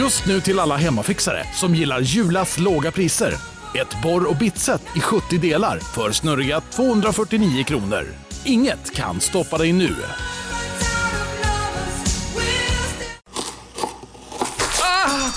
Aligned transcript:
Just 0.00 0.26
nu 0.26 0.40
till 0.40 0.58
alla 0.58 0.76
hemmafixare 0.76 1.46
som 1.54 1.74
gillar 1.74 2.00
Julas 2.00 2.58
låga 2.58 2.90
priser. 2.90 3.34
Ett 3.74 4.02
borr 4.02 4.24
och 4.30 4.36
bitset 4.36 4.82
i 4.96 5.00
70 5.00 5.38
delar 5.38 5.78
för 5.78 6.12
snurriga 6.12 6.60
249 6.60 7.64
kronor. 7.64 8.06
Inget 8.44 8.94
kan 8.94 9.20
stoppa 9.20 9.58
dig 9.58 9.72
nu. 9.72 9.96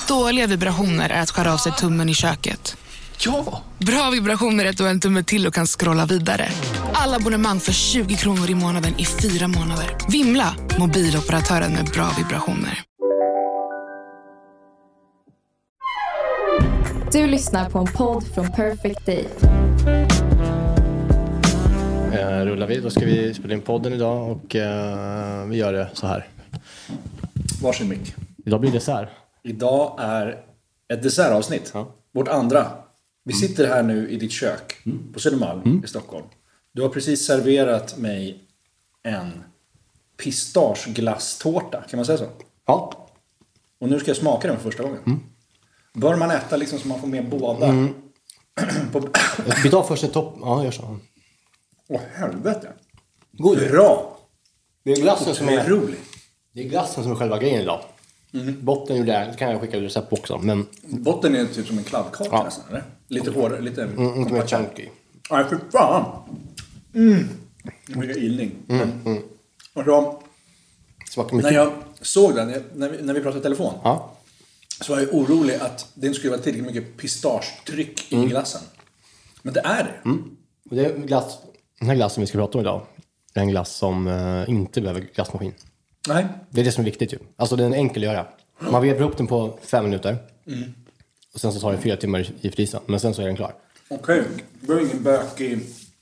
Dåliga 0.07 0.47
vibrationer 0.47 1.09
är 1.09 1.21
att 1.21 1.31
skära 1.31 1.53
av 1.53 1.57
sig 1.57 1.71
tummen 1.71 2.09
i 2.09 2.13
köket. 2.13 2.77
Ja! 3.17 3.63
Bra 3.77 4.09
vibrationer 4.09 4.65
är 4.65 4.69
att 4.69 4.77
du 4.77 4.83
har 4.83 4.91
en 4.91 4.99
tumme 4.99 5.23
till 5.23 5.47
och 5.47 5.53
kan 5.53 5.67
scrolla 5.67 6.05
vidare. 6.05 6.49
Alla 6.93 7.15
abonnemang 7.15 7.59
för 7.59 7.73
20 7.73 8.15
kronor 8.15 8.49
i 8.49 8.55
månaden 8.55 8.99
i 8.99 9.05
fyra 9.05 9.47
månader. 9.47 9.97
Vimla! 10.09 10.55
Mobiloperatören 10.79 11.73
med 11.73 11.85
bra 11.85 12.09
vibrationer. 12.17 12.83
Du 17.13 17.27
lyssnar 17.27 17.69
på 17.69 17.79
en 17.79 17.85
podd 17.85 18.23
från 18.27 18.51
Perfect 18.51 19.05
Day. 19.05 19.27
Eh, 22.13 22.45
rullar 22.45 22.67
vi. 22.67 22.79
Då 22.79 22.89
ska 22.89 23.05
vi 23.05 23.33
spela 23.33 23.53
in 23.53 23.61
podden 23.61 23.93
idag 23.93 24.31
och 24.31 24.55
eh, 24.55 25.45
vi 25.45 25.57
gör 25.57 25.73
det 25.73 25.89
så 25.93 26.07
här. 26.07 26.27
Varsin 27.61 27.89
mick. 27.89 28.15
Idag 28.45 28.59
blir 28.59 28.71
det 28.71 28.77
dessert. 28.77 29.09
Idag 29.43 29.95
är 29.99 30.43
ett 30.93 31.03
dessertavsnitt. 31.03 31.71
Ja. 31.73 31.95
Vårt 32.11 32.27
andra. 32.27 32.67
Vi 33.23 33.33
sitter 33.33 33.67
här 33.67 33.83
nu 33.83 34.09
i 34.09 34.17
ditt 34.17 34.31
kök 34.31 34.75
på 35.13 35.19
Södermalm 35.19 35.81
i 35.85 35.87
Stockholm. 35.87 36.25
Du 36.71 36.81
har 36.81 36.89
precis 36.89 37.25
serverat 37.25 37.97
mig 37.97 38.39
en 39.03 39.43
pistageglasstårta. 40.23 41.83
Kan 41.89 41.97
man 41.97 42.05
säga 42.05 42.17
så? 42.17 42.27
Ja. 42.65 43.07
Och 43.79 43.89
nu 43.89 43.99
ska 43.99 44.09
jag 44.09 44.17
smaka 44.17 44.47
den 44.47 44.57
för 44.57 44.63
första 44.63 44.83
gången. 44.83 45.19
Bör 45.93 46.15
man 46.15 46.31
äta 46.31 46.57
liksom 46.57 46.79
så 46.79 46.87
man 46.87 46.99
får 46.99 47.07
med 47.07 47.29
båda? 47.29 47.67
på... 48.91 49.01
Vi 49.63 49.69
tar 49.69 49.83
först 49.83 50.03
en 50.03 50.09
topp. 50.09 50.37
Ja, 50.41 50.63
gör 50.63 50.71
så. 50.71 50.97
Åh 51.89 52.01
helvete. 52.13 52.67
God. 53.31 53.57
Bra. 53.57 54.17
Det 54.83 54.91
är 54.91 54.95
glassen 54.95 55.35
som 55.35 55.49
är, 55.49 55.61
Otrolig. 55.63 55.95
det 56.53 56.61
är 56.61 56.69
glassen 56.69 57.03
som 57.03 57.11
är 57.11 57.15
själva 57.15 57.37
grejen 57.39 57.61
idag. 57.61 57.81
Botten 58.61 58.97
gjorde 58.97 59.11
jag, 59.11 59.37
kan 59.37 59.51
jag 59.51 59.61
skicka 59.61 59.77
recept 59.81 60.09
på 60.09 60.15
också. 60.15 60.37
Men 60.37 60.67
Botten 60.83 61.35
är 61.35 61.45
typ 61.45 61.67
som 61.67 61.77
en 61.77 61.83
kladdkaka 61.83 62.29
Ja. 62.31 62.43
nästan, 62.43 62.63
eller? 62.69 62.83
Lite 63.07 63.31
hårdare, 63.31 63.61
lite... 63.61 63.83
mm, 63.83 64.15
inte 64.15 64.33
mer 64.33 64.47
chunky. 64.47 64.89
Nej, 65.31 65.45
för 65.45 65.59
fan! 65.71 66.05
Mm. 66.95 67.29
Vilken 67.87 68.23
illning. 68.23 68.51
Mm, 68.69 68.91
Alltså, 69.75 70.19
Smakar 71.09 71.29
när 71.31 71.37
mycket. 71.37 71.53
jag 71.53 71.71
såg 72.01 72.35
den, 72.35 72.63
när 72.75 72.89
vi, 72.89 73.01
när 73.01 73.13
vi 73.13 73.21
pratade 73.21 73.39
i 73.39 73.43
telefon, 73.43 73.73
Ja. 73.83 74.11
Så 74.83 74.93
var 74.93 74.99
jag 75.01 75.13
orolig 75.13 75.55
att 75.55 75.87
det 75.93 76.07
inte 76.07 76.19
skulle 76.19 76.31
vara 76.31 76.41
tillräckligt 76.41 76.73
mycket 76.75 76.97
pistagetryck 76.97 78.11
Mm. 78.13 78.25
i 78.25 78.27
glassen. 78.29 78.61
Men 79.41 79.53
det 79.53 79.59
är 79.59 79.83
det. 79.83 80.09
Och 80.69 80.75
det 80.75 80.85
är 80.85 80.97
glass, 80.97 81.37
den 81.79 81.87
här 81.89 81.95
glassen 81.95 82.21
vi 82.21 82.27
ska 82.27 82.37
prata 82.37 82.57
om 82.57 82.61
idag. 82.61 82.81
är 83.33 83.41
en 83.41 83.47
glass 83.49 83.75
som 83.75 84.07
eh, 84.07 84.49
inte 84.49 84.81
behöver 84.81 85.01
glassmaskin. 85.15 85.53
Nej. 86.07 86.25
Det 86.49 86.61
är 86.61 86.65
det 86.65 86.71
som 86.71 86.81
är 86.81 86.85
viktigt 86.85 87.13
ju. 87.13 87.17
Alltså 87.35 87.55
den 87.55 87.73
är 87.73 87.77
enkel 87.77 88.03
att 88.03 88.07
göra. 88.13 88.25
Man 88.71 88.81
vevar 88.81 88.99
ihop 88.99 89.17
den 89.17 89.27
på 89.27 89.59
fem 89.61 89.83
minuter. 89.83 90.17
Och 91.33 91.39
sen 91.41 91.53
så 91.53 91.59
tar 91.59 91.71
det 91.71 91.77
fyra 91.77 91.95
timmar 91.97 92.19
i- 92.19 92.47
i 92.47 92.51
frysen. 92.51 92.81
Men 92.85 92.99
sen 92.99 93.13
så 93.13 93.21
är 93.21 93.25
den 93.25 93.35
klar. 93.35 93.53
Okej. 93.89 94.23
Det 94.61 94.73
var 94.73 94.79
ingen 94.81 95.03
bökig 95.03 95.59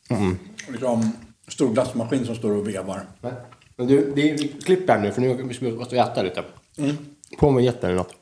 Mm. 0.09 0.38
liksom, 0.70 1.12
stor 1.48 1.74
glassmaskin 1.74 2.26
som 2.26 2.36
står 2.36 2.52
och 2.52 2.68
vevar. 2.68 3.02
Nej. 3.22 3.34
Men 3.76 3.88
du, 3.88 4.12
vi, 4.16 4.32
vi 4.32 4.48
klipper 4.48 4.94
här 4.94 5.00
nu 5.02 5.12
för 5.12 5.22
nu 5.22 5.54
ska 5.54 5.66
vi 5.66 5.72
gå 5.72 5.82
och 5.82 5.94
äta 5.94 6.24
lite. 6.24 6.44
På 7.40 7.52
med 7.52 7.64
jätten 7.64 7.86
eller 7.90 7.98
något. 7.98 8.14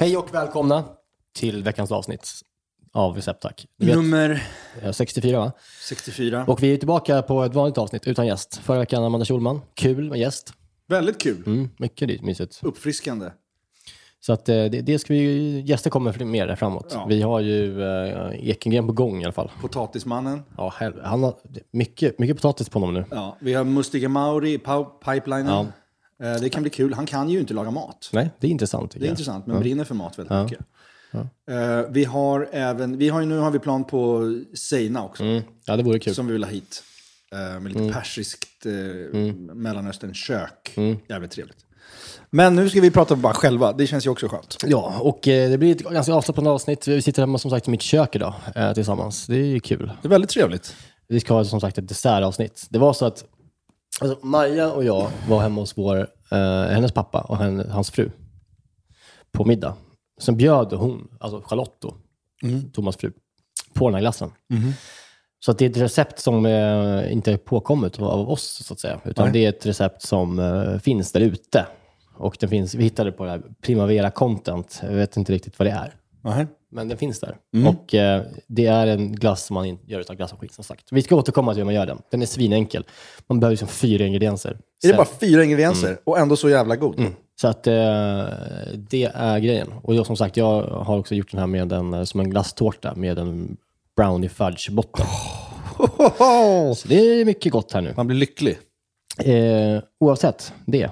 Hej 0.00 0.16
och 0.16 0.34
välkomna 0.34 0.84
till 1.34 1.62
veckans 1.62 1.92
avsnitt 1.92 2.30
av 2.92 3.16
Recept 3.16 3.42
Tack. 3.42 3.66
Du 3.78 3.86
vet, 3.86 3.96
Nummer 3.96 4.42
eh, 4.82 4.92
64 4.92 5.38
va? 5.38 5.52
64. 5.88 6.44
Och 6.46 6.62
vi 6.62 6.72
är 6.72 6.76
tillbaka 6.76 7.22
på 7.22 7.44
ett 7.44 7.54
vanligt 7.54 7.78
avsnitt 7.78 8.06
utan 8.06 8.26
gäst. 8.26 8.60
Förra 8.64 8.78
veckan 8.78 9.04
Amanda 9.04 9.24
Schulman. 9.24 9.60
Kul 9.74 10.10
med 10.10 10.18
gäst. 10.18 10.52
Väldigt 10.88 11.20
kul. 11.20 11.42
Mm, 11.46 11.68
mycket 11.78 12.22
mysigt. 12.22 12.60
Uppfriskande. 12.62 13.30
Så 14.20 14.32
att, 14.32 14.48
eh, 14.48 14.54
det, 14.54 14.68
det 14.68 14.98
ska 14.98 15.12
vi, 15.14 15.60
gäster 15.60 15.90
kommer 15.90 16.12
för 16.12 16.24
mer 16.24 16.56
framåt. 16.56 16.90
Ja. 16.94 17.06
Vi 17.08 17.22
har 17.22 17.40
ju 17.40 17.82
eh, 17.82 18.48
Ekengren 18.50 18.86
på 18.86 18.92
gång 18.92 19.22
i 19.22 19.24
alla 19.24 19.32
fall. 19.32 19.50
Potatismannen. 19.60 20.42
Ja, 20.56 20.74
hel- 20.80 21.00
han 21.04 21.22
har 21.22 21.34
mycket, 21.70 22.18
mycket 22.18 22.36
potatis 22.36 22.68
på 22.68 22.78
honom 22.78 22.94
nu. 22.94 23.04
Ja, 23.10 23.36
vi 23.40 23.54
har 23.54 23.64
Mustiga 23.64 24.08
Mauri 24.08 24.52
i 24.54 24.58
pipelinen. 25.04 25.66
Eh, 26.22 26.34
Det 26.40 26.48
kan 26.48 26.62
bli 26.62 26.70
kul. 26.70 26.94
Han 26.94 27.06
kan 27.06 27.28
ju 27.30 27.40
inte 27.40 27.54
laga 27.54 27.70
mat. 27.70 28.10
Nej, 28.12 28.30
det 28.40 28.46
är 28.46 28.50
intressant. 28.50 28.90
Det 28.90 28.98
är 28.98 29.00
jag. 29.02 29.10
intressant, 29.10 29.46
men 29.46 29.60
brinner 29.60 29.84
för 29.84 29.94
mat 29.94 30.18
väldigt 30.18 30.42
mycket. 30.42 30.66
Eh, 31.50 31.90
vi 31.90 32.04
har 32.04 32.48
även, 32.52 32.98
vi 32.98 33.08
har 33.08 33.20
ju, 33.20 33.26
nu 33.26 33.38
har 33.38 33.50
vi 33.50 33.58
plan 33.58 33.84
på 33.84 34.22
Seina 34.54 35.04
också, 35.04 35.22
Mm. 35.24 35.42
Ja, 35.64 35.76
det 35.76 35.82
vore 35.82 35.98
kul. 35.98 36.14
som 36.14 36.26
vi 36.26 36.32
vill 36.32 36.44
ha 36.44 36.50
hit. 36.50 36.82
Eh, 37.32 37.38
med 37.38 37.56
Mm. 37.56 37.66
lite 37.66 37.92
persiskt 37.94 38.66
eh, 38.66 38.72
Mellanöstern-kök. 39.54 40.74
Jävligt 41.08 41.30
trevligt. 41.30 41.56
Men 42.30 42.56
nu 42.56 42.70
ska 42.70 42.80
vi 42.80 42.90
prata 42.90 43.16
bara 43.16 43.34
själva, 43.34 43.72
det 43.72 43.86
känns 43.86 44.06
ju 44.06 44.10
också 44.10 44.28
skönt. 44.28 44.56
Ja, 44.66 44.94
och 45.00 45.28
eh, 45.28 45.50
det 45.50 45.58
blir 45.58 45.72
ett 45.76 45.82
ganska 45.82 46.14
avslappnat 46.14 46.46
avsnitt. 46.46 46.88
Vi 46.88 47.02
sitter 47.02 47.22
hemma 47.22 47.38
som 47.38 47.50
sagt 47.50 47.68
i 47.68 47.70
mitt 47.70 47.82
kök 47.82 48.16
idag 48.16 48.34
eh, 48.54 48.72
tillsammans. 48.72 49.26
Det 49.26 49.36
är 49.36 49.44
ju 49.44 49.60
kul. 49.60 49.92
Det 50.02 50.08
är 50.08 50.10
väldigt 50.10 50.30
trevligt. 50.30 50.76
Vi 51.08 51.20
ska 51.20 51.34
ha 51.34 51.44
som 51.44 51.60
sagt 51.60 51.78
ett 51.78 51.88
dessertavsnitt. 51.88 52.66
Det 52.70 52.78
var 52.78 52.92
så 52.92 53.06
att 53.06 53.24
alltså, 54.00 54.26
Maja 54.26 54.72
och 54.72 54.84
jag 54.84 55.10
var 55.28 55.40
hemma 55.40 55.60
hos 55.60 55.78
vår, 55.78 55.98
eh, 56.30 56.38
hennes 56.70 56.92
pappa 56.92 57.20
och 57.20 57.36
henne, 57.36 57.66
hans 57.70 57.90
fru 57.90 58.10
på 59.32 59.44
middag. 59.44 59.74
Sen 60.20 60.36
bjöd 60.36 60.72
hon, 60.72 61.08
alltså 61.20 61.42
Charlotte 61.46 61.76
då, 61.80 61.94
Thomas 62.72 62.96
fru, 62.96 63.12
på 63.74 63.88
den 63.88 63.94
här 63.94 64.00
glassen. 64.00 64.30
Så 65.44 65.50
att 65.50 65.58
det 65.58 65.64
är 65.64 65.70
ett 65.70 65.76
recept 65.76 66.18
som 66.18 66.46
eh, 66.46 67.12
inte 67.12 67.32
är 67.32 67.36
påkommet 67.36 68.00
av 68.00 68.30
oss, 68.30 68.64
så 68.66 68.74
att 68.74 68.80
säga. 68.80 69.00
Utan 69.04 69.32
det 69.32 69.44
är 69.44 69.48
ett 69.48 69.66
recept 69.66 70.02
som 70.02 70.38
eh, 70.38 70.78
finns 70.78 71.12
där 71.12 71.20
ute. 71.20 71.66
Och 72.18 72.36
den 72.40 72.48
finns, 72.48 72.74
vi 72.74 72.84
hittade 72.84 73.12
på 73.12 73.24
det 73.24 73.30
här 73.30 73.42
Primavera 73.62 74.10
Content. 74.10 74.80
Jag 74.82 74.92
vet 74.92 75.16
inte 75.16 75.32
riktigt 75.32 75.58
vad 75.58 75.68
det 75.68 75.72
är. 75.72 75.94
Men 76.70 76.88
den 76.88 76.98
finns 76.98 77.20
där. 77.20 77.36
Och 77.68 77.94
eh, 77.94 78.22
det 78.46 78.66
är 78.66 78.86
en 78.86 79.12
glass 79.12 79.44
som 79.44 79.54
man 79.54 79.78
gör 79.86 80.04
av 80.10 80.16
glassmaskin 80.16 80.50
som 80.52 80.64
sagt. 80.64 80.84
Vi 80.90 81.02
ska 81.02 81.16
återkomma 81.16 81.52
till 81.52 81.60
hur 81.60 81.64
man 81.64 81.74
gör 81.74 81.86
den. 81.86 81.98
Den 82.10 82.22
är 82.22 82.26
svinenkel. 82.26 82.84
Man 83.26 83.40
behöver 83.40 83.52
liksom 83.52 83.68
fyra 83.68 84.04
ingredienser. 84.06 84.58
Är 84.84 84.88
det 84.88 84.94
bara 84.94 85.06
fyra 85.20 85.44
ingredienser 85.44 85.98
och 86.04 86.18
ändå 86.18 86.36
så 86.36 86.48
jävla 86.50 86.76
god? 86.76 87.00
Så 87.40 87.48
att 87.48 87.66
eh, 87.66 87.72
det 88.76 89.10
är 89.14 89.38
grejen. 89.38 89.72
Och 89.82 89.94
jag, 89.94 90.06
som 90.06 90.16
sagt, 90.16 90.36
jag 90.36 90.62
har 90.62 90.98
också 90.98 91.14
gjort 91.14 91.30
den 91.30 91.40
här 91.40 91.46
med 91.46 91.72
en, 91.72 91.94
eh, 91.94 92.04
som 92.04 92.20
en 92.20 92.30
glasstårta 92.30 92.94
med 92.94 93.18
en 93.18 93.56
brownie 93.96 94.28
fudge 94.28 94.70
botten. 94.70 95.06
Så 96.76 96.88
det 96.88 96.94
är 96.94 97.24
mycket 97.24 97.52
gott 97.52 97.72
här 97.72 97.80
nu. 97.80 97.94
Man 97.96 98.06
blir 98.06 98.16
lycklig. 98.18 98.58
Eh, 99.18 99.82
oavsett 100.00 100.52
det, 100.66 100.90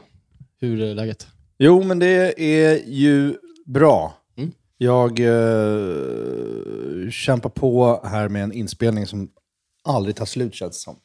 hur 0.60 0.80
är 0.80 0.94
läget? 0.94 1.26
Jo, 1.58 1.82
men 1.82 1.98
det 1.98 2.40
är 2.42 2.80
ju 2.86 3.34
bra. 3.66 4.14
Mm. 4.36 4.52
Jag 4.78 5.20
eh, 5.20 7.10
kämpar 7.10 7.50
på 7.50 8.00
här 8.04 8.28
med 8.28 8.42
en 8.44 8.52
inspelning 8.52 9.06
som 9.06 9.28
aldrig 9.84 10.16
tar 10.16 10.24
slut 10.24 10.54
känns 10.54 10.72
det 10.76 10.80
som. 10.82 10.96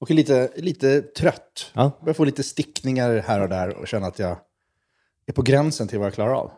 Och 0.00 0.10
är 0.10 0.14
lite, 0.14 0.50
lite 0.56 1.00
trött. 1.02 1.70
Ja. 1.72 1.98
Börjar 2.00 2.14
få 2.14 2.24
lite 2.24 2.42
stickningar 2.42 3.22
här 3.26 3.40
och 3.40 3.48
där 3.48 3.76
och 3.76 3.88
känner 3.88 4.08
att 4.08 4.18
jag 4.18 4.36
är 5.26 5.32
på 5.32 5.42
gränsen 5.42 5.88
till 5.88 5.98
vad 5.98 6.06
jag 6.06 6.14
klarar 6.14 6.34
av. 6.34 6.50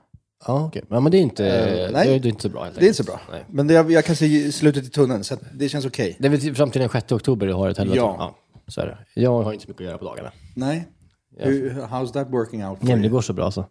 Ja, 0.47 0.67
okej. 0.67 0.82
Ja, 0.88 1.00
men 1.00 1.12
det 1.12 1.19
är 1.19 1.23
inte, 1.23 1.47
Eh, 1.47 1.91
nej. 1.93 2.19
det 2.19 2.29
är 2.29 2.31
inte 2.31 2.43
så 2.43 2.49
bra. 2.49 2.65
Helt 2.65 2.75
Det 2.79 2.85
är 2.85 2.88
inte 2.88 3.05
så 3.05 3.12
enkelt. 3.12 3.26
bra. 3.29 3.37
Nej. 3.37 3.44
Men 3.50 3.67
det, 3.67 3.75
jag 3.75 4.05
kan 4.05 4.17
se 4.17 4.53
slutet 4.53 4.85
i 4.85 4.88
tunneln, 4.91 5.25
så 5.25 5.35
att 5.35 5.41
det 5.55 5.69
känns 5.69 5.87
okej. 5.87 6.17
Det 6.19 6.26
är 6.26 6.31
väl 6.31 6.41
till- 6.41 6.55
fram 6.55 6.70
till 6.70 6.81
den 6.81 6.91
6 6.91 7.12
oktober 7.12 7.47
du 7.47 7.53
har 7.53 7.69
ett 7.70 7.79
helvete? 7.79 7.99
Ja. 7.99 8.37
Så 8.69 8.81
är 8.81 8.87
det. 8.87 9.20
Jag 9.20 9.43
har 9.43 9.53
inte 9.53 9.65
så 9.65 9.70
mycket 9.70 9.81
att 9.81 9.87
göra 9.87 9.99
på 9.99 10.05
dagarna. 10.05 10.32
Nej. 10.56 10.88
Hur, 11.37 11.71
how's 11.71 12.12
that 12.12 12.31
working 12.31 12.65
out? 12.67 12.83
Nej, 12.83 12.94
men 12.94 13.03
det 13.03 13.09
går 13.09 13.21
så 13.21 13.33
bra 13.33 13.44
alltså. 13.44 13.67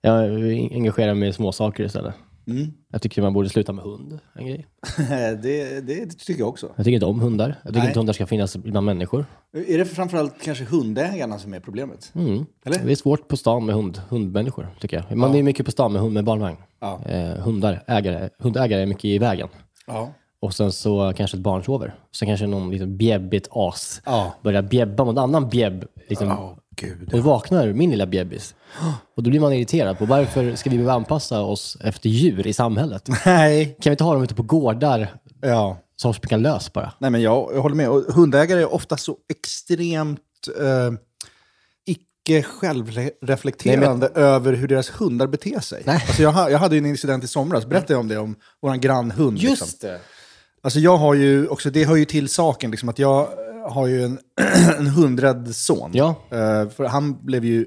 Jag 0.00 0.24
engagerar 0.72 1.14
mig 1.14 1.28
i 1.28 1.32
små 1.32 1.52
saker 1.52 1.84
istället. 1.84 2.14
Mm. 2.46 2.72
Jag 2.92 3.02
tycker 3.02 3.22
man 3.22 3.32
borde 3.32 3.48
sluta 3.48 3.72
med 3.72 3.84
hund. 3.84 4.18
En 4.34 4.46
grej. 4.46 4.66
det, 5.42 5.80
det 5.86 6.18
tycker 6.18 6.40
jag 6.40 6.48
också. 6.48 6.72
Jag 6.76 6.84
tycker 6.84 6.94
inte 6.94 7.06
om 7.06 7.20
hundar. 7.20 7.48
Jag 7.48 7.72
tycker 7.72 7.78
Nej. 7.78 7.88
inte 7.88 8.00
hundar 8.00 8.12
ska 8.12 8.26
finnas 8.26 8.56
bland 8.56 8.86
människor. 8.86 9.26
Är 9.68 9.78
det 9.78 9.84
framförallt 9.84 10.34
kanske 10.42 10.64
hundägarna 10.64 11.38
som 11.38 11.54
är 11.54 11.60
problemet? 11.60 12.12
Mm. 12.14 12.46
Eller? 12.64 12.84
Det 12.84 12.92
är 12.92 12.96
svårt 12.96 13.28
på 13.28 13.36
stan 13.36 13.66
med 13.66 13.74
hund, 13.74 14.00
hundmänniskor, 14.08 14.68
tycker 14.80 15.04
jag. 15.08 15.16
Man 15.18 15.34
är 15.34 15.42
mycket 15.42 15.66
på 15.66 15.72
stan 15.72 15.92
med 15.92 16.02
hund 16.02 16.14
med 16.14 16.24
barnvagn. 16.24 16.56
Ja. 16.80 17.00
Eh, 17.04 17.38
hundar, 17.38 17.84
ägare, 17.86 18.28
hundägare 18.38 18.82
är 18.82 18.86
mycket 18.86 19.04
i 19.04 19.18
vägen. 19.18 19.48
Ja. 19.86 20.12
Och 20.40 20.54
sen 20.54 20.72
så 20.72 21.12
kanske 21.16 21.36
ett 21.36 21.42
barn 21.42 21.64
sover. 21.64 21.94
Sen 22.16 22.28
kanske 22.28 22.46
någon 22.46 22.70
liten 22.70 22.96
bjäbbigt 22.96 23.48
as 23.50 24.02
Ja. 24.04 24.34
börjar 24.42 24.62
bjäbba 24.62 25.04
mot 25.04 25.12
en 25.12 25.18
annan 25.18 25.48
bjäbb 25.48 25.84
liksom, 26.08 26.56
gud. 26.76 27.02
Och 27.12 27.18
då 27.18 27.20
vaknar 27.20 27.72
min 27.72 27.90
lilla 27.90 28.06
bebis. 28.06 28.54
Och 29.16 29.22
då 29.22 29.30
blir 29.30 29.40
man 29.40 29.52
irriterad 29.52 29.98
på 29.98 30.04
varför 30.06 30.54
ska 30.54 30.70
vi 30.70 30.76
behöva 30.76 30.92
anpassa 30.92 31.40
oss 31.40 31.76
efter 31.80 32.08
djur 32.08 32.46
i 32.46 32.52
samhället? 32.52 33.08
Nej. 33.26 33.64
Kan 33.66 33.90
vi 33.90 33.90
inte 33.90 34.04
ha 34.04 34.14
dem 34.14 34.22
ute 34.22 34.34
på 34.34 34.42
gårdar 34.42 35.14
Ja. 35.40 35.78
som 35.96 36.14
springer 36.14 36.38
lös 36.42 36.72
bara? 36.72 36.92
Nej, 36.98 37.10
men 37.10 37.22
jag, 37.22 37.50
jag 37.54 37.62
håller 37.62 37.76
med. 37.76 37.88
Och 37.88 38.02
hundägare 38.14 38.60
är 38.60 38.74
ofta 38.74 38.96
så 38.96 39.16
extremt 39.30 40.20
eh, 40.60 40.92
icke 41.86 42.42
självreflekterande 42.42 44.08
över 44.14 44.52
hur 44.52 44.68
deras 44.68 44.90
hundar 44.90 45.26
beter 45.26 45.60
sig. 45.60 45.82
Nej. 45.86 46.04
Alltså 46.06 46.22
jag, 46.22 46.50
jag 46.50 46.58
hade 46.58 46.74
ju 46.74 46.78
en 46.78 46.86
incident 46.86 47.24
i 47.24 47.28
somras, 47.28 47.66
berättade 47.66 47.92
jag 47.92 48.00
om 48.00 48.08
det, 48.08 48.18
om 48.18 48.34
vår 48.62 48.74
grannhund. 48.74 49.38
liksom. 49.38 49.68
det! 49.80 50.00
Alltså 50.62 50.78
jag 50.78 50.96
har 50.96 51.14
ju 51.14 51.48
också, 51.48 51.70
det 51.70 51.84
hör 51.84 51.96
ju 51.96 52.04
till 52.04 52.28
saken, 52.28 52.70
liksom, 52.70 52.88
att 52.88 52.98
jag 52.98 53.28
har 53.70 53.86
ju 53.86 54.02
en, 54.04 54.18
en 54.78 54.86
hundrädd 54.86 55.56
son. 55.56 55.90
Ja. 55.94 56.08
Eh, 56.30 56.68
för 56.68 56.84
han 56.84 57.24
blev 57.26 57.44
ju 57.44 57.66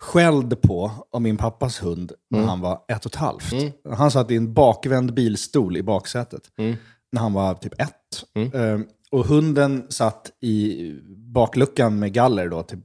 skälld 0.00 0.62
på 0.62 0.90
av 1.12 1.22
min 1.22 1.36
pappas 1.36 1.82
hund 1.82 2.12
när 2.30 2.38
Mm. 2.38 2.48
han 2.48 2.60
var 2.60 2.80
ett 2.88 3.06
och 3.06 3.10
ett 3.12 3.16
halvt. 3.16 3.52
Han 3.90 4.10
satt 4.10 4.30
i 4.30 4.36
en 4.36 4.54
bakvänd 4.54 5.14
bilstol 5.14 5.76
i 5.76 5.82
baksätet 5.82 6.42
Mm. 6.58 6.76
när 7.12 7.20
han 7.20 7.32
var 7.32 7.54
typ 7.54 7.80
ett. 7.80 8.24
Eh, 8.54 8.78
och 9.10 9.26
hunden 9.26 9.86
satt 9.88 10.30
i 10.40 10.92
bakluckan 11.34 11.98
med 11.98 12.12
galler 12.12 12.48
då. 12.48 12.62
Typ. 12.62 12.80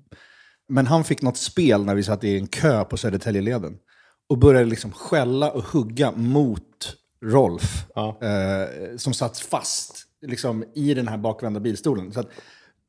Men 0.69 0.87
han 0.87 1.03
fick 1.03 1.21
något 1.21 1.37
spel 1.37 1.85
när 1.85 1.95
vi 1.95 2.03
satt 2.03 2.23
i 2.23 2.37
en 2.37 2.47
kö 2.47 2.83
på 2.83 2.97
Södertäljeleden. 2.97 3.77
Och 4.29 4.37
började 4.37 4.65
liksom 4.65 4.91
skälla 4.91 5.51
och 5.51 5.63
hugga 5.63 6.11
mot 6.11 6.95
Rolf. 7.25 7.85
Ja. 7.95 8.17
Eh, 8.21 8.97
som 8.97 9.13
satt 9.13 9.37
fast 9.37 9.95
liksom, 10.27 10.63
i 10.75 10.93
den 10.93 11.07
här 11.07 11.17
bakvända 11.17 11.59
bilstolen. 11.59 12.13
Så 12.13 12.19
att 12.19 12.29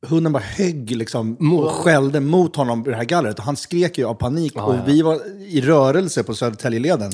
hunden 0.07 0.33
bara 0.33 0.43
högg 0.43 0.91
liksom, 0.91 1.53
och 1.59 1.71
skällde 1.71 2.19
mot 2.19 2.55
honom 2.55 2.81
i 2.87 2.89
det 2.89 2.95
här 2.95 3.03
gallret. 3.03 3.39
Och 3.39 3.45
han 3.45 3.55
skrek 3.55 3.97
ju 3.97 4.05
av 4.05 4.13
panik. 4.13 4.55
och 4.55 4.75
ja. 4.75 4.83
vi 4.87 5.01
var 5.01 5.19
i 5.47 5.61
rörelse 5.61 6.23
på 6.23 6.33
Södertäljeleden. 6.35 7.11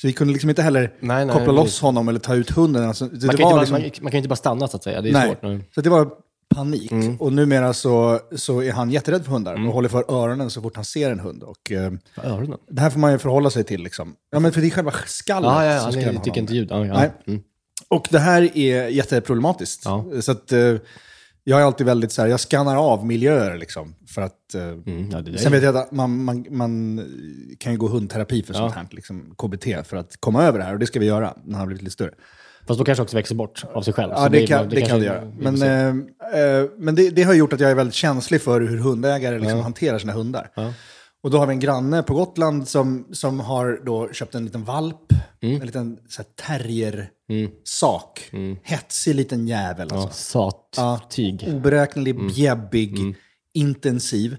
Så 0.00 0.06
vi 0.06 0.12
kunde 0.12 0.32
liksom 0.32 0.50
inte 0.50 0.62
heller 0.62 0.92
Nej, 1.00 1.26
nej, 1.26 1.32
koppla 1.34 1.52
precis. 1.52 1.64
loss 1.64 1.80
honom 1.80 2.08
eller 2.08 2.20
ta 2.20 2.34
ut 2.34 2.50
hunden. 2.50 2.84
Alltså, 2.88 3.04
det, 3.06 3.10
Man, 3.12 3.20
kan 3.20 3.30
inte 3.30 3.42
var 3.44 3.50
bara, 3.52 3.60
liksom, 3.60 3.80
man, 3.82 3.90
man 4.02 4.10
kan 4.10 4.18
inte 4.18 4.28
bara 4.28 4.36
stanna 4.36 4.68
så 4.68 4.76
att 4.76 4.82
säga. 4.82 5.00
Det 5.00 5.08
är 5.08 5.12
nej. 5.12 5.26
svårt. 5.28 5.42
Mm. 5.44 5.62
Så 5.74 5.80
det 5.80 5.90
var 5.90 6.10
panik. 6.54 6.92
Och 7.18 7.32
numera 7.32 7.72
så, 7.72 8.20
så 8.36 8.62
är 8.62 8.72
han 8.72 8.90
jätterädd 8.90 9.24
för 9.24 9.32
hundar 9.32 9.54
Mm. 9.54 9.68
och 9.68 9.74
håller 9.74 9.88
för 9.88 10.04
öronen 10.22 10.50
så 10.50 10.62
fort 10.62 10.76
han 10.76 10.84
ser 10.84 11.10
en 11.10 11.20
hund. 11.20 11.42
Och, 11.42 11.72
eh, 11.72 11.92
Öronen? 12.22 12.58
det 12.70 12.80
här 12.80 12.90
får 12.90 13.00
man 13.00 13.12
ju 13.12 13.18
förhålla 13.18 13.50
sig 13.50 13.64
till. 13.64 13.82
Liksom. 13.82 14.14
Ja, 14.30 14.40
men 14.40 14.52
för 14.52 14.60
det 14.60 14.66
är 14.66 14.70
själva 14.70 14.92
skallet 15.06 15.50
Ja, 15.50 15.64
ja, 15.64 15.74
ja 15.74 15.80
som 15.80 15.92
skrämmer 15.92 16.08
är- 16.08 16.14
tycker 16.14 16.30
honom. 16.30 16.38
inte 16.40 16.54
ljud. 16.54 16.68
Ja, 16.70 16.86
ja. 16.86 16.94
Nej. 16.94 17.10
Mm. 17.26 17.42
Och 17.94 18.06
det 18.10 18.18
här 18.18 18.56
är 18.58 18.88
jätteproblematiskt. 18.88 19.82
Ja. 19.84 20.04
Så 20.20 20.32
att, 20.32 20.52
eh, 20.52 20.74
jag 21.44 21.60
är 21.60 21.64
alltid 21.64 21.86
väldigt 21.86 22.12
så 22.12 22.22
här, 22.22 22.28
jag 22.28 22.40
skannar 22.40 22.76
av 22.76 23.06
miljöer 23.06 23.56
liksom. 23.58 23.94
För 24.08 24.22
att, 24.22 24.54
eh, 24.54 24.62
Mm, 24.62 25.10
ja, 25.12 25.20
det 25.20 25.30
där 25.30 25.38
sen 25.38 25.52
vet 25.52 25.62
jag 25.62 25.76
att 25.76 25.92
man, 25.92 26.24
man, 26.24 26.44
man 26.50 27.00
kan 27.58 27.72
ju 27.72 27.78
gå 27.78 27.88
hundterapi 27.88 28.42
för 28.42 28.54
sånt 28.54 28.74
här, 28.74 28.86
liksom 28.90 29.34
KBT, 29.38 29.66
för 29.88 29.96
att 29.96 30.16
komma 30.20 30.42
över 30.44 30.58
det 30.58 30.64
här. 30.64 30.72
Och 30.72 30.78
det 30.78 30.86
ska 30.86 31.00
vi 31.00 31.06
göra 31.06 31.34
när 31.44 31.52
han 31.52 31.60
har 31.60 31.66
blivit 31.66 31.82
lite 31.82 31.92
större. 31.92 32.10
Fast 32.66 32.78
då 32.78 32.84
kanske 32.84 33.02
också 33.02 33.16
växer 33.16 33.34
bort 33.34 33.64
av 33.74 33.82
sig 33.82 33.94
själv. 33.94 34.12
Ja, 34.16 34.22
Så 34.24 34.28
det, 34.28 34.46
kan 34.46 34.68
det, 34.68 34.80
kan 34.80 34.98
det 35.00 35.04
göra. 35.06 35.24
vi 35.24 35.44
får 35.44 35.50
Men, 35.52 35.58
se. 35.58 35.66
eh, 35.66 36.44
eh, 36.58 36.64
men 36.78 36.94
det, 36.94 37.10
det 37.10 37.22
har 37.22 37.34
gjort 37.34 37.52
att 37.52 37.60
jag 37.60 37.70
är 37.70 37.74
väldigt 37.74 37.94
känslig 37.94 38.42
för 38.42 38.60
hur 38.60 38.78
hundägare 38.78 39.38
liksom 39.38 39.60
hanterar 39.60 39.98
sina 39.98 40.12
hundar. 40.12 40.50
Och 41.24 41.30
då 41.30 41.38
har 41.38 41.46
vi 41.46 41.52
en 41.54 41.60
granne 41.60 42.02
på 42.02 42.14
Gotland 42.14 42.68
som, 42.68 43.06
som 43.12 43.40
har 43.40 43.80
då 43.86 44.12
köpt 44.12 44.34
en 44.34 44.44
liten 44.44 44.64
valp, 44.64 44.96
Mm. 45.42 45.60
en 45.60 45.66
liten 45.66 45.98
så 46.08 46.22
här, 46.22 46.58
terrier-sak. 46.58 48.30
Hetsig 48.62 49.14
liten 49.14 49.48
jävel. 49.48 49.88
ja, 49.90 50.02
Alltså. 50.02 50.52
sattyg. 50.74 51.44
Oberäknelig, 51.48 52.14
Mm. 52.14 52.28
bjäbbig, 52.28 53.16
intensiv. 53.54 54.36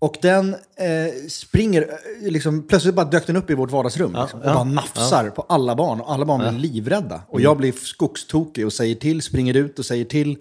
Och 0.00 0.16
den 0.22 0.54
eh, 0.54 1.28
springer, 1.28 1.82
eh, 1.82 2.30
liksom, 2.32 2.66
plötsligt 2.66 2.94
bara 2.94 3.06
dök 3.06 3.26
den 3.26 3.36
upp 3.36 3.50
i 3.50 3.54
vårt 3.54 3.70
vardagsrum. 3.70 4.12
liksom, 4.22 4.40
och 4.40 4.46
ja, 4.46 4.54
bara 4.54 4.64
nafsar 4.64 5.30
på 5.30 5.42
alla 5.42 5.74
barn. 5.76 6.00
Och 6.00 6.12
alla 6.12 6.24
barn 6.24 6.40
blir 6.56 6.70
livrädda. 6.70 7.22
Och 7.28 7.34
Mm. 7.38 7.44
jag 7.44 7.56
blir 7.56 7.72
skogstokig 7.72 8.66
och 8.66 8.72
säger 8.72 8.94
till, 8.94 9.22
springer 9.22 9.54
ut 9.56 9.78
och 9.78 9.84
säger 9.84 10.04
till. 10.04 10.36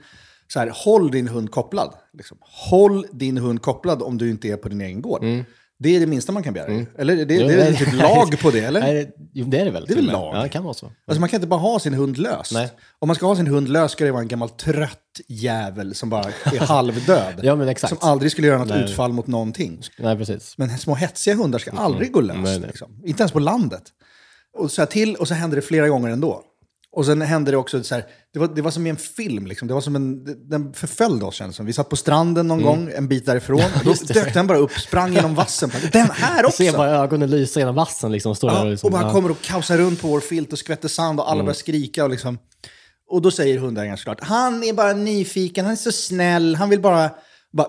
Så 0.47 0.59
här, 0.59 0.71
håll 0.85 1.11
din 1.11 1.27
hund 1.27 1.51
kopplad. 1.51 1.93
Liksom. 2.13 2.37
Håll 2.41 3.05
din 3.11 3.37
hund 3.37 3.61
kopplad 3.61 4.01
om 4.01 4.17
du 4.17 4.29
inte 4.29 4.47
är 4.47 4.57
på 4.57 4.69
din 4.69 4.81
egen 4.81 5.01
gård. 5.01 5.23
Det 5.83 5.95
är 5.95 6.00
det 6.00 6.06
minsta 6.06 6.31
man 6.31 6.44
kan 6.44 6.53
begära. 6.53 6.85
Eller 6.97 7.15
det, 7.15 7.25
det, 7.25 7.35
Mm. 7.35 7.47
Det 7.47 7.63
är 7.63 7.74
typ 7.74 7.94
lag 7.94 8.39
på 8.41 8.51
det, 8.51 8.59
eller? 8.59 8.80
Nej, 8.80 9.12
jo, 9.33 9.45
det 9.45 9.59
är 9.59 9.65
det 9.65 9.71
väl? 9.71 9.85
Det 9.85 9.94
är 9.94 9.95
väl 9.95 10.06
lag? 10.06 10.35
Ja, 10.35 10.44
det 10.44 10.50
kan 10.50 10.63
vara 10.63 10.74
så. 10.74 10.91
Alltså 11.07 11.19
man 11.19 11.30
kan 11.30 11.38
inte 11.38 11.47
bara 11.47 11.59
ha 11.59 11.80
sin 11.80 11.94
hund 11.94 12.18
lös. 12.18 12.51
Nej. 12.53 12.69
Om 13.00 13.07
man 13.07 13.15
ska 13.15 13.25
ha 13.25 13.35
sin 13.35 13.47
hund 13.47 13.69
lös 13.69 13.91
ska 13.91 14.06
det 14.06 14.12
vara 14.12 14.21
en 14.21 14.27
gammal 14.27 14.50
trött 14.50 15.00
jävel 15.27 15.95
som 15.95 16.09
bara 16.09 16.24
är 16.45 16.59
halvdöd. 16.65 17.39
Ja, 17.44 17.56
men 17.56 17.68
exakt. 17.68 17.89
Som 18.00 18.09
aldrig 18.09 18.31
skulle 18.31 18.47
göra 18.47 18.57
något 18.57 18.68
Nej. 18.69 18.83
utfall 18.83 19.13
mot 19.13 19.27
någonting. 19.27 19.81
Nej, 20.00 20.18
precis. 20.18 20.57
Men 20.57 20.77
små 20.77 20.95
hetsiga 20.95 21.35
hundar 21.35 21.59
ska 21.59 21.71
aldrig 21.71 22.12
gå 22.12 22.21
lös. 22.21 22.38
Nej. 22.44 22.59
Liksom. 22.59 23.01
Inte 23.06 23.21
ens 23.24 23.31
på 23.31 23.39
landet. 23.39 23.83
Och 24.57 24.71
så 24.71 24.81
här 24.81 24.85
till, 24.85 25.15
och 25.15 25.27
så 25.27 25.33
händer 25.33 25.56
det 25.56 25.62
flera 25.62 25.88
gånger 25.89 26.09
ändå. 26.09 26.41
Och 26.95 27.06
sen 27.06 27.22
hände 27.22 27.51
det 27.51 27.57
också 27.57 27.84
så 27.84 27.95
här, 27.95 28.06
det 28.34 28.40
var, 28.40 28.48
det 28.48 28.62
var 28.62 28.72
som 28.72 28.88
i 28.88 28.90
en 28.90 28.98
film, 28.98 29.48
liksom. 29.48 29.68
det 29.68 29.74
var 29.74 29.81
som 29.81 29.95
en, 29.95 30.24
den 30.50 30.74
förföljde 30.74 31.25
oss 31.25 31.36
kändes 31.36 31.56
som. 31.56 31.66
Vi 31.66 31.74
satt 31.74 31.90
på 31.90 31.95
stranden 31.95 32.48
någon 32.48 32.62
gång, 32.62 32.92
en 32.95 33.07
bit 33.07 33.25
därifrån, 33.25 33.60
och 33.60 33.84
då 33.84 33.92
Mm. 33.92 34.06
dök 34.07 34.34
den 34.34 34.48
bara 34.48 34.57
upp, 34.57 34.72
sprang 34.72 35.13
genom 35.13 35.36
vassen. 35.36 35.72
Den 35.92 36.10
här 36.12 36.45
också! 36.45 36.57
Se 36.57 36.72
bara 36.72 36.90
ögonen 36.92 37.30
lysa 37.30 37.60
genom 37.60 37.75
vassen 37.75 38.12
liksom. 38.12 38.36
Står 38.36 38.50
där 38.50 38.60
och, 38.62 38.66
Ja, 38.66 38.69
liksom, 38.69 38.88
och 38.88 38.92
bara 38.92 39.01
ja. 39.01 39.04
Mm. 39.04 39.13
kommer 39.13 39.31
och 39.31 39.42
kaosar 39.42 39.78
runt 39.78 40.01
på 40.01 40.07
vår 40.07 40.19
filt 40.19 40.54
och 40.54 40.60
skvätter 40.60 40.88
sand 40.88 41.19
och 41.19 41.31
alla 41.31 41.44
börjar 41.44 41.54
skrika. 41.54 42.04
Och, 42.04 42.10
liksom. 42.10 42.38
och 43.10 43.22
då 43.22 43.31
säger 43.31 43.57
hundägaren 43.57 43.98
såklart, 43.98 44.19
han 44.22 44.63
är 44.63 44.74
bara 44.74 44.94
nyfiken, 44.94 45.66
han 45.66 45.72
är 45.72 45.78
så 45.78 45.92
snäll, 45.92 46.56
han 46.56 46.69
vill 46.69 46.81
bara... 46.81 47.10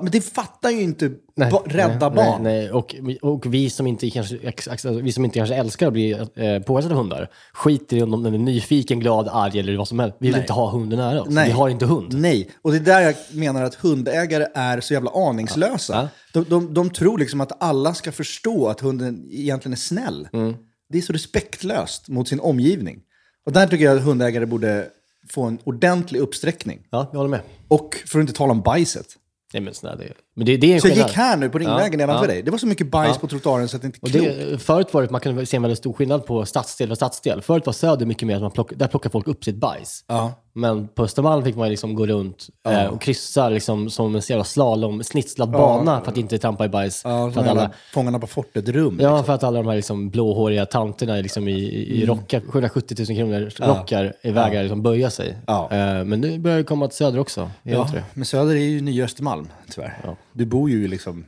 men 0.01 0.11
det 0.11 0.21
fattar 0.21 0.71
ju 0.71 0.83
inte 0.83 1.11
Nej, 1.37 1.51
ba- 1.51 1.63
rädda 1.67 2.09
nej, 2.09 2.17
barn. 2.17 2.43
Nej, 2.43 2.59
nej. 2.59 2.73
Och, 2.73 2.95
och 3.23 3.55
vi, 3.55 3.71
som 3.71 3.87
inte 3.87 4.11
kanske, 4.11 4.37
ex- 4.43 4.85
vi 4.85 5.13
som 5.13 5.25
inte 5.25 5.39
kanske 5.39 5.55
älskar 5.55 5.87
att 5.87 5.93
bli 5.93 6.11
eh, 6.13 6.59
påhälsade 6.67 6.95
av 6.95 7.01
hundar, 7.01 7.31
skiter 7.53 7.97
i 7.97 8.03
om 8.03 8.23
den 8.23 8.35
är 8.35 8.39
nyfiken, 8.39 9.01
glad, 9.01 9.29
arg 9.33 9.59
eller 9.59 9.77
vad 9.77 9.89
som 9.89 9.99
helst. 9.99 10.17
Vi 10.21 10.29
vill 10.31 10.41
inte 10.41 10.53
ha 10.53 10.71
hunden 10.71 10.99
nära 10.99 11.23
oss. 11.23 11.29
Vi 11.29 11.51
har 11.51 11.69
inte 11.69 11.87
hund. 11.87 12.15
Nej, 12.21 12.51
och 12.63 12.71
det 12.73 12.77
är 12.79 12.81
där 12.81 13.01
jag 13.01 13.15
menar 13.33 13.63
att 13.63 13.75
hundägare 13.75 14.47
är 14.55 14.81
så 14.81 14.95
jävla 14.95 15.11
aningslösa. 15.15 15.95
Ja. 15.95 16.09
De, 16.33 16.45
de, 16.49 16.75
de 16.75 16.91
tror 16.91 17.19
liksom 17.19 17.41
att 17.41 17.63
alla 17.63 17.95
ska 17.95 18.13
förstå 18.13 18.69
att 18.69 18.81
hunden 18.81 19.29
egentligen 19.31 19.73
är 19.73 19.77
snäll. 19.77 20.29
Mm. 20.33 20.55
Det 20.89 20.99
är 20.99 21.03
så 21.03 21.13
respektlöst 21.13 22.09
mot 22.09 22.29
sin 22.29 22.41
omgivning. 22.41 23.01
Och 23.47 23.53
där 23.53 23.67
tycker 23.67 23.85
jag 23.85 23.97
att 23.97 24.03
hundägare 24.05 24.47
borde 24.47 24.87
få 25.31 25.43
en 25.43 25.59
ordentlig 25.65 26.21
uppsträckning. 26.21 26.79
Ja, 26.91 27.09
jag 27.13 27.19
håller 27.19 27.31
med. 27.31 27.41
Och 27.69 27.97
för 28.07 28.19
att 28.19 28.23
inte 28.23 28.33
tala 28.33 28.53
om 28.53 28.63
bajset. 28.63 29.07
Jag 29.55 29.63
minns 29.63 29.83
när 29.83 29.97
det 29.97 30.13
men 30.35 30.47
det, 30.47 30.57
det 30.57 30.71
är 30.71 30.75
en 30.75 30.81
Så 30.81 30.87
jag 30.89 30.93
skillnad. 30.95 31.09
gick 31.11 31.17
här 31.17 31.37
nu 31.37 31.49
på 31.51 31.59
ringvägen 31.59 32.01
Ja, 32.01 32.07
nedanför 32.07 32.29
ja. 32.29 32.35
dig. 32.35 32.43
Det 32.43 32.51
var 32.51 32.59
så 32.59 32.67
mycket 32.67 32.87
bajs 32.91 33.11
Ja. 33.15 33.21
på 33.21 33.27
trottoaren 33.27 33.69
så 33.69 33.77
att 33.77 33.83
det 33.83 33.87
inte 33.87 33.99
är 34.03 34.05
Och 34.05 34.11
det, 34.51 34.59
förut 34.63 34.95
var 34.95 35.03
det, 35.03 35.11
man 35.11 35.21
kunde 35.21 35.47
se 35.47 35.57
en 35.57 35.63
väldigt 35.63 35.79
stor 35.79 35.93
skillnad 35.93 36.27
på 36.27 36.47
stadsdel 36.47 36.91
och 36.91 36.97
stadsdel. 36.97 37.43
Förut 37.43 37.67
var 37.67 37.73
Söder 37.73 38.07
mycket 38.07 38.27
mer 38.29 38.37
att 38.37 38.43
man 38.43 38.51
plock, 38.51 38.73
där 38.77 38.87
plockar 38.87 39.11
folk 39.11 39.29
upp 39.29 39.45
sitt 39.45 39.57
bajs. 39.57 40.05
Ja. 40.09 40.33
Men 40.57 40.89
på 40.89 41.03
Östermalm 41.05 41.45
fick 41.45 41.57
man 41.57 41.69
liksom 41.69 41.95
gå 41.95 42.07
runt 42.07 42.47
eh, 42.69 42.85
och 42.87 43.01
kryssa 43.03 43.49
liksom 43.49 43.91
som 43.91 44.15
en 44.15 44.23
jävla 44.29 44.45
slalom, 44.45 45.03
snitslad 45.05 45.51
bana 45.51 46.01
för 46.01 46.11
att 46.11 46.17
inte 46.17 46.39
trampa 46.39 46.65
i 46.65 46.69
bajs. 46.69 47.03
Ja, 47.05 47.31
för, 47.31 47.41
att 47.41 47.49
alla, 47.49 47.71
Fångarna 47.93 48.19
på 48.19 48.27
fortet-rum. 48.27 48.99
ja, 49.01 49.23
för 49.23 49.33
att 49.33 49.43
alla 49.45 49.59
de 49.63 49.69
här 49.69 49.77
liksom 49.77 50.11
blåhåriga 50.11 50.67
tanterna 50.67 51.15
liksom 51.17 51.49
i, 51.49 51.53
i, 51.53 52.03
i 52.03 52.07
rockar, 52.07 52.41
770 52.49 52.97
000 53.09 53.17
kronor 53.19 53.51
rockar 53.67 54.13
i 54.23 54.31
vägar 54.31 54.63
liksom 54.63 54.83
böja 54.83 55.11
sig. 55.11 55.37
Ja. 55.47 55.69
Eh, 55.73 56.05
men 56.05 56.21
nu 56.21 56.39
börjar 56.39 56.59
det 56.59 56.65
komma 56.65 56.89
till 56.89 56.97
Söder 56.97 57.19
också. 57.19 57.51
Ja, 57.63 57.89
men 58.15 58.25
Söder 58.25 58.55
är 58.55 58.59
ju 58.59 58.81
nya 58.81 59.05
Östermalm, 59.05 59.49
tyvärr. 59.71 60.17
Du 60.35 60.47
bor 60.47 60.71
ju 60.71 60.89
liksom 60.89 61.25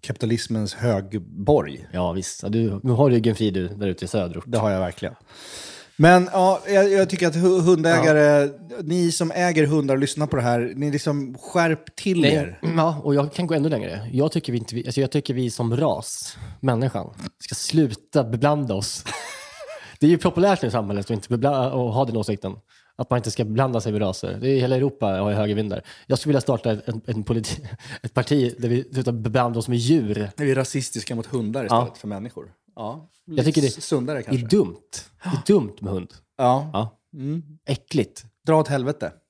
kapitalismens 0.00 0.74
högborg. 0.74 1.86
Ja, 1.92 2.12
visst. 2.12 2.42
Ja, 2.42 2.48
du, 2.48 2.80
nu 2.82 2.92
har 2.92 3.08
du 3.10 3.16
Jörgen 3.16 3.36
Frid 3.36 3.54
du, 3.54 3.68
där 3.68 3.86
ute 3.86 4.04
i 4.04 4.08
söder. 4.08 4.42
Det 4.46 4.58
har 4.58 4.70
jag 4.70 4.80
verkligen. 4.80 5.14
Men 5.96 6.28
ja, 6.32 6.60
jag, 6.68 6.90
jag 6.92 7.10
tycker 7.10 7.26
att 7.28 7.34
hu- 7.36 7.60
hundägare, 7.60 8.50
ni 8.82 9.12
som 9.12 9.30
äger 9.30 9.66
hundar 9.66 9.94
och 9.94 10.00
lyssnar 10.00 10.26
på 10.26 10.36
det 10.36 10.42
här, 10.42 10.72
ni 10.76 10.90
liksom 10.90 11.34
skärp 11.38 11.96
till 11.96 12.24
er. 12.24 12.58
Nej, 12.62 12.72
ja, 12.76 13.00
och 13.04 13.14
jag 13.14 13.32
kan 13.34 13.46
gå 13.46 13.54
ännu 13.54 13.68
längre. 13.68 14.08
Jag 14.12 14.32
tycker 14.32 14.52
vi, 14.52 14.58
inte, 14.58 14.76
alltså 14.76 15.00
jag 15.00 15.10
tycker 15.10 15.34
vi 15.34 15.50
som 15.50 15.76
ras, 15.76 16.36
människan, 16.60 17.10
ska 17.38 17.54
sluta 17.54 18.24
beblanda 18.24 18.74
oss. 18.74 19.04
Det 20.00 20.06
är 20.06 20.10
ju 20.10 20.18
populärt 20.18 20.62
nu 20.62 20.68
i 20.68 20.70
samhället 20.70 21.04
att 21.06 21.10
inte 21.10 21.28
bebla- 21.28 21.66
att 21.66 21.94
ha 21.94 22.04
den 22.04 22.16
åsikten. 22.16 22.52
Att 22.96 23.10
man 23.10 23.16
inte 23.16 23.30
ska 23.30 23.44
blanda 23.44 23.80
sig 23.80 23.92
med 23.92 24.00
raser. 24.00 24.38
Det 24.40 24.48
är 24.50 24.60
hela 24.60 24.76
Europa 24.76 25.06
har 25.06 25.30
ju 25.30 25.36
högervindar. 25.36 25.82
Jag 26.06 26.18
skulle 26.18 26.30
vilja 26.30 26.40
starta 26.40 26.70
en, 26.70 27.00
en 27.06 27.24
politi- 27.24 27.66
ett 28.02 28.14
parti 28.14 28.54
där 28.58 28.68
vi 28.68 28.84
slutar 28.92 29.12
beblanda 29.12 29.58
oss 29.58 29.68
med 29.68 29.78
djur. 29.78 30.30
Vi 30.36 30.50
är 30.50 30.54
rasistiska 30.54 31.14
mot 31.14 31.26
hundar 31.26 31.64
istället 31.64 31.88
Ja. 31.88 31.94
för 31.94 32.08
människor. 32.08 32.52
Ja, 32.76 33.10
Jag 33.24 33.44
tycker 33.44 33.62
det 33.62 33.70
Sundare 33.70 34.18
Det 34.18 34.22
är 34.22 34.22
kanske. 34.22 34.46
dumt. 34.56 34.80
Det 35.22 35.28
är 35.28 35.54
dumt 35.54 35.76
med 35.80 35.92
hund. 35.92 36.12
Ja. 36.36 36.70
Ja. 36.72 36.98
Äckligt. 37.66 38.24
Dra 38.46 38.60
åt 38.60 38.68
helvete. 38.68 39.12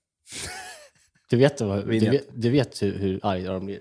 Du 1.31 1.37
vet, 1.37 1.61
vad- 1.61 1.89
du 1.89 1.99
vet, 2.11 2.29
du 2.35 2.51
vet 2.51 2.83
hur, 2.83 2.99
hur 2.99 3.21
arga 3.23 3.53
de 3.53 3.67
blir. 3.67 3.79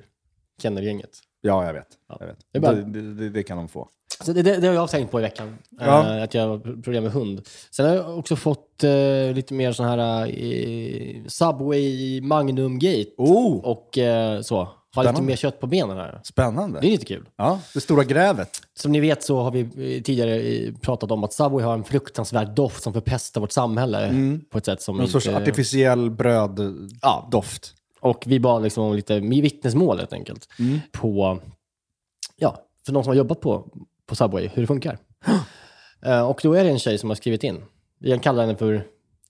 Kennelgänget. 0.61 1.19
Ja, 1.41 1.65
jag 1.65 1.73
vet. 1.73 1.87
Jag 2.19 2.27
vet. 2.27 2.37
Det 2.53 2.59
bara- 2.59 2.73
det, 2.75 3.13
det, 3.15 3.29
det 3.29 3.43
kan 3.43 3.57
de 3.57 3.67
få. 3.67 3.89
Så 4.21 4.33
det, 4.33 4.41
det, 4.41 4.57
det 4.57 4.67
har 4.67 4.73
jag 4.73 4.89
tänkt 4.89 5.11
på 5.11 5.19
i 5.19 5.21
veckan, 5.21 5.57
Ja. 5.79 6.17
eh, 6.17 6.23
att 6.23 6.33
jag 6.33 6.47
har 6.47 6.81
problem 6.81 7.03
med 7.03 7.11
hund. 7.13 7.41
Sen 7.71 7.85
har 7.89 7.95
jag 7.95 8.19
också 8.19 8.35
fått 8.35 8.83
eh, 8.83 9.33
lite 9.35 9.53
mer 9.53 9.71
sån 9.71 9.85
här 9.85 10.25
eh, 10.27 11.25
Subway 11.27 12.21
Magnum 12.21 12.79
Gate 12.79 13.09
Oh! 13.17 13.57
och 13.65 13.97
eh, 13.97 14.41
så. 14.41 14.67
Ha 14.95 15.03
lite 15.03 15.21
mer 15.21 15.35
kött 15.35 15.59
på 15.59 15.67
benen 15.67 15.97
här. 15.97 16.21
Spännande. 16.23 16.79
Det 16.81 16.87
är 16.87 16.91
lite 16.91 17.05
kul. 17.05 17.29
Ja, 17.35 17.59
det 17.73 17.81
stora 17.81 18.03
grävet. 18.03 18.49
Som 18.73 18.91
ni 18.91 18.99
vet 18.99 19.23
så 19.23 19.39
har 19.41 19.51
vi 19.51 19.59
eh, 19.61 20.01
tidigare 20.03 20.35
eh, 20.39 20.73
pratat 20.81 21.11
om 21.11 21.23
att 21.23 21.33
Subway 21.33 21.63
har 21.65 21.73
en 21.73 21.83
fruktansvärd 21.83 22.49
doft 22.55 22.83
som 22.83 22.93
förpestar 22.93 23.41
vårt 23.41 23.51
samhälle 23.51 24.13
på 24.49 24.57
ett 24.57 24.65
sätt 24.65 24.81
som 24.81 24.97
Någon 24.97 25.07
sorts 25.07 25.25
inte... 25.27 25.37
artificiell 25.37 26.09
bröddoft. 26.11 27.73
Och 27.99 28.23
vi 28.27 28.39
bad 28.39 28.63
liksom 28.63 28.83
om 28.83 28.93
lite 28.95 29.19
vittnesmål 29.19 29.97
helt 29.97 30.13
enkelt. 30.13 30.47
På, 30.91 31.39
ja, 32.37 32.57
för 32.85 32.93
någon 32.93 33.03
som 33.03 33.09
har 33.11 33.15
jobbat 33.15 33.41
på, 33.41 33.67
på 34.07 34.15
Subway, 34.15 34.47
hur 34.53 34.61
det 34.63 34.67
funkar. 34.67 34.97
Eh, 36.05 36.21
och 36.29 36.39
då 36.43 36.53
är 36.53 36.63
det 36.63 36.69
en 36.69 36.79
tjej 36.79 36.97
som 36.97 37.09
har 37.09 37.15
skrivit 37.15 37.43
in. 37.43 37.63
Vi 37.99 38.09
kan 38.09 38.19
kalla 38.19 38.41
henne 38.41 38.55
för 38.55 38.83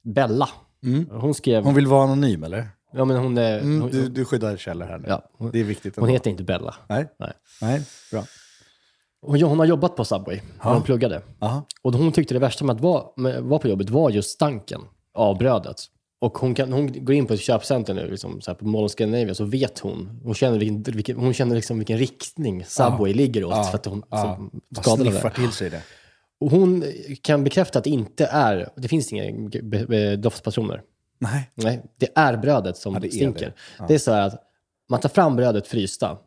Bella. 0.04 0.50
Hon 1.12 1.34
skrev... 1.34 1.64
Hon 1.64 1.74
vill 1.74 1.88
vara 1.88 2.04
anonym, 2.04 2.44
eller? 2.44 2.68
ja, 2.94 3.06
men 3.06 3.18
hon, 3.18 3.38
är, 3.38 3.60
Mm, 3.60 3.82
hon, 3.82 3.92
du, 3.92 4.10
du 4.10 4.26
skyddar 4.26 4.58
källor 4.58 4.86
här 4.86 4.98
nu. 4.98 5.06
ja, 5.08 5.30
hon, 5.38 5.52
Det 5.52 5.60
är 5.60 5.64
viktigt. 5.64 5.96
hon 5.98 6.10
heter 6.10 6.30
inte 6.32 6.44
Bella. 6.44 6.76
Nej. 6.88 7.06
Nej. 7.20 7.32
Nej, 7.62 7.82
bra. 8.12 8.24
Hon, 9.22 9.42
hon 9.42 9.60
har 9.60 9.66
jobbat 9.66 9.96
på 9.96 10.06
Subway 10.06 10.42
när 10.64 10.74
hon 10.74 10.84
pluggade. 10.84 11.22
Aha. 11.40 11.66
Och 11.82 11.94
hon 11.94 12.12
tyckte 12.12 12.34
det 12.34 12.40
värsta 12.40 12.66
med 12.66 12.76
att 12.76 12.82
vara, 12.82 13.04
med, 13.18 13.44
vara 13.44 13.60
på 13.60 13.68
jobbet 13.68 13.90
var 13.90 14.10
just 14.10 14.30
stanken 14.30 14.82
av 15.14 15.38
brödet. 15.38 15.78
Och 16.24 16.38
hon, 16.38 16.56
kan, 16.56 16.74
hon 16.74 17.06
går 17.06 17.16
in 17.16 17.26
på 17.28 17.34
ett 17.34 17.40
köpcenter 17.42 17.94
nu, 17.94 18.10
liksom, 18.12 18.42
så 18.42 18.52
här 18.52 18.56
på 18.56 18.66
Mall 18.66 18.84
of 18.84 18.92
Scandinavia, 18.92 19.36
så 19.36 19.46
vet 19.46 19.80
hon. 19.80 20.20
Hon 20.24 20.34
känner, 20.34 20.58
vilken, 20.60 20.84
vilken, 20.84 21.18
hon 21.18 21.34
känner 21.34 21.56
liksom 21.56 21.78
vilken 21.80 21.98
riktning 21.98 22.66
Subway 22.66 23.14
ligger 23.14 23.44
åt. 23.44 23.70
För 23.70 23.76
att 23.78 23.86
hon 23.86 24.04
Ja. 24.10 24.36
så, 24.52 24.60
Bara 24.70 24.84
skadad 24.84 25.08
av 25.08 25.12
sniffar 25.12 25.30
till 25.30 25.52
sig 25.52 25.70
det. 25.70 25.82
Och 26.40 26.52
hon 26.52 26.84
kan 27.22 27.44
bekräfta 27.44 27.80
att 27.80 27.84
det 27.84 27.90
inte 27.90 28.26
är, 28.26 28.70
det 28.76 28.88
finns 28.88 29.14
inga 29.14 29.50
be- 29.64 29.86
be- 29.86 30.16
doftpatroner. 30.16 30.82
Nej. 31.20 31.52
Nej, 31.56 31.84
det 32.00 32.10
är 32.16 32.38
brödet 32.38 32.78
som 32.78 32.94
Ja, 32.94 33.00
det 33.00 33.08
är 33.08 33.12
stinker. 33.12 33.54
det. 33.80 33.86
Det. 33.88 33.94
är 33.94 34.00
så 34.00 34.12
här 34.12 34.28
att 34.28 34.44
man 34.90 35.00
tar 35.00 35.10
fram 35.10 35.36
brödet 35.36 35.68
frysta. 35.68 36.18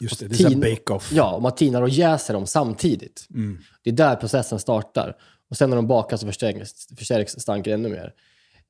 Just 0.00 0.20
det, 0.20 0.26
det 0.28 0.44
är 0.44 0.56
bake-off. 0.56 1.10
Ja, 1.12 1.34
och 1.34 1.42
man 1.42 1.54
tinar 1.54 1.82
och 1.82 1.88
jäser 1.88 2.34
dem 2.34 2.46
samtidigt. 2.46 3.26
Mm. 3.30 3.58
Det 3.82 3.90
är 3.90 3.94
där 3.94 4.16
processen 4.16 4.58
startar. 4.58 5.16
Och 5.50 5.56
sen 5.56 5.70
när 5.70 5.76
de 5.76 5.86
bakas 5.86 6.20
så 6.20 6.26
förstärks, 6.26 6.86
förstärks 6.96 7.32
stanken 7.32 7.72
ännu 7.72 7.88
mer. 7.88 8.12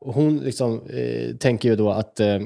Och 0.05 0.15
hon 0.15 0.39
liksom, 0.39 0.83
eh, 0.91 1.37
tänker 1.37 1.69
ju 1.69 1.77
då 1.77 1.91
att 1.91 2.21
eh, 2.21 2.39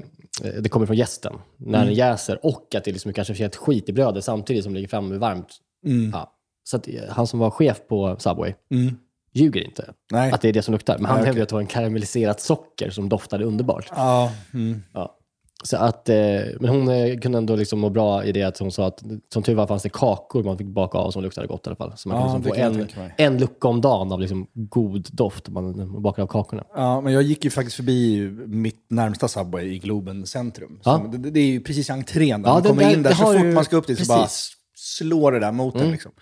det 0.60 0.68
kommer 0.68 0.86
från 0.86 0.96
gästen 0.96 1.32
när 1.56 1.74
Mm. 1.78 1.86
den 1.86 1.94
jäser 1.94 2.46
och 2.46 2.74
att 2.74 2.84
det 2.84 2.92
liksom 2.92 3.12
kanske 3.12 3.34
finns 3.34 3.46
ett 3.46 3.56
skit 3.56 3.88
i 3.88 3.92
brödet 3.92 4.24
samtidigt 4.24 4.64
som 4.64 4.72
det 4.72 4.76
ligger 4.76 4.88
framme 4.88 5.16
varmt. 5.16 5.48
Mm. 5.86 6.10
Ja. 6.14 6.32
Så 6.64 6.76
att, 6.76 6.88
eh, 6.88 6.94
han 7.08 7.26
som 7.26 7.38
var 7.38 7.50
chef 7.50 7.80
på 7.88 8.16
Subway 8.18 8.54
Mm. 8.70 8.96
ljuger 9.32 9.60
inte. 9.64 9.92
Nej. 10.12 10.32
Att 10.32 10.40
det 10.40 10.48
är 10.48 10.52
det 10.52 10.62
som 10.62 10.72
luktar. 10.72 10.98
Men 10.98 11.06
han 11.06 11.16
Nej, 11.16 11.26
hävdade 11.26 11.32
okej. 11.32 11.42
att 11.42 11.48
det 11.48 11.54
var 11.54 11.60
en 11.60 11.66
karamelliserat 11.66 12.40
socker 12.40 12.90
som 12.90 13.08
doftade 13.08 13.44
underbart. 13.44 13.86
Ja. 13.96 14.32
Mm. 14.54 14.82
Ja. 14.94 15.17
Så 15.64 15.76
att, 15.76 16.08
eh, 16.08 16.16
men 16.60 16.68
hon 16.70 16.88
eh, 16.88 17.18
kunde 17.18 17.38
ändå 17.38 17.56
liksom 17.56 17.78
må 17.80 17.90
bra 17.90 18.24
i 18.24 18.32
det 18.32 18.42
att 18.42 18.58
hon 18.58 18.72
sa 18.72 18.86
att 18.86 19.02
som 19.32 19.42
tur 19.42 19.54
var 19.54 19.66
fanns 19.66 19.82
det 19.82 19.88
kakor 19.88 20.42
man 20.42 20.58
fick 20.58 20.66
baka 20.66 20.98
av 20.98 21.10
som 21.10 21.22
luktade 21.22 21.46
gott 21.46 21.66
i 21.66 21.68
alla 21.68 21.76
fall. 21.76 21.92
Så 21.96 22.08
man 22.08 22.18
Ja, 22.20 22.32
kunde 22.32 22.48
liksom 22.70 22.88
få 22.88 23.00
en, 23.00 23.10
en 23.16 23.38
lucka 23.38 23.68
om 23.68 23.80
dagen 23.80 24.12
av 24.12 24.20
liksom 24.20 24.46
god 24.54 25.08
doft 25.12 25.48
man, 25.48 25.76
man 25.92 26.02
bakar 26.02 26.22
av 26.22 26.26
kakorna. 26.26 26.64
Ja, 26.74 27.00
men 27.00 27.12
jag 27.12 27.22
gick 27.22 27.44
ju 27.44 27.50
faktiskt 27.50 27.76
förbi 27.76 28.28
mitt 28.46 28.86
närmsta 28.90 29.28
Subway 29.28 29.66
i 29.74 29.78
Globen 29.78 30.26
centrum. 30.26 30.80
Ja. 30.84 31.06
Det, 31.12 31.30
det 31.30 31.40
är 31.40 31.46
ju 31.46 31.60
precis 31.60 31.88
i 31.88 31.92
entrén 31.92 32.42
där 32.42 32.48
Ja, 32.50 32.54
man 32.54 32.62
kommer 32.62 32.92
in 32.92 33.02
där. 33.02 33.10
Så 33.10 33.24
fort 33.24 33.36
du- 33.42 33.52
man 33.52 33.64
ska 33.64 33.76
upp 33.76 33.86
dit 33.86 33.98
så 33.98 34.04
bara 34.12 34.22
precis. 34.22 34.50
slår 34.76 35.32
det 35.32 35.38
där 35.40 35.52
mot 35.52 35.74
en. 35.76 35.90
Liksom. 35.90 36.12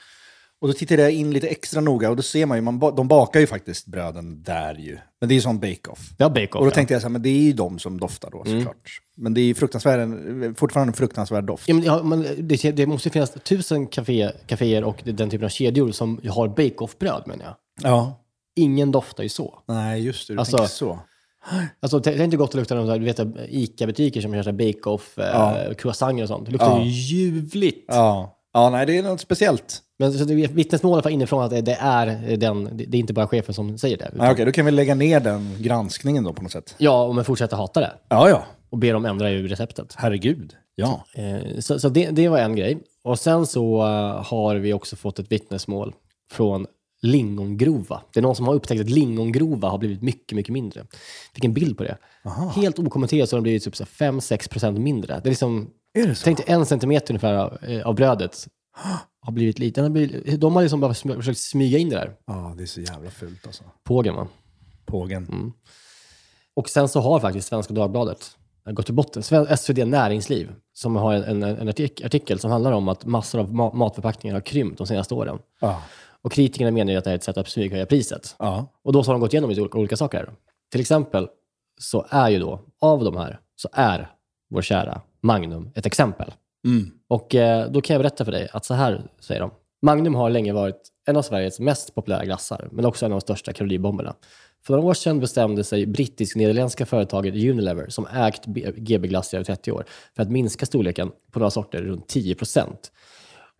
Och 0.60 0.68
då 0.68 0.74
tittade 0.74 1.02
jag 1.02 1.12
in 1.12 1.30
lite 1.32 1.48
extra 1.48 1.80
noga 1.80 2.10
och 2.10 2.16
då 2.16 2.22
ser 2.22 2.46
man 2.46 2.58
ju, 2.58 2.62
man, 2.62 2.78
de 2.78 3.08
bakar 3.08 3.40
ju 3.40 3.46
faktiskt 3.46 3.86
bröden 3.86 4.42
där 4.42 4.74
ju. 4.74 4.98
Men 5.20 5.28
det 5.28 5.32
är 5.32 5.36
ju 5.36 5.40
sån 5.40 5.58
bake-off. 5.60 6.10
Ja, 6.18 6.28
bake-off. 6.28 6.54
Och 6.54 6.64
då 6.64 6.70
ja. 6.70 6.74
tänkte 6.74 6.94
jag 6.94 7.02
så 7.02 7.08
här, 7.08 7.12
men 7.12 7.22
det 7.22 7.28
är 7.28 7.42
ju 7.42 7.52
de 7.52 7.78
som 7.78 8.00
doftar 8.00 8.30
då 8.30 8.44
såklart. 8.44 9.00
Men 9.16 9.34
det 9.34 9.40
är 9.40 9.44
ju 9.44 9.54
fruktansvärd, 9.54 10.08
fortfarande 10.58 10.90
en 10.90 10.94
fruktansvärd 10.94 11.44
doft. 11.44 11.68
Ja, 11.68 11.74
men, 11.74 11.84
ja, 11.84 12.02
men 12.02 12.26
det, 12.38 12.70
det 12.70 12.86
måste 12.86 13.10
finnas 13.10 13.30
tusen 13.30 13.86
kafé, 13.86 14.30
kaféer 14.46 14.84
och 14.84 15.02
den 15.04 15.30
typen 15.30 15.44
av 15.44 15.48
kedjor 15.48 15.92
som 15.92 16.20
har 16.28 16.48
bake-off-bröd 16.48 17.22
menar 17.26 17.44
jag. 17.44 17.54
Ja. 17.90 18.22
Ingen 18.56 18.92
doftar 18.92 19.22
ju 19.22 19.28
så. 19.28 19.62
Nej, 19.68 20.02
just 20.02 20.28
det. 20.28 20.34
Du 20.34 20.38
Alltså- 20.38 20.56
tänker 20.56 20.72
så. 20.72 20.98
Alltså, 21.80 21.98
det 21.98 22.10
är 22.14 22.24
inte 22.24 22.36
gott 22.36 22.48
att 22.48 22.54
lukta 22.54 22.74
de 22.74 23.36
ICA-butiker 23.48 24.20
som 24.20 24.32
här 24.32 24.52
bake-off, 24.52 25.18
eh, 25.18 25.24
Ja. 25.24 25.74
croissanter 25.78 26.22
och 26.22 26.28
sånt. 26.28 26.46
Det 26.46 26.52
luktar 26.52 26.70
Ja. 26.78 26.84
ju 26.84 26.90
ljuvligt. 26.90 27.84
Ja. 27.88 28.35
Ja, 28.56 28.70
nej 28.70 28.86
det 28.86 28.98
är 28.98 29.02
något 29.02 29.20
speciellt. 29.20 29.82
Men 29.98 30.12
så 30.12 30.24
det 30.24 30.34
är 30.34 30.48
vittnesmålet 30.48 31.04
var 31.04 31.12
inifrån 31.12 31.42
att 31.42 31.64
det 31.64 31.76
är, 31.80 32.36
den, 32.36 32.70
det 32.76 32.96
är 32.96 33.00
inte 33.00 33.12
bara 33.12 33.26
chefen 33.28 33.54
som 33.54 33.78
säger 33.78 33.96
det. 33.96 34.10
Utan, 34.14 34.26
Ja, 34.26 34.32
Okej, 34.32 34.44
då 34.44 34.52
kan 34.52 34.64
vi 34.64 34.70
lägga 34.70 34.94
ner 34.94 35.20
den 35.20 35.56
granskningen 35.62 36.24
då 36.24 36.32
på 36.32 36.42
något 36.42 36.52
sätt. 36.52 36.74
Ja, 36.78 37.02
och 37.04 37.14
men 37.14 37.24
fortsätter 37.24 37.56
hata 37.56 37.80
det. 37.80 37.92
Ja, 38.08 38.28
ja. 38.28 38.44
Och 38.70 38.78
ber 38.78 38.92
dem 38.92 39.04
ändra 39.04 39.30
i 39.30 39.42
receptet. 39.48 39.94
Herregud. 39.98 40.52
Ja. 40.74 41.04
Eh, 41.14 41.58
Så, 41.60 41.78
så 41.78 41.88
det, 41.88 42.10
det 42.10 42.28
var 42.28 42.38
en 42.38 42.56
grej. 42.56 42.78
Och 43.04 43.18
sen 43.18 43.46
så 43.46 43.82
eh, 43.82 44.24
har 44.24 44.56
vi 44.56 44.72
också 44.72 44.96
fått 44.96 45.18
ett 45.18 45.32
vittnesmål 45.32 45.94
från 46.32 46.66
lingongrova. 47.02 48.00
Det 48.12 48.20
är 48.20 48.22
någon 48.22 48.36
som 48.36 48.46
har 48.46 48.54
upptäckt 48.54 48.80
att 48.80 48.90
lingongrova 48.90 49.68
har 49.68 49.78
blivit 49.78 50.02
mycket, 50.02 50.36
mycket 50.36 50.52
mindre. 50.52 50.84
Fick 51.34 51.44
en 51.44 51.52
bild 51.54 51.78
på 51.78 51.84
det. 51.84 51.96
Helt 52.54 52.78
okommenterat 52.78 53.28
så 53.28 53.36
har 53.36 53.38
de 53.38 53.42
blivit 53.42 53.64
typ 53.64 53.74
5-6% 53.74 54.78
mindre. 54.78 55.14
Det 55.14 55.28
är 55.28 55.30
liksom, 55.30 55.70
Är 55.96 56.06
det 56.06 56.14
så? 56.14 56.24
tänk 56.24 56.36
dig 56.38 56.46
en 56.48 56.66
centimeter 56.66 57.10
ungefär 57.14 57.34
av, 57.34 57.58
eh, 57.64 57.86
av 57.86 57.94
brödet 57.94 58.48
har 59.20 59.32
blivit 59.32 59.58
liten. 59.58 59.84
De 59.84 59.88
har, 60.00 60.06
blivit, 60.06 60.40
de 60.40 60.54
har 60.54 60.62
liksom 60.62 60.80
bara 60.80 60.92
sm- 60.92 61.16
försökt 61.16 61.38
smyga 61.38 61.78
in 61.78 61.88
det 61.88 61.96
där. 61.96 62.14
Ja, 62.26 62.54
det 62.56 62.62
är 62.62 62.66
så 62.66 62.80
jävla 62.80 63.10
fult 63.10 63.46
alltså. 63.46 63.64
Pågen 63.84 64.14
va? 64.14 64.28
Pågen. 64.86 65.52
Och 66.54 66.68
sen 66.68 66.88
så 66.88 67.00
har 67.00 67.20
faktiskt 67.20 67.48
Svenska 67.48 67.74
Dagbladet 67.74 68.36
gått 68.70 68.86
till 68.86 68.94
botten. 68.94 69.22
SvD 69.56 69.84
Näringsliv, 69.86 70.52
som 70.72 70.96
har 70.96 71.14
en, 71.14 71.24
en, 71.24 71.42
en 71.42 71.68
artik- 71.68 72.06
artikel 72.06 72.38
som 72.38 72.50
handlar 72.50 72.72
om 72.72 72.88
att 72.88 73.04
massor 73.04 73.38
av 73.40 73.50
ma- 73.52 73.74
matförpackningar 73.74 74.34
har 74.34 74.40
krympt 74.40 74.78
de 74.78 74.86
senaste 74.86 75.14
åren. 75.14 75.38
Ja. 75.60 75.82
Och 76.22 76.32
kritikerna 76.32 76.70
menar 76.70 76.92
ju 76.92 76.98
att 76.98 77.04
det 77.04 77.10
är 77.10 77.14
ett 77.14 77.24
sätt 77.24 77.36
att 77.36 77.48
smyghöja 77.48 77.86
priset. 77.86 78.36
Ja. 78.38 78.66
Och 78.84 78.92
då 78.92 79.02
så 79.02 79.08
har 79.08 79.14
de 79.14 79.20
gått 79.20 79.32
igenom 79.32 79.50
lite 79.50 79.62
olika, 79.62 79.78
olika 79.78 79.96
saker. 79.96 80.18
här. 80.18 80.30
Till 80.72 80.80
exempel 80.80 81.28
så 81.80 82.06
är 82.10 82.28
ju 82.28 82.38
då, 82.38 82.60
av 82.80 83.04
de 83.04 83.16
här, 83.16 83.40
så 83.56 83.68
är 83.72 84.10
vår 84.50 84.62
kära 84.62 85.00
Magnum 85.20 85.70
ett 85.74 85.86
exempel. 85.86 86.32
Mm. 86.66 86.90
Och 87.08 87.34
eh, 87.34 87.70
då 87.70 87.80
kan 87.80 87.94
jag 87.94 88.02
berätta 88.02 88.24
för 88.24 88.32
dig 88.32 88.48
att 88.52 88.64
så 88.64 88.74
här 88.74 89.02
säger 89.20 89.40
de. 89.40 89.50
Magnum 89.82 90.14
har 90.14 90.30
länge 90.30 90.52
varit 90.52 90.92
en 91.06 91.16
av 91.16 91.22
Sveriges 91.22 91.60
mest 91.60 91.94
populära 91.94 92.24
glassar, 92.24 92.68
men 92.72 92.84
också 92.84 93.06
en 93.06 93.12
av 93.12 93.18
de 93.18 93.20
största 93.20 93.52
kaloribomberna. 93.52 94.14
För 94.66 94.74
några 94.74 94.88
år 94.88 94.94
sedan 94.94 95.20
bestämde 95.20 95.64
sig 95.64 95.86
brittisk-nederländska 95.86 96.86
företaget 96.86 97.34
Unilever, 97.34 97.88
som 97.88 98.06
ägt 98.06 98.44
GB 98.76 99.08
Glass 99.08 99.34
i 99.34 99.36
över 99.36 99.44
30 99.44 99.72
år, 99.72 99.84
för 100.16 100.22
att 100.22 100.30
minska 100.30 100.66
storleken 100.66 101.10
på 101.30 101.38
några 101.38 101.50
sorter 101.50 101.82
runt 101.82 102.08
10 102.08 102.34
procent. 102.34 102.92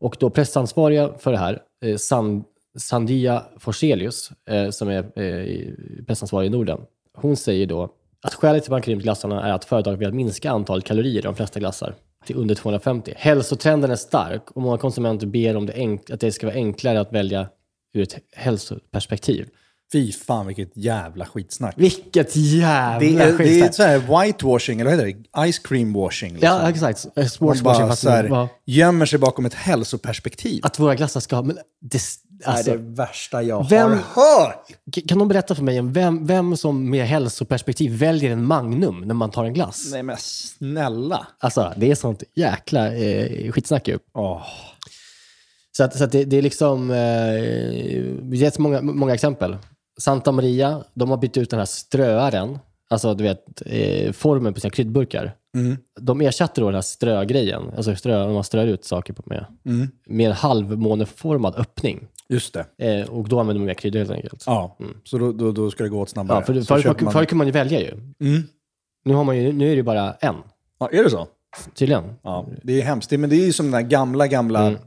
Och 0.01 0.17
då 0.21 0.31
pressansvariga 0.31 1.13
för 1.19 1.33
det 1.33 1.39
här, 1.39 1.63
eh, 1.85 1.97
San, 1.97 2.45
Sandia 2.79 3.43
Forselius, 3.59 4.31
eh, 4.49 4.71
som 4.71 4.89
är 4.89 5.21
eh, 5.21 5.73
pressansvarig 6.07 6.47
i 6.47 6.51
Norden, 6.51 6.81
hon 7.15 7.37
säger 7.37 7.67
då 7.67 7.91
att 8.27 8.35
skälet 8.35 8.65
till 8.85 9.03
glassarna 9.03 9.43
är 9.49 9.53
att 9.53 9.65
företaget 9.65 10.01
vill 10.01 10.13
minska 10.13 10.51
antalet 10.51 10.85
kalorier 10.85 11.19
i 11.19 11.23
de 11.23 11.35
flesta 11.37 11.61
glassar 11.61 11.95
till 12.27 12.37
under 12.37 12.55
250. 12.55 13.13
Hälsotrenden 13.17 13.91
är 13.91 13.97
stark 13.97 14.51
och 14.51 14.63
många 14.63 14.79
konsumenter 14.79 15.27
ber 15.27 15.57
om 15.57 15.67
det 15.67 15.99
att 16.13 16.21
det 16.21 16.33
ska 16.33 16.47
vara 16.47 16.57
enklare 16.57 17.01
att 17.01 17.13
välja 17.13 17.49
ur 17.95 18.03
ett 18.03 18.17
hälsoperspektiv. 18.33 19.49
Fy 19.93 20.13
fan 20.13 20.47
vilket 20.47 20.77
jävla 20.77 21.25
skitsnack. 21.27 21.75
Vilket 21.77 22.37
jävla 22.37 22.99
Det 22.99 23.07
är, 23.15 23.19
det 23.19 23.25
är 23.25 23.37
skitsnack. 23.37 23.75
så 23.75 23.83
här 23.83 23.99
whitewashing, 24.27 24.81
eller 24.81 24.91
vad 24.97 25.07
heter 25.07 25.19
det? 25.45 25.53
Ice 25.53 25.59
cream 25.59 25.93
washing. 25.93 26.33
Liksom. 26.33 26.49
Ja, 26.49 26.71
exakt. 26.71 27.05
Eh, 27.07 27.11
Man 27.17 27.29
Sportswashing. 27.29 27.65
bara 27.65 27.89
fast 27.89 28.03
så 28.03 28.11
här, 28.11 28.49
gömmer 28.67 29.07
sig 29.07 29.19
bakom 29.19 29.47
ett 29.47 29.55
hälsoperspektiv. 29.55 30.61
Att 30.63 30.79
våra 30.79 30.95
glassar 30.95 31.21
ska... 31.21 31.43
Men 31.43 31.59
det, 31.81 32.01
alltså, 32.45 32.71
det 32.71 32.77
är 32.77 32.79
det 32.79 32.95
värsta 32.95 33.43
jag 33.43 33.69
Vem- 33.71 33.91
har 33.91 33.97
hört. 34.45 34.67
Kan 35.09 35.19
de 35.19 35.29
berätta 35.29 35.55
för 35.55 35.63
mig 35.63 35.81
vem, 35.83 36.27
vem 36.27 36.57
som 36.57 36.91
med 36.91 37.07
hälsoperspektiv 37.07 37.99
väljer 37.99 38.31
en 38.31 38.45
Magnum 38.45 39.01
när 39.01 39.15
man 39.15 39.31
tar 39.31 39.45
en 39.45 39.55
glass? 39.55 39.89
Nej 39.93 40.03
men 40.03 40.17
snälla. 40.19 41.27
Alltså, 41.39 41.73
det 41.77 41.91
är 41.91 41.95
sånt 41.95 42.23
jäkla 42.35 42.95
eh, 42.95 43.53
skitsnack 43.53 43.89
ju. 43.89 43.99
Åh. 44.15 44.43
Så, 45.77 45.85
att, 45.85 45.97
så 45.99 46.05
att 46.05 46.13
det, 46.13 46.25
det 46.25 46.37
är 46.39 46.43
liksom... 46.43 46.91
Eh, 46.91 46.97
har 48.23 48.59
många, 48.59 48.83
många 48.83 49.15
exempel. 49.15 49.57
Santa 50.01 50.33
Maria, 50.33 50.85
de 50.95 51.11
har 51.11 51.17
bytt 51.17 51.37
ut 51.37 51.51
den 51.51 51.59
här 51.59 51.67
ströaren, 51.67 52.59
alltså 52.91 53.15
du 53.15 53.25
vet, 53.25 53.63
eh, 53.67 54.13
formen 54.13 54.55
på 54.55 54.61
sina 54.61 54.71
kryddburkar. 54.71 55.35
Mm. 55.57 55.77
De 56.01 56.21
ersatte 56.21 56.61
då 56.61 56.67
den 56.67 56.75
här 56.75 56.83
strögrejen, 56.83 57.63
alltså 57.77 57.97
strö, 57.97 58.33
man 58.33 58.45
strör 58.45 58.67
ut 58.67 58.85
saker 58.85 59.13
på 59.13 59.23
med, 59.27 59.47
Mm. 59.67 59.89
med 60.07 60.27
en 60.27 60.33
halvmåneformad 60.33 61.55
öppning. 61.57 62.07
Just 62.29 62.55
det. 62.55 62.67
Eh, 63.01 63.09
och 63.09 63.29
då 63.29 63.41
använder 63.41 63.61
man 63.61 63.67
mer 63.67 63.75
kryddor 63.75 63.99
helt 63.99 64.11
enkelt. 64.11 64.43
Ja, 64.47 64.79
så 65.05 65.19
då, 65.19 65.33
då, 65.33 65.53
då 65.53 65.71
ska 65.71 65.83
det 65.85 65.89
gå 65.91 66.01
åt 66.01 66.09
snabbare. 66.09 66.39
Ja, 66.39 66.45
för, 66.65 66.81
köper 66.83 67.05
man... 67.05 67.13
kunde 67.13 67.35
man 67.35 67.47
ju 67.47 67.53
välja 67.53 67.81
ju. 67.81 67.91
Mm. 68.21 68.43
Nu, 69.05 69.15
har 69.15 69.25
man 69.25 69.37
ju, 69.39 69.53
nu 69.53 69.65
är 69.65 69.71
det 69.71 69.77
ju 69.77 69.83
bara 69.83 70.13
en, 70.13 70.35
Ja, 70.79 70.89
är 70.93 71.05
det 71.05 71.11
så? 71.11 71.27
tydligen. 71.75 72.05
Ja, 72.23 72.47
det 72.63 72.81
är 72.81 72.85
hemskt. 72.85 73.11
Men 73.11 73.31
det 73.31 73.37
är 73.37 73.45
ju 73.47 73.53
som 73.53 73.71
den 73.71 73.83
där 73.83 73.89
gamla, 73.91 74.27
gamla 74.27 74.67
Mm. 74.67 74.79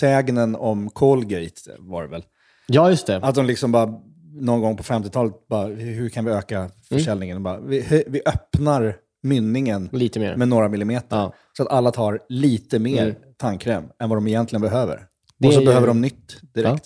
sägnen 0.00 0.56
om 0.56 0.90
Colgate 0.90 1.70
var 1.78 2.02
det 2.02 2.08
väl? 2.08 2.24
Ja, 2.66 2.90
just 2.90 3.06
det. 3.06 3.16
Att 3.16 3.34
de 3.34 3.46
liksom 3.46 3.72
bara 3.72 3.94
någon 4.34 4.60
gång 4.60 4.76
på 4.76 4.82
50-talet 4.82 5.48
bara, 5.48 5.66
hur 5.66 6.08
kan 6.08 6.24
vi 6.24 6.30
öka 6.30 6.70
försäljningen? 6.88 7.42
Bara, 7.42 7.60
vi, 7.60 8.04
vi 8.06 8.22
öppnar 8.26 8.96
mynningen 9.22 9.88
Lite 9.92 10.20
mer. 10.20 10.36
med 10.36 10.48
några 10.48 10.68
millimeter. 10.68 11.16
Ja. 11.16 11.32
Så 11.56 11.62
att 11.62 11.68
alla 11.68 11.90
tar 11.90 12.18
lite 12.28 12.78
mer 12.78 13.02
Mm. 13.02 13.14
tandkräm 13.36 13.84
än 13.98 14.08
vad 14.08 14.16
de 14.18 14.26
egentligen 14.28 14.60
behöver. 14.62 15.06
Det 15.40 15.48
och 15.48 15.54
så 15.54 15.60
är- 15.60 15.64
behöver 15.66 15.86
de 15.86 16.00
nytt 16.00 16.36
direkt. 16.54 16.84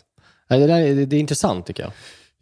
Ja, 0.48 0.56
det, 0.56 0.66
där, 0.66 0.80
är- 0.80 1.06
det, 1.06 1.16
är 1.16 1.20
intressant 1.20 1.66
tycker 1.66 1.82
jag. 1.82 1.92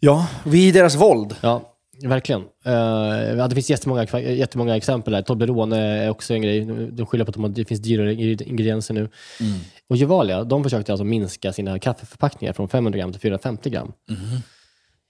Ja, 0.00 0.26
vi 0.44 0.68
är 0.68 0.72
deras 0.72 0.94
våld. 0.94 1.34
Ja, 1.40 1.74
verkligen. 2.02 2.40
Uh, 2.40 3.48
det 3.48 3.54
finns 3.54 3.70
jättemånga, 3.70 4.06
jättemånga 4.20 4.76
exempel 4.76 5.12
där. 5.12 5.22
Toblerone 5.22 5.78
är 5.78 6.10
också 6.10 6.34
en 6.34 6.42
grej. 6.42 6.64
De 6.92 7.06
skyller 7.06 7.24
på 7.24 7.28
att 7.30 7.34
de 7.34 7.52
det 7.54 7.64
finns 7.64 7.80
dyrare 7.80 8.14
ingredienser 8.14 8.94
nu. 8.94 9.08
Och 9.88 9.96
Gevalia, 9.96 10.44
de 10.44 10.62
försökte 10.64 10.92
alltså 10.92 11.04
minska 11.04 11.52
sina 11.52 11.78
kaffeförpackningar 11.78 12.52
från 12.52 12.68
500 12.68 12.98
gram 12.98 13.12
till 13.12 13.20
450 13.20 13.70
gram. 13.70 13.92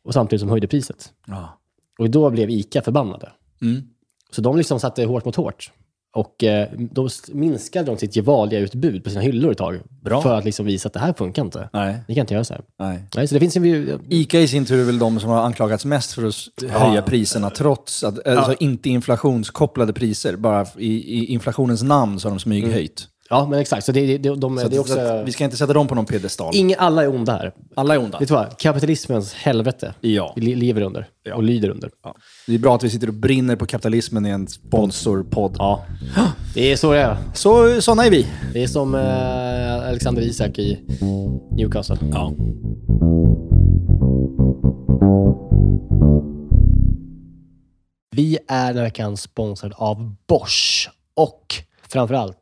Och 0.04 0.12
samtidigt 0.14 0.40
som 0.40 0.50
höjde 0.50 0.66
priset. 0.66 1.10
Ja. 1.26 1.58
Och 1.98 2.10
då 2.10 2.30
blev 2.30 2.50
ICA 2.50 2.82
förbannade. 2.82 3.32
Mm. 3.62 3.82
Så 4.30 4.40
de 4.40 4.56
liksom 4.56 4.80
satte 4.80 5.04
hårt 5.04 5.24
mot 5.24 5.36
hårt. 5.36 5.72
Och 6.14 6.44
eh, 6.44 6.68
då 6.76 7.08
minskade 7.32 7.86
de 7.86 7.96
sitt 7.96 8.16
Gevalia-utbud 8.16 9.04
på 9.04 9.10
sina 9.10 9.22
hyllor 9.22 9.52
ett 9.52 9.58
tag. 9.58 9.80
Bra. 10.04 10.22
För 10.22 10.34
att 10.34 10.44
liksom 10.44 10.66
visa 10.66 10.86
att 10.86 10.92
det 10.92 11.00
här 11.00 11.12
funkar 11.12 11.42
inte. 11.42 11.68
Nej. 11.72 11.96
Ni 12.08 12.14
kan 12.14 12.20
inte 12.20 12.34
göra 12.34 12.44
så 12.44 12.54
här. 12.54 12.62
Nej. 12.78 13.04
Nej, 13.16 13.28
så 13.28 13.34
det 13.34 13.40
finns 13.40 13.56
ju... 13.56 13.98
Ica 14.08 14.40
i 14.40 14.48
sin 14.48 14.64
tur 14.64 14.80
är 14.80 14.84
väl 14.84 14.98
de 14.98 15.20
som 15.20 15.30
har 15.30 15.42
anklagats 15.42 15.84
mest 15.84 16.12
för 16.12 16.26
att 16.26 16.70
höja 16.70 17.02
priserna 17.02 17.50
trots 17.50 18.04
att, 18.04 18.26
alltså 18.26 18.54
inte 18.60 18.88
inflationskopplade 18.90 19.92
priser. 19.92 20.36
Bara 20.36 20.66
i, 20.78 21.18
i 21.18 21.26
inflationens 21.26 21.82
namn 21.82 22.20
så 22.20 22.28
har 22.28 22.30
de 22.30 22.40
smyghöjt. 22.40 23.08
Ja, 23.32 23.46
men 23.50 23.58
exakt. 23.58 23.86
Så 23.86 23.92
det, 23.92 24.06
det, 24.06 24.18
de, 24.18 24.40
de, 24.40 24.58
Så 24.58 24.68
det 24.68 24.74
är 24.74 24.76
så 24.76 24.80
också... 24.80 24.98
att 25.00 25.28
vi 25.28 25.32
ska 25.32 25.44
inte 25.44 25.56
sätta 25.56 25.72
dem 25.72 25.88
på 25.88 25.94
någon 25.94 26.06
piedestal. 26.06 26.54
Alla 26.78 27.02
är 27.02 27.08
onda 27.14 27.32
här. 27.32 27.52
Alla 27.76 27.94
är 27.94 27.98
onda. 27.98 28.18
Vet 28.18 28.28
du 28.28 28.34
vad? 28.34 28.58
Kapitalismens 28.58 29.34
helvete. 29.34 29.94
Ja. 30.00 30.32
Vi 30.36 30.42
le- 30.42 30.54
lever 30.54 30.82
under. 30.82 31.08
Och 31.34 31.42
lyder 31.42 31.68
under. 31.68 31.90
Ja. 32.04 32.14
Det 32.46 32.54
är 32.54 32.58
bra 32.58 32.74
att 32.74 32.84
vi 32.84 32.90
sitter 32.90 33.08
och 33.08 33.14
brinner 33.14 33.56
på 33.56 33.66
kapitalismen 33.66 34.26
i 34.26 34.30
en 34.30 34.48
sponsorpodd. 34.48 35.56
Ja. 35.58 35.84
Det 36.54 36.72
är 36.72 36.76
så 36.76 36.92
det 36.92 36.98
är. 37.00 37.16
Så, 37.34 37.80
såna 37.80 38.04
är 38.06 38.10
vi. 38.10 38.26
Det 38.52 38.62
är 38.62 38.66
som 38.66 38.94
eh, 38.94 39.88
Alexander 39.88 40.22
Isak 40.22 40.58
i 40.58 40.80
Newcastle. 41.56 41.96
Ja. 42.12 42.32
Vi 48.16 48.38
är 48.48 48.66
den 48.66 48.76
här 48.76 48.84
veckan 48.84 49.16
sponsrade 49.16 49.74
av 49.78 50.14
Bosch 50.28 50.90
och 51.14 51.54
framförallt 51.88 52.41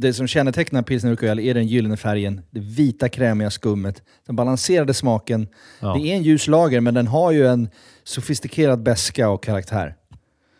Det 0.00 0.12
som 0.12 0.26
kännetecknar 0.26 0.82
pilsner 0.82 1.10
Urquell 1.10 1.38
är 1.38 1.54
den 1.54 1.66
gyllene 1.66 1.96
färgen, 1.96 2.40
det 2.50 2.60
vita 2.60 3.08
krämiga 3.08 3.50
skummet, 3.50 4.02
den 4.26 4.36
balanserade 4.36 4.94
smaken. 4.94 5.48
Ja. 5.80 5.94
Det 5.94 6.12
är 6.12 6.16
en 6.16 6.22
ljus 6.22 6.46
lager, 6.46 6.80
men 6.80 6.94
den 6.94 7.06
har 7.06 7.32
ju 7.32 7.46
en 7.46 7.68
sofistikerad 8.04 8.82
beska 8.82 9.28
och 9.30 9.44
karaktär. 9.44 9.94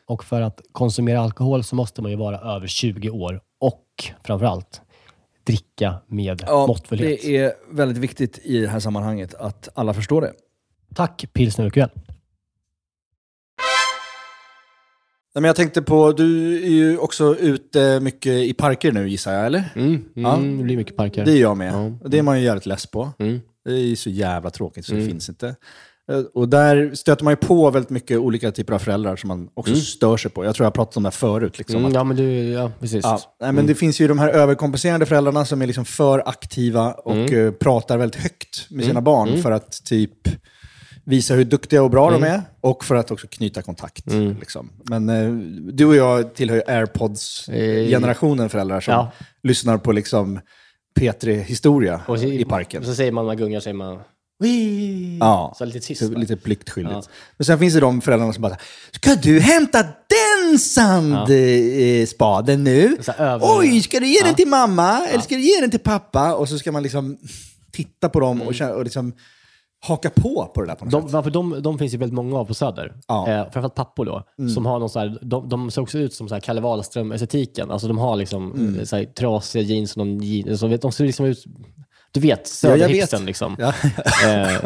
Och 0.06 0.24
för 0.24 0.42
att 0.42 0.60
konsumera 0.72 1.20
alkohol 1.20 1.64
så 1.64 1.74
måste 1.74 2.02
man 2.02 2.10
ju 2.10 2.16
vara 2.16 2.56
över 2.56 2.66
20 2.66 3.10
år 3.10 3.40
och 3.60 3.84
framförallt 4.24 4.80
dricka 5.44 5.94
med 6.06 6.44
måttfullhet. 6.48 7.22
det 7.22 7.36
är 7.36 7.52
väldigt 7.70 7.98
viktigt 7.98 8.38
i 8.42 8.60
det 8.60 8.68
här 8.68 8.80
sammanhanget 8.80 9.34
att 9.34 9.68
alla 9.74 9.94
förstår 9.94 10.20
det. 10.20 10.32
Tack 10.94 11.24
Pilsner 11.32 11.66
Urquell. 11.66 11.90
Nej, 15.34 15.42
men 15.42 15.44
jag 15.44 15.56
tänkte 15.56 15.82
på, 15.82 16.12
du 16.12 16.56
är 16.64 16.68
ju 16.70 16.98
också 16.98 17.36
ute 17.36 18.00
mycket 18.00 18.32
i 18.32 18.52
parker 18.54 18.92
nu 18.92 19.08
gissar 19.08 19.32
jag, 19.32 19.46
eller? 19.46 19.72
Mm, 19.76 20.04
Ja. 20.14 20.34
mm, 20.36 20.58
Det 20.58 20.64
blir 20.64 20.76
mycket 20.76 20.96
parker. 20.96 21.24
Det 21.24 21.32
är 21.32 21.40
jag 21.40 21.56
med. 21.56 21.72
Ja. 21.72 21.92
Och 22.04 22.10
Det 22.10 22.18
är 22.18 22.22
man 22.22 22.38
ju 22.38 22.44
jävligt 22.44 22.66
less 22.66 22.86
på. 22.86 23.10
Mm. 23.18 23.40
Det 23.64 23.72
är 23.72 23.96
så 23.96 24.10
jävla 24.10 24.50
tråkigt 24.50 24.86
så 24.86 24.94
det 24.94 25.06
finns 25.06 25.28
inte. 25.28 25.46
Eh, 26.12 26.18
Och 26.34 26.48
där 26.48 26.94
stöter 26.94 27.24
man 27.24 27.32
ju 27.32 27.36
på 27.36 27.70
väldigt 27.70 27.90
mycket 27.90 28.18
olika 28.18 28.50
typer 28.52 28.72
av 28.74 28.78
föräldrar 28.78 29.16
som 29.16 29.28
man 29.28 29.48
också 29.54 29.74
stör 29.76 30.16
sig 30.16 30.30
på. 30.30 30.44
Jag 30.44 30.54
tror 30.54 30.64
jag 30.64 30.70
har 30.70 30.74
pratat 30.74 30.96
om 30.96 31.02
det 31.02 31.06
här 31.06 31.10
förut. 31.12 31.58
Liksom, 31.58 31.76
Mm, 31.76 31.88
att- 31.88 31.94
ja, 31.94 32.04
men 32.04 32.16
du, 32.16 32.32
ja, 32.48 32.72
precis. 32.80 33.04
Ja, 33.04 33.20
nej, 33.40 33.52
men 33.52 33.66
Det 33.66 33.74
finns 33.74 34.00
ju 34.00 34.08
de 34.08 34.18
här 34.18 34.28
överkompenserande 34.28 35.06
föräldrarna 35.06 35.44
som 35.44 35.62
är 35.62 35.66
liksom 35.66 35.84
för 35.84 36.22
aktiva 36.28 36.92
och 36.92 37.32
eh, 37.32 37.52
pratar 37.52 37.98
väldigt 37.98 38.22
högt 38.22 38.66
med 38.70 38.84
sina 38.84 39.00
barn 39.00 39.42
för 39.42 39.50
att 39.52 39.84
typ 39.84 40.12
visa 41.08 41.34
hur 41.34 41.44
duktiga 41.44 41.82
och 41.82 41.90
bra 41.90 42.10
de 42.10 42.22
är 42.22 42.42
och 42.60 42.84
för 42.84 42.94
att 42.94 43.10
också 43.10 43.26
knyta 43.30 43.62
kontakt. 43.62 44.04
Liksom. 44.40 44.70
Men 44.84 45.08
eh, 45.08 45.32
du 45.72 45.84
och 45.84 45.96
jag 45.96 46.34
tillhör 46.34 46.56
ju 46.56 46.62
airpods-generationen 46.72 48.48
föräldrar 48.48 48.80
som 48.80 48.94
Ja. 48.94 49.10
lyssnar 49.42 49.78
på 49.78 49.92
liksom 49.92 50.40
P3-historia 51.00 52.00
Och 52.08 52.18
så- 52.18 52.24
i 52.26 52.44
parken. 52.44 52.80
Och 52.80 52.86
så 52.88 52.94
säger 52.94 53.12
man, 53.12 53.26
man 53.26 53.36
gungar, 53.36 53.60
säger 53.60 53.74
man... 53.76 53.98
Ja, 55.20 55.54
Så 55.58 55.64
lite 55.64 55.80
tyst. 55.80 56.02
lite 56.02 56.36
pliktskyldigt. 56.36 56.94
Ja. 56.94 57.02
Men 57.36 57.44
sen 57.44 57.58
finns 57.58 57.74
det 57.74 57.80
de 57.80 58.00
föräldrarna 58.00 58.32
som 58.32 58.42
bara 58.42 58.56
Ska 58.90 59.14
du 59.14 59.40
hämta 59.40 59.82
den 59.82 60.58
sandspaden 60.58 62.64
nu? 62.64 62.96
Så 63.00 63.12
här 63.12 63.24
över- 63.26 63.46
Oj, 63.58 63.82
ska 63.82 64.00
du 64.00 64.06
ge 64.06 64.18
den 64.20 64.28
Ja. 64.28 64.34
till 64.34 64.48
mamma? 64.48 65.06
Eller 65.06 65.20
ska 65.22 65.34
du 65.34 65.40
ge 65.40 65.60
den 65.60 65.70
till 65.70 65.80
pappa? 65.80 66.34
Och 66.34 66.48
så 66.48 66.58
ska 66.58 66.72
man 66.72 66.82
liksom 66.82 67.18
titta 67.72 68.08
på 68.08 68.20
dem 68.20 68.42
och, 68.42 68.54
känna, 68.54 68.74
och 68.74 68.84
liksom 68.84 69.12
haka 69.86 70.10
på 70.10 70.50
på 70.54 70.60
det 70.60 70.66
där 70.66 70.74
på 70.74 70.84
något 70.84 70.92
De, 70.92 71.02
sätt. 71.02 71.12
varför 71.12 71.30
de, 71.30 71.62
de 71.62 71.78
finns 71.78 71.94
ju 71.94 71.98
väldigt 71.98 72.14
många 72.14 72.38
av 72.38 72.44
på 72.44 72.54
Söder. 72.54 72.92
Ja. 73.08 73.28
Eh, 73.28 73.42
framförallt 73.42 73.74
pappor 73.74 74.04
då. 74.04 74.22
Som 74.54 74.66
har 74.66 74.78
någon 74.78 74.90
så 74.90 74.98
här, 74.98 75.18
de, 75.22 75.48
de 75.48 75.70
ser 75.70 75.82
också 75.82 75.98
ut 75.98 76.14
som 76.14 76.28
så 76.28 76.34
här 76.34 76.40
Kalle 76.40 76.60
Wahlström-estetiken. 76.60 77.70
Alltså 77.70 77.88
de 77.88 77.98
har 77.98 78.16
liksom 78.16 78.52
Mm. 78.52 78.86
så 78.86 78.96
här, 78.96 79.04
trasiga 79.04 79.62
jeans 79.62 79.96
och 79.96 80.06
någon 80.06 80.22
jeans. 80.22 80.60
Så 80.60 80.66
vet, 80.66 80.82
de 80.82 80.92
ser 80.92 81.04
liksom 81.04 81.26
ut... 81.26 81.44
Du 82.12 82.20
vet, 82.20 82.38
Ja, 82.62 82.68
jag 82.70 82.78
Söderhipsten 82.78 83.20
vet. 83.20 83.26
liksom. 83.26 83.56
Ja. 83.58 83.72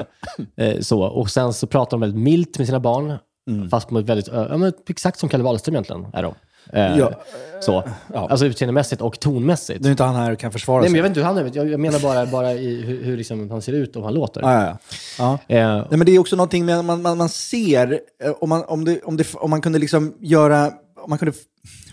eh, 0.58 0.66
eh, 0.68 0.80
så. 0.80 1.02
Och 1.02 1.30
sen 1.30 1.52
så 1.52 1.66
pratar 1.66 1.90
de 1.90 2.00
väldigt 2.00 2.22
milt 2.22 2.58
med 2.58 2.66
sina 2.66 2.80
barn. 2.80 3.18
Mm. 3.50 3.70
Fast 3.70 3.88
på 3.88 3.98
ett 3.98 4.06
väldigt, 4.06 4.28
ja, 4.28 4.56
men 4.56 4.72
exakt 4.88 5.18
som 5.18 5.28
Kalle 5.28 5.44
Wahlström 5.44 5.74
egentligen 5.74 6.06
är 6.12 6.22
de. 6.22 6.34
Eh, 6.72 6.98
Ja. 6.98 7.12
Så. 7.60 7.84
Alltså 8.14 8.46
utseendemässigt 8.46 9.02
och 9.02 9.20
tonmässigt. 9.20 9.80
Nu 9.80 9.88
är 9.88 9.90
inte 9.90 10.02
han 10.02 10.14
här 10.16 10.32
och 10.32 10.38
kan 10.38 10.52
försvara 10.52 10.80
Nej, 10.80 10.90
men 10.90 10.92
sig. 10.92 10.98
jag 10.98 11.02
vet 11.02 11.10
inte 11.10 11.20
hur 11.20 11.26
han 11.26 11.66
är. 11.66 11.70
Jag, 11.70 11.80
menar 11.80 12.00
bara, 12.00 12.26
bara 12.26 12.52
i 12.52 12.80
hur, 12.82 13.04
hur 13.04 13.16
liksom 13.16 13.50
han 13.50 13.62
ser 13.62 13.72
ut 13.72 13.96
och 13.96 14.02
hur 14.02 14.04
han 14.04 14.14
låter. 14.14 14.40
Ja, 14.40 14.52
ja, 14.64 14.78
ja. 15.18 15.38
ja. 15.46 15.56
Eh, 15.56 15.76
Nej, 15.90 15.98
men 15.98 16.06
det 16.06 16.12
är 16.12 16.18
också 16.18 16.36
någonting 16.36 16.64
med, 16.66 16.84
man, 16.84 17.02
man, 17.02 17.18
man 17.18 17.28
ser, 17.28 18.00
eh, 18.24 18.30
om 18.40 18.48
man, 18.48 18.64
om, 18.64 18.84
det, 18.84 19.00
om, 19.02 19.16
det, 19.16 19.34
om 19.34 19.50
man 19.50 19.60
kunde 19.60 19.78
liksom 19.78 20.14
göra, 20.20 20.66
om 21.04 21.10
man 21.10 21.18
kunde, 21.18 21.32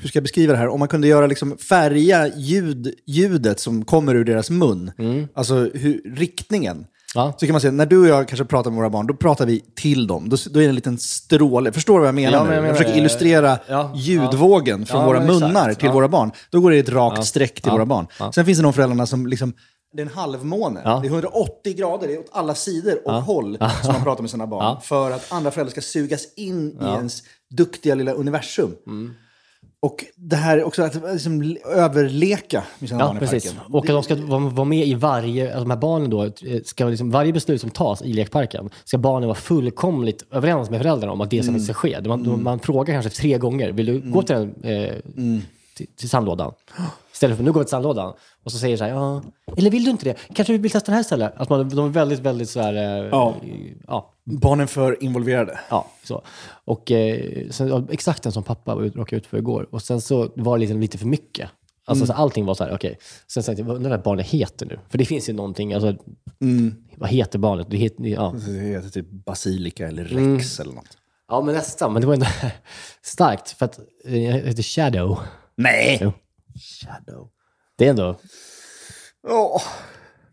hur 0.02 0.08
ska 0.10 0.18
jag 0.18 0.24
beskriva 0.24 0.54
det 0.54 0.60
här? 0.60 0.68
Om 0.68 0.80
man 0.80 0.88
kunde 0.88 1.08
göra 1.08 1.28
liksom 1.28 1.58
färga 1.58 2.28
ljud, 2.36 2.94
ljudet 3.08 3.60
som 3.60 3.86
kommer 3.86 4.16
ur 4.16 4.24
deras 4.24 4.50
mun, 4.50 4.92
alltså 5.34 5.56
hur, 5.74 6.16
riktningen. 6.16 6.86
Ja. 7.16 7.34
Så 7.38 7.46
kan 7.46 7.52
man 7.54 7.62
säga, 7.62 7.72
när 7.72 7.86
du 7.86 7.98
och 8.02 8.08
jag 8.08 8.28
kanske 8.28 8.46
pratar 8.46 8.72
med 8.72 8.78
våra 8.78 8.90
barn, 8.90 9.08
då 9.08 9.14
pratar 9.14 9.46
vi 9.46 9.60
till 9.76 10.08
dem. 10.08 10.30
Då, 10.30 10.38
då 10.52 10.60
är 10.60 10.64
det 10.64 10.70
en 10.70 10.76
liten 10.76 10.98
stråle. 10.98 11.72
Förstår 11.72 11.94
du 11.94 12.00
vad 12.00 12.08
jag 12.08 12.16
menar 12.16 12.32
Ja, 12.38 12.44
men 12.44 12.48
jag 12.48 12.58
Jag, 12.58 12.62
menar 12.62 12.74
försöker 12.76 12.94
det. 12.94 13.00
illustrera 13.00 13.60
Ja, 13.68 13.92
ljudvågen 13.96 14.86
från 14.86 15.00
Ja, 15.02 15.08
våra 15.08 15.20
munnar 15.26 15.74
till 15.74 15.86
Ja. 15.88 15.94
våra 15.94 16.08
barn. 16.08 16.32
Då 16.50 16.62
går 16.62 16.72
det 16.72 16.78
ett 16.78 16.90
rakt 16.90 17.18
Ja. 17.18 17.24
streck 17.24 17.54
till 17.54 17.64
Ja. 17.66 17.72
våra 17.74 17.86
barn. 17.86 18.08
Ja. 18.20 18.32
Sen 18.32 18.46
finns 18.46 18.58
det 18.58 18.64
de 18.64 18.74
föräldrarna 18.74 19.06
som 19.06 19.28
liksom, 19.28 19.54
det 19.94 20.02
är 20.02 20.06
en 20.06 20.12
halvmåne. 20.14 20.82
Ja. 20.84 21.00
Det 21.02 21.08
är 21.08 21.12
180 21.12 21.74
grader, 21.78 22.08
det 22.08 22.14
är 22.14 22.20
åt 22.20 22.30
alla 22.32 22.56
sidor 22.56 23.00
och 23.08 23.14
håll 23.14 23.58
som 23.84 23.94
man 23.94 24.04
pratar 24.04 24.22
med 24.22 24.32
sina 24.32 24.48
barn. 24.48 24.64
Ja. 24.66 24.82
För 24.84 25.12
att 25.12 25.32
andra 25.32 25.52
föräldrar 25.52 25.72
ska 25.72 25.82
sugas 25.82 26.34
in 26.36 26.72
i 26.82 26.86
ens 26.86 27.24
duktiga 27.50 27.96
lilla 27.96 28.12
universum. 28.12 28.76
Mm. 28.88 29.14
Och 29.82 30.06
det 30.16 30.36
här 30.36 30.64
också 30.64 30.84
att 30.84 30.96
liksom, 31.14 31.58
överleka 31.66 32.64
med 32.80 32.90
sina 32.90 33.02
Ja, 33.02 33.08
barn 33.08 33.18
i 33.18 33.20
precis. 33.20 33.54
parken. 33.54 33.74
Och 33.74 33.84
att 33.86 33.88
de 33.88 34.04
ska 34.04 34.16
vara 34.52 34.66
med 34.66 34.88
i 34.88 34.94
varje, 34.94 35.46
alltså 35.46 35.60
de 35.64 35.70
här 35.70 35.78
barnen 35.78 36.10
då, 36.10 36.24
eh, 36.24 36.32
ska 36.66 36.86
liksom, 36.86 37.12
varje 37.12 37.34
beslut 37.34 37.62
som 37.62 37.70
tas 37.70 38.02
i 38.02 38.14
lekparken, 38.14 38.70
ska 38.86 38.98
barnen 38.98 39.28
vara 39.30 39.38
fullkomligt 39.38 40.26
överens 40.32 40.70
med 40.70 40.80
föräldrarna 40.82 41.14
om 41.14 41.22
att 41.22 41.30
det 41.30 41.40
Mm. 41.48 41.60
ska 41.60 41.74
ske. 41.74 42.02
Man, 42.06 42.44
man 42.44 42.60
frågar 42.60 42.94
kanske 42.94 43.12
tre 43.22 43.38
gånger, 43.38 43.72
vill 43.72 43.86
du 43.86 44.00
gå 44.12 44.22
till, 44.22 44.36
den, 44.36 44.56
eh, 44.64 44.94
Mm. 45.18 45.42
till, 45.76 45.88
till 45.96 46.10
sandlådan? 46.10 46.54
Istället 47.20 47.38
för, 47.38 47.44
nu 47.44 47.52
går 47.52 47.60
vi 47.60 47.66
till 47.66 47.70
sandlådan. 47.70 48.14
Och 48.44 48.52
så 48.52 48.58
säger 48.58 48.78
så 48.78 48.84
här, 48.84 48.92
ja, 48.92 49.22
eller 49.58 49.72
vill 49.72 49.84
du 49.84 49.92
inte 49.92 50.06
det? 50.06 50.16
Kanske 50.36 50.54
vi 50.54 50.60
vill 50.60 50.72
testa 50.72 50.92
det 50.92 50.94
här 50.96 51.02
istället? 51.02 51.34
Att 51.38 51.50
man, 51.50 51.70
de 51.70 51.86
är 51.86 51.90
väldigt, 51.90 52.20
väldigt 52.20 52.50
så 52.50 52.60
här, 52.62 52.74
eh, 52.74 53.10
Ja. 53.12 53.36
ja, 53.88 54.14
Barnen 54.26 54.68
för 54.68 55.04
involverade. 55.04 55.60
Ja, 55.70 55.88
så. 56.04 56.22
Och 56.66 56.92
eh, 56.92 57.50
sen, 57.50 57.68
ja, 57.68 57.84
exakt 57.92 58.24
den 58.24 58.32
som 58.32 58.44
pappa 58.44 58.76
var 58.76 58.82
ut- 58.84 58.96
råkade 58.96 59.18
ut 59.18 59.28
för 59.28 59.38
igår. 59.38 59.68
Och 59.72 59.82
sen 59.82 60.02
så 60.02 60.30
var 60.36 60.58
det 60.58 60.60
liksom 60.60 60.80
lite 60.80 60.98
för 60.98 61.06
mycket. 61.06 61.50
Alltså 61.86 62.06
så 62.06 62.14
allting 62.14 62.46
var 62.46 62.54
så 62.54 62.64
här, 62.64 62.74
okej. 62.76 62.98
Sen 63.28 63.44
tänkte 63.44 63.62
jag, 63.62 63.68
vad 63.68 63.76
undrar 63.76 63.90
vad 63.92 64.02
barnet 64.04 64.26
heter 64.28 64.66
nu? 64.66 64.80
För 64.90 64.98
det 64.98 65.06
finns 65.06 65.30
ju 65.30 65.34
någonting, 65.34 65.74
alltså, 65.74 65.96
vad 66.96 67.10
heter 67.10 67.40
barnet? 67.40 67.68
Det 67.70 67.78
heter, 67.78 68.04
ja. 68.04 68.34
Det 68.48 68.52
heter 68.60 68.90
typ 68.90 69.10
basilika 69.12 69.88
eller 69.88 70.04
rex 70.04 70.16
Mm. 70.16 70.40
eller 70.60 70.74
något. 70.76 70.98
ja, 71.30 71.42
men 71.42 71.56
nästan. 71.56 71.94
Men 71.94 72.02
det 72.02 72.08
var 72.08 72.14
ändå 72.14 72.26
starkt, 73.02 73.50
för 73.52 73.66
att 73.66 73.80
eh, 74.06 74.24
jag 74.26 74.34
heter 74.34 74.64
Shadow. 74.64 75.20
Nej! 75.58 76.00
Jo. 76.02 76.14
Shadow. 76.60 77.30
Det 77.78 77.86
är 77.86 77.90
ändå... 77.90 78.20
Åh, 79.28 79.62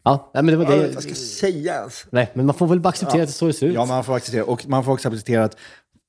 Ja, 0.05 0.31
men 0.35 0.47
det 0.47 0.57
var 0.57 0.65
det. 0.67 0.91
vad 0.95 1.03
ska 1.03 1.11
jag 1.11 1.17
säga 1.17 1.75
ens? 1.75 2.07
Nej, 2.11 2.31
men 2.35 2.47
man 2.47 2.55
får 2.55 2.67
väl 2.67 2.81
bara 2.81 2.89
acceptera 2.89 3.23
att 3.23 3.29
det 3.29 3.33
är 3.33 3.33
så 3.33 3.47
det 3.47 3.53
ser 3.53 3.67
ut. 3.67 3.75
Ja, 3.75 3.85
man 3.85 4.05
får 4.05 4.17
acceptera. 4.17 4.45
Och 4.45 4.69
man 4.69 4.85
får 4.85 4.93
också 4.93 5.09
acceptera 5.09 5.45
att 5.45 5.57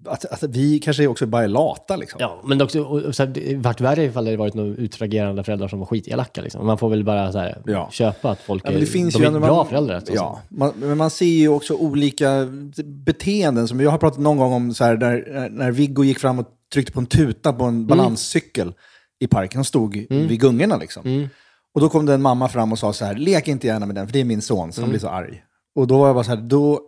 att, 0.06 0.25
att 0.25 0.43
vi 0.43 0.80
kanske 0.80 1.08
också 1.08 1.25
bara 1.25 1.43
är 1.43 1.47
lata 1.47 1.95
liksom. 1.95 2.17
Ja, 2.21 2.41
men 2.43 2.62
också, 2.62 2.84
och, 2.84 3.01
och, 3.01 3.15
så 3.15 3.23
här, 3.23 3.30
det 3.30 3.56
vart 3.56 3.82
värre 3.82 4.03
ifall 4.03 4.25
det 4.25 4.38
varit 4.38 4.53
några 4.53 4.69
utfragerande 4.75 5.43
föräldrar 5.43 5.67
som 5.67 5.80
var 5.80 5.86
skitelaka. 5.86 6.41
Liksom. 6.41 6.65
Man 6.65 6.77
får 6.77 6.89
väl 6.89 7.03
bara 7.03 7.32
så 7.32 7.38
här, 7.38 7.62
Ja. 7.65 7.89
köpa 7.91 8.30
att 8.32 8.39
folk 8.41 8.63
Ja, 8.65 8.71
men 8.71 8.80
det 8.80 8.86
är, 8.86 8.88
finns 8.88 9.13
de 9.13 9.21
ju 9.21 9.27
är 9.27 9.32
bra 9.39 9.56
man, 9.56 9.67
föräldrar. 9.67 9.95
Alltså. 9.95 10.13
Ja, 10.13 10.41
man, 10.49 10.73
men 10.75 10.97
man 10.97 11.10
ser 11.10 11.25
ju 11.25 11.47
också 11.49 11.73
olika 11.73 12.47
beteenden. 12.86 13.67
Som 13.67 13.80
jag 13.80 13.91
har 13.91 13.97
pratat 13.97 14.19
någon 14.19 14.38
gång 14.38 14.53
om 14.53 14.73
så 14.73 14.84
här, 14.84 14.97
när, 14.97 15.49
när 15.49 15.71
Viggo 15.71 16.03
gick 16.03 16.19
fram 16.19 16.39
och 16.39 16.47
tryckte 16.73 16.91
på 16.93 16.99
en 16.99 17.06
tuta 17.06 17.53
på 17.53 17.63
en 17.63 17.88
Mm. 17.91 18.67
I 19.19 19.27
parken. 19.27 19.58
Han 19.58 19.65
stod 19.65 19.93
vid 20.10 20.39
gungorna 20.39 20.77
liksom. 20.77 21.06
Mm. 21.06 21.30
Och 21.73 21.82
då 21.82 21.89
kom 21.89 22.06
det 22.06 22.13
en 22.13 22.21
mamma 22.21 22.47
fram 22.49 22.71
och 22.71 22.80
sa 22.80 22.93
så 22.93 23.06
här, 23.06 23.15
lek 23.15 23.47
inte 23.47 23.67
gärna 23.67 23.86
med 23.86 23.95
den, 23.95 24.08
för 24.08 24.13
det 24.13 24.19
är 24.19 24.25
min 24.25 24.41
son, 24.41 24.60
Mm. 24.63 24.71
så 24.71 24.82
han 24.82 24.89
blir 24.89 24.99
så 24.99 25.10
arg. 25.10 25.43
Och 25.75 25.88
då 25.88 25.97
var 25.97 26.06
jag 26.08 26.15
bara 26.15 26.23
så 26.23 26.30
här, 26.30 26.38
då 26.38 26.80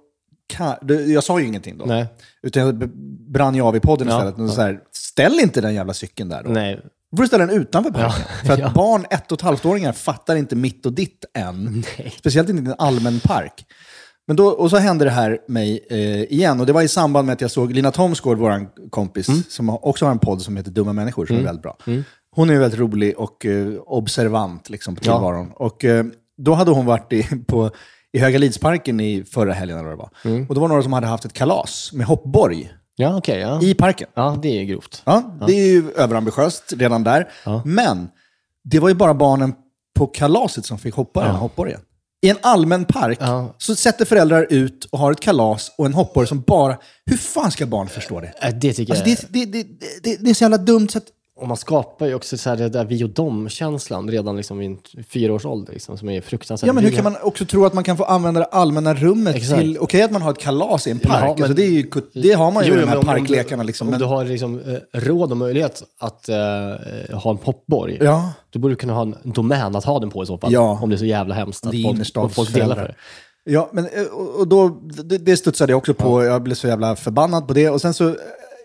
kan, 0.47 0.75
då, 0.81 0.93
jag 0.93 1.23
sa 1.23 1.39
ju 1.39 1.45
ingenting 1.47 1.77
då. 1.77 1.85
Nej. 1.85 2.05
Utan 2.43 2.63
jag 2.63 2.89
brann 3.31 3.55
ju 3.55 3.61
av 3.61 3.75
i 3.75 3.79
podden 3.79 4.07
Ja, 4.07 4.13
istället. 4.17 4.39
Och 4.49 4.55
så 4.55 4.61
här, 4.61 4.79
ställ 4.91 5.39
inte 5.39 5.61
den 5.61 5.73
jävla 5.73 5.93
cykeln 5.93 6.29
där 6.29 6.43
då. 6.43 6.49
Nej. 6.49 6.79
Du 7.11 7.17
får 7.17 7.25
ställa 7.25 7.45
den 7.45 7.55
utanför 7.61 7.91
parken. 7.91 8.25
För 8.45 8.53
att 8.53 8.59
Ja. 8.59 8.71
barn, 8.75 9.05
ett 9.09 9.31
och 9.31 9.37
ett 9.37 9.41
halvt-åringar, 9.41 9.91
fattar 9.93 10.35
inte 10.35 10.55
mitt 10.55 10.85
och 10.85 10.93
ditt 10.93 11.25
än. 11.37 11.83
Speciellt 12.17 12.49
inte 12.49 12.63
i 12.63 12.65
en 12.65 12.75
allmän 12.77 13.19
park. 13.19 13.65
Men 14.27 14.35
då, 14.35 14.47
och 14.47 14.69
så 14.69 14.77
hände 14.77 15.05
det 15.05 15.11
här 15.11 15.39
mig 15.47 15.85
eh, 15.89 16.23
igen. 16.23 16.59
Och 16.59 16.65
det 16.65 16.73
var 16.73 16.81
i 16.81 16.87
samband 16.87 17.25
med 17.25 17.33
att 17.33 17.41
jag 17.41 17.51
såg 17.51 17.73
Lina 17.73 17.91
Thomsgård, 17.91 18.37
vår 18.37 18.89
kompis, 18.89 19.27
Mm. 19.29 19.43
som 19.49 19.69
också 19.69 20.05
har 20.05 20.11
en 20.11 20.19
podd 20.19 20.41
som 20.41 20.57
heter 20.57 20.71
Dumma 20.71 20.93
människor, 20.93 21.25
som 21.25 21.37
är 21.37 21.41
väldigt 21.43 21.63
bra. 21.63 21.77
Hon 22.39 22.49
är 22.49 22.53
ju 22.53 22.59
väldigt 22.59 22.79
rolig 22.79 23.17
och 23.19 23.45
eh, 23.45 23.67
observant 23.85 24.69
liksom, 24.69 24.95
på 24.95 25.01
Ja. 25.05 25.13
tillvaron. 25.13 25.51
Och 25.55 25.85
eh, 25.85 26.05
då 26.37 26.53
hade 26.53 26.71
hon 26.71 26.85
varit 26.85 27.13
i, 27.13 27.23
på, 27.47 27.71
i 28.13 28.19
Höga 28.19 28.37
Lidsparken 28.39 28.99
i 28.99 29.23
förra 29.23 29.53
helgen, 29.53 29.77
eller 29.77 29.87
vad 29.89 29.97
det 29.97 30.01
var. 30.23 30.31
Mm. 30.31 30.45
Och 30.49 30.55
då 30.55 30.61
var 30.61 30.67
det 30.67 30.71
några 30.71 30.83
som 30.83 30.93
hade 30.93 31.07
haft 31.07 31.25
ett 31.25 31.33
kalas 31.33 31.89
med 31.93 32.07
hoppborg 32.07 32.71
Ja, 32.95 33.17
okej. 33.17 33.39
ja. 33.39 33.61
i 33.61 33.73
parken. 33.73 34.07
ja, 34.13 34.37
det 34.41 34.59
är 34.59 34.63
grovt. 34.63 35.01
Ja, 35.05 35.23
det 35.47 35.53
är 35.53 35.65
ju 35.67 35.91
överambitiöst 35.91 36.73
redan 36.77 37.03
där. 37.03 37.29
Men 37.65 38.07
det 38.63 38.79
var 38.79 38.89
ju 38.89 38.95
bara 38.95 39.13
barnen 39.13 39.53
på 39.95 40.07
kalaset 40.07 40.65
som 40.65 40.77
fick 40.77 40.93
hoppa 40.95 41.21
den 41.23 41.31
här 41.31 41.37
hoppborgen. 41.39 41.79
I 42.21 42.29
en 42.29 42.37
allmän 42.41 42.85
park 42.85 43.17
Ja. 43.21 43.55
så 43.57 43.75
sätter 43.75 44.05
föräldrar 44.05 44.47
ut 44.49 44.85
och 44.85 44.99
har 44.99 45.11
ett 45.11 45.19
kalas 45.19 45.71
och 45.77 45.85
en 45.85 45.93
hoppborg 45.93 46.27
som 46.27 46.41
bara... 46.41 46.77
Hur 47.05 47.17
fan 47.17 47.51
ska 47.51 47.65
barn 47.65 47.87
förstå 47.87 48.19
det? 48.21 48.33
Äh, 48.41 48.49
Det 48.61 48.73
tycker 48.73 48.93
Alltså 48.93 49.09
jag. 49.09 49.17
det, 49.29 49.45
det, 49.45 49.63
det, 49.63 49.67
det, 50.03 50.17
det 50.23 50.29
är 50.29 50.33
så 50.33 50.43
jävla 50.43 50.57
dumt 50.57 50.89
så 50.89 50.97
att... 50.97 51.03
Och 51.41 51.47
man 51.47 51.57
skapar 51.57 52.07
ju 52.07 52.13
också 52.15 52.37
så 52.37 52.49
här, 52.49 52.57
det 52.57 52.69
där 52.69 52.85
vi 52.85 53.03
och 53.03 53.09
dem-känslan 53.09 54.09
redan 54.09 54.37
liksom 54.37 54.57
vid 54.57 54.69
en 54.69 55.03
fyra 55.03 55.33
års 55.33 55.45
ålder, 55.45 55.73
liksom, 55.73 55.97
som 55.97 56.09
är 56.09 56.21
fruktansvärt. 56.21 56.67
Ja, 56.67 56.73
men 56.73 56.83
hur 56.83 56.91
kan 56.91 57.03
man 57.03 57.15
också 57.23 57.45
tro 57.45 57.65
att 57.65 57.73
man 57.73 57.83
kan 57.83 57.97
få 57.97 58.03
använda 58.03 58.39
det 58.39 58.45
allmänna 58.45 58.93
rummet 58.93 59.35
Exakt. 59.35 59.61
till... 59.61 59.77
Okej 59.79 60.01
att 60.01 60.11
man 60.11 60.21
har 60.21 60.31
ett 60.31 60.37
kalas 60.37 60.87
i 60.87 60.91
en 60.91 60.99
Ja, 61.03 61.09
park, 61.09 61.21
men- 61.23 61.29
alltså 61.31 61.53
det, 61.53 61.63
är 61.65 61.69
ju, 61.69 61.89
det 62.13 62.31
har 62.33 62.51
man 62.51 62.63
ju 62.65 62.69
Jo, 62.71 62.77
i 62.77 62.81
de 62.81 62.87
här 62.89 62.97
om- 62.97 63.05
parklekarna. 63.05 63.63
Liksom, 63.63 63.87
Om 63.87 63.91
men, 63.91 63.99
du 63.99 64.05
har 64.05 64.25
liksom, 64.25 64.59
eh, 64.59 64.99
råd 64.99 65.31
och 65.31 65.37
möjlighet 65.37 65.83
att 65.99 66.29
eh, 66.29 66.35
ha 67.17 67.31
en 67.31 67.37
hoppborg, 67.43 67.97
Ja. 68.01 68.33
då 68.49 68.59
borde 68.59 68.71
du 68.71 68.75
kunna 68.77 68.93
ha 68.93 69.01
en 69.01 69.15
domän 69.23 69.75
att 69.75 69.85
ha 69.85 69.99
den 69.99 70.09
på 70.09 70.23
i 70.23 70.25
så 70.25 70.37
fall. 70.37 70.53
Ja. 70.53 70.79
Om 70.81 70.89
det 70.89 70.95
är 70.95 70.97
så 70.97 71.05
jävla 71.05 71.35
hemskt 71.35 71.65
att 71.65 71.73
folk, 72.13 72.33
folk 72.33 72.53
delar 72.53 72.75
för 72.75 72.83
det. 72.83 72.95
Ja, 73.43 73.69
men 73.73 73.85
eh, 73.85 74.03
och 74.39 74.47
då, 74.47 74.67
det, 75.03 75.17
det 75.17 75.37
studsade 75.37 75.71
jag 75.71 75.77
också 75.77 75.93
på. 75.93 76.23
Jag 76.23 76.43
blev 76.43 76.55
så 76.55 76.67
jävla 76.67 76.95
förbannad 76.95 77.47
på 77.47 77.53
det. 77.53 77.69
Och 77.69 77.81
sen 77.81 77.93
så 77.93 78.15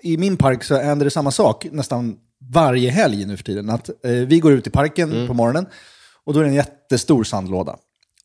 i 0.03 0.17
min 0.17 0.37
park 0.37 0.65
så 0.65 0.77
händer 0.77 1.05
det 1.05 1.11
samma 1.11 1.31
sak 1.31 1.67
nästan 1.73 2.17
varje 2.53 2.91
helg 2.91 3.27
nu 3.27 3.37
för 3.37 3.45
tiden. 3.45 3.71
Att 3.71 3.89
eh, 3.89 4.11
vi 4.13 4.41
går 4.41 4.53
ut 4.53 4.67
i 4.67 4.71
parken 4.71 5.13
Mm. 5.13 5.27
på 5.27 5.35
morgonen 5.35 5.67
och 6.25 6.35
då 6.35 6.41
är 6.41 6.45
det 6.45 6.51
en 6.51 6.55
jättestor 6.55 7.25
sandlåda. 7.25 7.77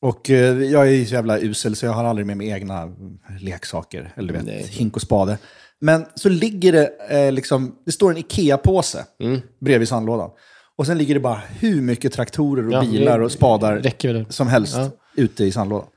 Och 0.01 0.29
eh, 0.29 0.61
jag 0.63 0.87
är 0.87 0.91
ju 0.91 1.05
så 1.05 1.13
jävla 1.13 1.39
usel 1.39 1.75
så 1.75 1.85
jag 1.85 1.93
har 1.93 2.03
aldrig 2.03 2.27
med 2.27 2.37
mig 2.37 2.49
egna 2.49 2.81
mm, 2.81 2.95
leksaker. 3.39 4.13
Eller 4.15 4.27
du 4.27 4.33
vet, 4.33 4.45
Nej. 4.45 4.63
hink 4.69 4.95
och 4.95 5.01
spade. 5.01 5.37
Men 5.81 6.05
så 6.15 6.29
ligger 6.29 6.71
det 6.71 6.91
eh, 7.09 7.31
liksom, 7.31 7.75
det 7.85 7.91
står 7.91 8.11
en 8.11 8.17
Ikea-påse 8.17 9.05
Mm. 9.19 9.39
bredvid 9.61 9.87
sandlådan. 9.87 10.29
Och 10.75 10.85
sen 10.85 10.97
ligger 10.97 11.13
det 11.13 11.19
bara 11.19 11.41
hur 11.59 11.81
mycket 11.81 12.13
traktorer 12.13 12.67
och 12.67 12.73
Ja, 12.73 12.81
bilar 12.81 13.19
och 13.19 13.31
spadar 13.31 14.31
som 14.31 14.47
helst 14.47 14.75
Ja. 14.75 14.89
ute 15.15 15.43
i 15.45 15.51
sandlådan. 15.51 15.87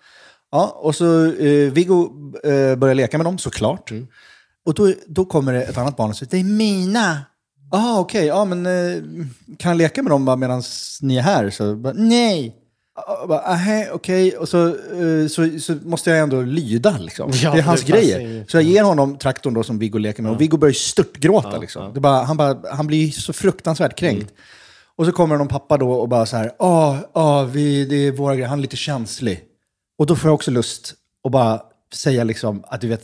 Ja, 0.50 0.78
och 0.82 0.94
så 0.96 1.24
eh, 1.32 1.72
Viggo 1.72 2.10
eh, 2.44 2.76
börjar 2.76 2.94
leka 2.94 3.18
med 3.18 3.26
dem 3.26 3.38
såklart. 3.38 3.90
Mm. 3.90 4.06
Och 4.66 4.74
då, 4.74 4.92
då 5.06 5.24
kommer 5.24 5.52
det 5.52 5.62
ett 5.62 5.78
annat 5.78 5.96
barn 5.96 6.10
och 6.10 6.16
säger 6.16 6.30
det 6.30 6.38
är 6.38 6.44
mina. 6.44 7.18
Ah, 7.72 7.98
okej, 8.00 8.26
ja 8.26 8.44
men 8.44 8.66
eh, 8.66 9.02
kan 9.58 9.70
jag 9.70 9.76
leka 9.78 10.02
med 10.02 10.12
dem 10.12 10.24
bara 10.24 10.36
medan 10.36 10.62
ni 11.00 11.16
är 11.16 11.22
här? 11.22 11.50
Så, 11.50 11.74
bara, 11.76 11.92
Nej. 11.92 12.56
Ah, 12.94 13.26
bara, 13.26 13.38
"Ahä, 13.40 13.90
Okej, 13.92 14.36
och 14.36 14.48
så, 14.48 14.66
eh, 14.68 15.26
så, 15.30 15.58
så 15.60 15.74
måste 15.84 16.10
jag 16.10 16.18
ändå 16.18 16.42
lyda. 16.42 16.98
Liksom. 16.98 17.30
Ja, 17.34 17.52
det 17.52 17.58
är 17.58 17.62
hans 17.62 17.80
det 17.82 17.92
grejer. 17.92 18.20
ju. 18.20 18.44
Så 18.48 18.56
jag 18.56 18.62
ger 18.64 18.82
honom 18.82 19.18
traktorn 19.18 19.54
då 19.54 19.62
som 19.62 19.78
Viggo 19.78 19.98
leker 19.98 20.22
med 20.22 20.32
och 20.32 20.40
Viggo 20.40 20.56
börjar 20.56 20.72
störtgråta. 20.72 21.58
liksom. 21.58 21.92
Det 21.92 21.98
är 21.98 22.00
bara, 22.00 22.22
han, 22.22 22.36
bara, 22.36 22.56
han 22.72 22.86
blir 22.86 23.10
så 23.10 23.32
fruktansvärt 23.32 23.98
kränkt. 23.98 24.22
Mm. 24.30 24.34
Och 24.96 25.06
så 25.06 25.12
kommer 25.12 25.36
någon 25.36 25.48
pappa 25.48 25.76
då 25.78 25.92
och 25.92 26.08
bara 26.08 26.26
så 26.26 26.36
här, 26.36 26.52
ja, 26.58 26.98
ah, 27.12 27.42
vi, 27.42 27.84
det 27.84 27.96
är 27.96 28.12
våra 28.12 28.34
grejer, 28.34 28.48
han 28.48 28.58
är 28.58 28.62
lite 28.62 28.76
känslig. 28.76 29.40
Och 29.98 30.06
då 30.06 30.16
får 30.16 30.28
jag 30.28 30.34
också 30.34 30.50
lust 30.50 30.94
att 31.24 31.32
bara 31.32 31.60
säga 31.94 32.24
liksom 32.24 32.64
att 32.66 32.80
du 32.80 32.88
vet, 32.88 33.02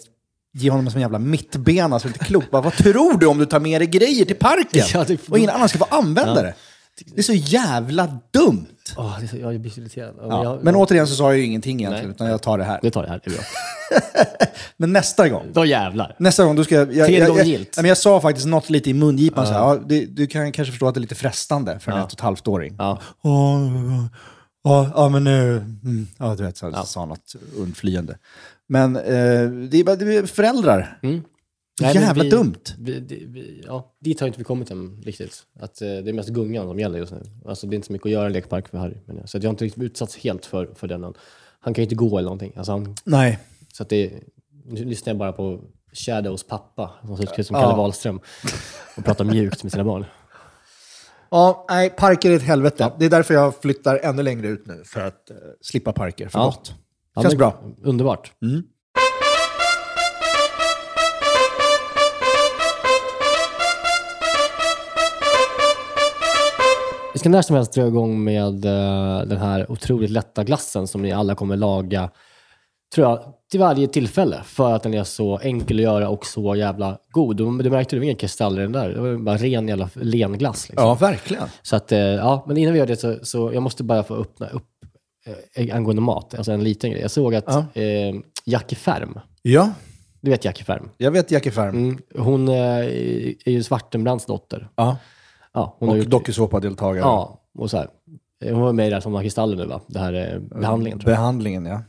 ge 0.55 0.71
honom 0.71 0.87
en 0.87 0.93
sån 0.93 1.01
jävla 1.01 1.19
mittbena 1.19 1.99
så 1.99 2.09
det 2.09 2.13
är 2.13 2.15
inte 2.15 2.25
klokt. 2.25 2.49
Vad 2.51 2.73
tror 2.73 3.19
du 3.19 3.27
om 3.27 3.39
du 3.39 3.47
tar 3.47 3.61
med 3.61 3.81
dig 3.81 3.89
grejer 3.89 4.25
till 4.25 4.37
parken? 4.37 4.85
Ja, 4.95 5.05
det- 5.05 5.29
Och 5.29 5.39
ingen 5.39 5.51
annan 5.51 5.69
ska 5.69 5.79
få 5.79 5.87
använda 5.91 6.43
det. 6.43 6.55
Det 7.07 7.19
är 7.19 7.23
så 7.23 7.33
jävla 7.33 8.19
dumt. 8.33 8.67
Är 9.23 9.27
så, 9.27 9.37
jag 9.37 9.61
blir 9.61 9.71
så 9.71 9.81
irriterad. 9.81 10.15
Ja, 10.19 10.27
Ja, 10.29 10.45
jag, 10.45 10.65
men 10.65 10.77
återigen 10.77 11.07
så 11.07 11.15
sa 11.15 11.25
jag 11.31 11.39
ju 11.39 11.45
ingenting 11.45 11.81
egentligen, 11.81 12.07
Nej. 12.09 12.15
utan 12.15 12.27
jag 12.27 12.43
tar 12.43 12.59
det 12.59 12.65
här. 12.65 12.79
Det 12.83 12.91
tar 12.91 13.03
det 13.03 13.09
här, 13.09 13.21
det 13.25 13.31
är 13.31 13.35
bra. 13.35 13.45
Men 14.77 14.93
nästa 14.93 15.29
gång, 15.29 15.47
Då 15.53 15.65
jävlar. 15.65 16.17
Nästa 16.19 16.45
gång, 16.45 16.57
då 16.57 16.65
ska 16.65 16.75
jag... 16.75 16.95
jag, 16.95 17.07
Tredje 17.07 17.19
jag, 17.19 17.29
gången 17.29 17.39
jag, 17.39 17.59
gillt. 17.59 17.77
jag, 17.77 17.87
jag 17.87 17.99
sa 17.99 18.21
faktiskt 18.21 18.47
något 18.47 18.71
lite 18.71 18.91
i 18.91 18.95
mungipan. 18.95 19.47
Så 19.47 19.53
här, 19.53 19.59
ja, 19.61 19.79
det, 19.89 20.07
du 20.07 20.27
kan 20.27 20.53
kanske 20.53 20.73
förstå 20.73 20.89
att 20.89 20.95
det 20.95 20.99
är 20.99 21.03
lite 21.03 21.15
frestande 21.15 21.79
för 21.79 21.93
en 21.93 21.99
ett 21.99 22.05
och 22.05 22.13
ett 22.13 22.21
halvt-åring. 22.21 22.75
Ja. 22.79 23.01
Ja, 23.23 23.61
ja, 24.65 24.91
ja, 24.95 25.09
men 25.09 25.25
nu... 25.25 25.57
Mm, 25.57 26.07
ja, 26.19 26.35
du 26.35 26.43
vet, 26.45 26.57
så 26.57 26.71
ja. 26.75 26.85
sa 26.85 27.05
något 27.05 27.35
undflyende. 27.57 28.17
Men 28.69 28.97
eh, 28.97 29.51
det, 29.71 29.79
är 29.81 29.85
bara, 29.85 29.97
det 29.97 30.17
är 30.17 30.27
föräldrar. 30.27 30.99
Mm. 31.03 31.23
Nej, 31.81 31.95
Jävla 31.95 32.23
vi- 32.25 32.31
dumt. 32.31 32.55
Vi, 32.79 33.01
det- 33.01 33.23
vi, 33.27 33.63
ja, 33.67 33.95
dit 34.01 34.21
har 34.21 34.27
inte 34.27 34.39
vi 34.39 34.45
kommit 34.45 34.71
än 34.71 35.03
riktigt. 35.03 35.43
Att, 35.61 35.83
eh, 35.83 35.89
det 35.89 36.11
är 36.11 36.13
mest 36.13 36.29
gungan 36.29 36.67
som 36.69 36.79
gäller 36.79 36.99
just 36.99 37.13
nu. 37.13 37.23
Alltså, 37.47 37.67
det 37.67 37.75
är 37.75 37.77
inte 37.77 37.87
så 37.87 37.93
mycket 37.93 38.07
att 38.07 38.13
göra 38.13 38.25
i 38.25 38.27
en 38.27 38.33
lekpark 38.33 38.69
för 38.69 38.79
Harry. 38.79 38.97
Men, 39.07 39.27
så 39.29 39.37
att 39.37 39.43
jag 39.43 39.49
har 39.49 39.53
inte 39.53 39.65
riktigt 39.65 39.83
utsatts 39.83 40.17
helt 40.17 40.47
för, 40.47 40.71
för 40.75 40.87
den 40.89 41.05
än. 41.05 41.15
Han 41.61 41.75
kan 41.75 41.83
ju 41.83 41.85
inte 41.85 41.95
gå 41.95 42.19
eller 42.19 42.27
någonting. 42.27 42.53
Alltså, 42.57 42.73
han, 42.73 42.95
Nej. 43.05 43.39
så 43.73 43.83
att 43.83 43.89
det, 43.89 44.13
nu 44.65 44.85
lyssnar 44.85 45.11
jag 45.11 45.19
bara 45.19 45.33
på 45.33 45.61
Shadows 45.93 46.43
pappa, 46.47 46.91
som 47.07 47.17
ser 47.17 47.41
ut 47.41 47.47
som 47.47 47.57
Ja. 47.57 47.63
Kalle 47.63 47.77
Wahlström, 47.77 48.21
och 48.97 49.05
pratar 49.05 49.25
mjukt 49.25 49.63
med 49.63 49.73
sina 49.73 49.85
barn. 49.85 50.05
Ja, 51.31 51.67
nej, 51.69 51.91
parker 51.91 52.31
är 52.31 52.37
ett 52.37 52.43
helvete. 52.43 52.93
Det 52.99 53.05
är 53.05 53.11
därför 53.11 53.35
jag 53.35 53.61
flyttar 53.61 54.01
ännu 54.03 54.23
längre 54.23 54.49
ut 54.49 54.67
nu, 54.67 54.83
för 54.85 55.01
att 55.01 55.31
eh, 55.31 55.37
slippa 55.61 55.93
parker 55.93 56.29
för 56.29 56.39
Ja. 56.39 56.45
gott. 56.45 56.75
Ja, 57.19 57.23
Känns 57.23 57.37
bra. 57.37 57.55
Mm. 57.63 57.75
Underbart. 57.83 58.33
Vi 67.13 67.19
ska 67.19 67.29
när 67.29 67.43
som 67.43 67.57
helst 67.57 67.73
dra 67.73 67.87
igång 67.87 68.25
med 68.25 68.65
eh, 68.65 69.27
den 69.27 69.39
här 69.39 69.71
otroligt 69.73 70.11
lätta 70.11 70.45
glassen 70.45 70.87
som 70.87 71.03
ni 71.03 71.13
alla 71.13 71.35
kommer 71.35 71.57
laga, 71.57 72.11
tror 72.95 73.09
jag, 73.09 73.21
till 73.51 73.61
varje 73.61 73.89
tillfälle. 73.89 74.43
För 74.45 74.73
att 74.73 74.83
den 74.83 74.95
är 74.95 75.05
så 75.05 75.39
enkel 75.39 75.77
att 75.77 75.83
göra 75.83 76.09
och 76.09 76.27
så 76.27 76.55
jävla 76.57 76.99
god. 77.11 77.37
Du, 77.37 77.45
du 77.45 77.71
märkte, 77.71 77.97
det 77.97 78.01
var 78.01 78.05
inga 78.05 78.15
kristaller 78.15 78.61
i 78.61 78.63
den 78.63 78.73
där. 78.73 78.89
Det 78.89 79.01
var 79.01 79.17
bara 79.17 79.37
ren 79.37 79.69
jävla 79.69 79.91
lenglass. 79.95 80.69
Liksom. 80.69 80.89
Ja, 80.89 80.95
verkligen. 80.95 81.49
Så 81.63 81.77
att, 81.77 81.93
eh, 81.93 81.99
ja, 81.99 82.45
men 82.47 82.57
innan 82.57 82.73
vi 82.73 82.79
gör 82.79 82.87
det 82.87 82.97
så, 82.97 83.17
så 83.23 83.53
jag 83.53 83.63
måste 83.63 83.85
bara 83.85 84.03
få 84.03 84.15
öppna 84.15 84.49
upp 84.49 84.78
eh, 85.55 85.77
angående 85.77 86.03
mat, 86.03 86.35
alltså 86.35 86.53
en 86.53 86.65
liten 86.65 86.91
grej. 86.91 87.01
Jag 87.03 87.11
såg 87.11 87.35
att 87.35 87.45
Ja. 87.47 87.83
eh, 87.83 88.15
Jackie 88.45 88.79
Färm, 88.79 89.21
Ja, 89.43 89.71
du 90.21 90.31
vet 90.31 90.45
Jackie 90.45 90.65
Färm? 90.65 90.91
jag 90.99 91.11
vet 91.11 91.31
Jackie 91.31 91.53
Färm. 91.53 91.77
Mm, 91.77 91.99
hon 92.19 92.49
eh, 92.49 92.55
är 93.45 93.49
ju 93.51 93.63
Svartenbrandts 93.63 94.27
dotter. 94.27 94.69
Ja. 94.77 94.97
Ja, 95.53 95.77
hon 95.79 95.89
har 95.89 95.97
Och 95.97 96.03
gjort, 96.03 96.11
dokusåpadeltagare. 96.11 97.01
Ja, 97.05 97.41
och 97.59 97.71
så 97.71 97.77
här. 97.77 97.89
Eh, 98.45 98.53
Hon 98.55 98.63
var 98.63 98.73
med 98.73 98.87
i 98.87 98.89
det 98.91 98.97
här 98.97 99.01
som 99.01 99.15
har 99.15 99.23
kristaller 99.23 99.57
nu 99.57 99.67
va? 99.67 99.81
Det 99.87 99.99
här 99.99 100.13
eh, 100.35 100.59
behandlingen 100.61 100.99
tror 100.99 101.11
jag. 101.11 101.19
Behandlingen, 101.19 101.67
ja. 101.67 101.83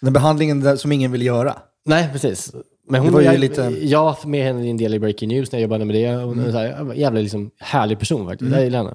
Den 0.00 0.12
behandlingen 0.12 0.60
där, 0.60 0.76
som 0.76 0.92
ingen 0.92 1.12
vill 1.12 1.22
göra. 1.22 1.56
Nej, 1.84 2.08
precis. 2.12 2.52
Men 2.88 3.00
hon 3.00 3.06
Det 3.08 3.12
var 3.14 3.20
ju 3.20 3.26
jag, 3.26 3.38
lite- 3.40 3.62
Jag 3.86 4.04
var 4.04 4.26
med 4.26 4.44
henne 4.44 4.66
i 4.66 4.70
en 4.70 4.76
del 4.76 4.94
i 4.94 4.98
Breaking 4.98 5.28
News 5.28 5.52
när 5.52 5.58
jag 5.58 5.62
jobbade 5.62 5.84
med 5.84 5.94
det. 5.96 6.14
Hon 6.14 6.40
är 6.40 6.50
så 6.52 6.58
här, 6.58 6.92
jävla 6.94 7.20
liksom, 7.20 7.50
härlig 7.58 7.98
person 7.98 8.26
faktiskt. 8.26 8.50
Jag 8.52 8.64
gillar 8.64 8.78
henne. 8.78 8.94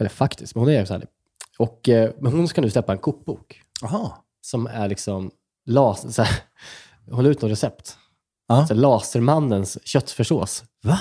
Eller 0.00 0.10
faktiskt, 0.10 0.54
men 0.54 0.64
hon 0.64 0.72
är 0.72 0.84
så 0.84 0.92
härlig. 0.92 1.08
Och, 1.58 1.88
eh, 1.88 2.10
men 2.20 2.32
hon 2.32 2.48
ska 2.48 2.60
nu 2.60 2.70
släppa 2.70 2.92
en 2.92 2.98
kokbok 2.98 3.62
Jaha. 3.82 4.12
som 4.40 4.66
är 4.66 4.88
liksom 4.88 5.30
las, 5.66 6.14
så 6.14 6.22
här, 6.22 6.36
hon 7.10 7.24
la 7.24 7.30
ut 7.30 7.42
något 7.42 7.50
recept. 7.50 7.96
Ja. 8.48 8.66
Så 8.66 8.74
här, 8.74 8.80
lasermannens 8.80 9.78
köttfärssås. 9.86 10.64
Va? 10.82 10.98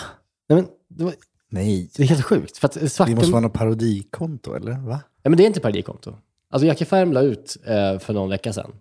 Nej, 0.49 0.55
men 0.61 0.67
det, 0.89 1.03
var, 1.03 1.13
Nej. 1.49 1.89
det 1.95 2.03
är 2.03 2.07
helt 2.07 2.23
sjukt. 2.25 2.57
För 2.57 2.67
att 2.67 2.73
Det 2.73 2.89
svarten, 2.89 3.15
måste 3.15 3.31
vara 3.31 3.41
något 3.41 3.53
parodikonto, 3.53 4.53
eller? 4.53 4.71
Va? 4.71 5.01
Nej, 5.23 5.29
men 5.29 5.37
det 5.37 5.43
är 5.43 5.47
inte 5.47 5.59
parodikonto. 5.59 6.15
Alltså 6.49 6.67
Jackie 6.67 6.85
Färm 6.87 7.13
la 7.13 7.21
ut 7.21 7.57
eh, 7.65 7.99
för 7.99 8.13
någon 8.13 8.29
vecka 8.29 8.53
sedan. 8.53 8.71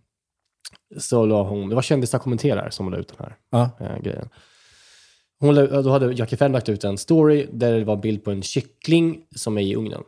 Så 0.99 1.27
la 1.27 1.43
hon, 1.49 1.69
det 1.69 1.75
var 1.75 1.83
kändisar 1.83 2.19
kommenterar 2.19 2.71
som 2.71 2.91
la 2.91 2.97
ut 2.97 3.09
den 3.09 3.17
här 3.21 3.37
Ja. 3.51 3.71
eh, 3.81 3.99
grejen. 4.03 4.29
Hon, 5.41 5.55
la- 5.55 5.83
då 5.83 5.91
hade 5.91 6.13
Jackie 6.13 6.37
Fem 6.39 6.53
lagt 6.53 6.69
ut 6.69 6.85
en 6.85 6.99
story 6.99 7.49
där 7.53 7.79
det 7.79 7.85
var 7.85 7.95
en 7.95 8.01
bild 8.01 8.25
på 8.25 8.31
en 8.31 8.43
kyckling 8.43 9.23
som 9.37 9.59
är 9.59 9.63
i 9.63 9.77
ugnen. 9.77 10.03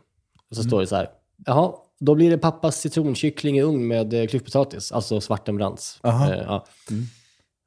Och 0.50 0.56
så 0.56 0.62
står 0.62 0.80
det 0.80 0.86
så 0.86 0.96
här, 0.96 1.08
jaha, 1.46 1.72
då 2.00 2.14
blir 2.14 2.30
det 2.30 2.38
pappas 2.38 2.80
citronkyckling 2.80 3.58
i 3.58 3.62
ugn 3.62 3.86
med 3.88 4.14
eh, 4.14 4.26
klyftpotatis, 4.26 4.92
alltså 4.92 5.20
svartenbrands. 5.20 6.00
Eh, 6.04 6.42
ja. 6.46 6.66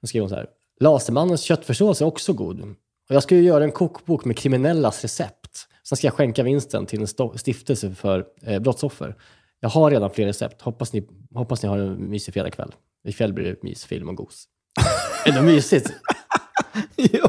Då 0.02 0.08
skrev 0.08 0.22
hon 0.22 0.30
så 0.30 0.36
här, 0.36 0.48
Lasermannens 0.80 1.42
köttfärssås 1.42 2.02
är 2.02 2.06
också 2.06 2.34
god. 2.34 2.62
Och 3.10 3.16
jag 3.16 3.24
ska 3.24 3.36
ju 3.36 3.44
göra 3.44 3.64
en 3.64 3.72
kokbok 3.72 4.26
med 4.26 4.38
kriminellas 4.38 5.02
recept. 5.02 5.68
Sen 5.90 5.98
ska 5.98 6.08
jag 6.08 6.14
skänka 6.14 6.44
vinsten 6.44 6.86
till 6.86 7.02
en 7.02 7.38
stiftelse 7.38 7.96
för 7.96 8.26
eh, 8.42 8.60
brottsoffer. 8.60 9.16
Jag 9.60 9.70
har 9.70 9.92
redan 9.92 10.10
fler 10.10 10.26
recept. 10.26 10.62
Hoppas 10.62 10.94
ni, 10.94 11.08
hoppas 11.34 11.64
ni 11.64 11.70
har 11.70 11.78
en 11.78 12.10
mysig 12.10 12.34
fredagkväll. 12.34 12.72
Ikväll 13.08 13.34
blir 13.34 13.46
det 13.46 13.64
mys, 13.64 13.86
film 13.86 14.10
och 14.10 14.16
gos. 14.16 14.46
är 15.26 15.32
det 15.32 15.42
mysigt? 15.42 15.92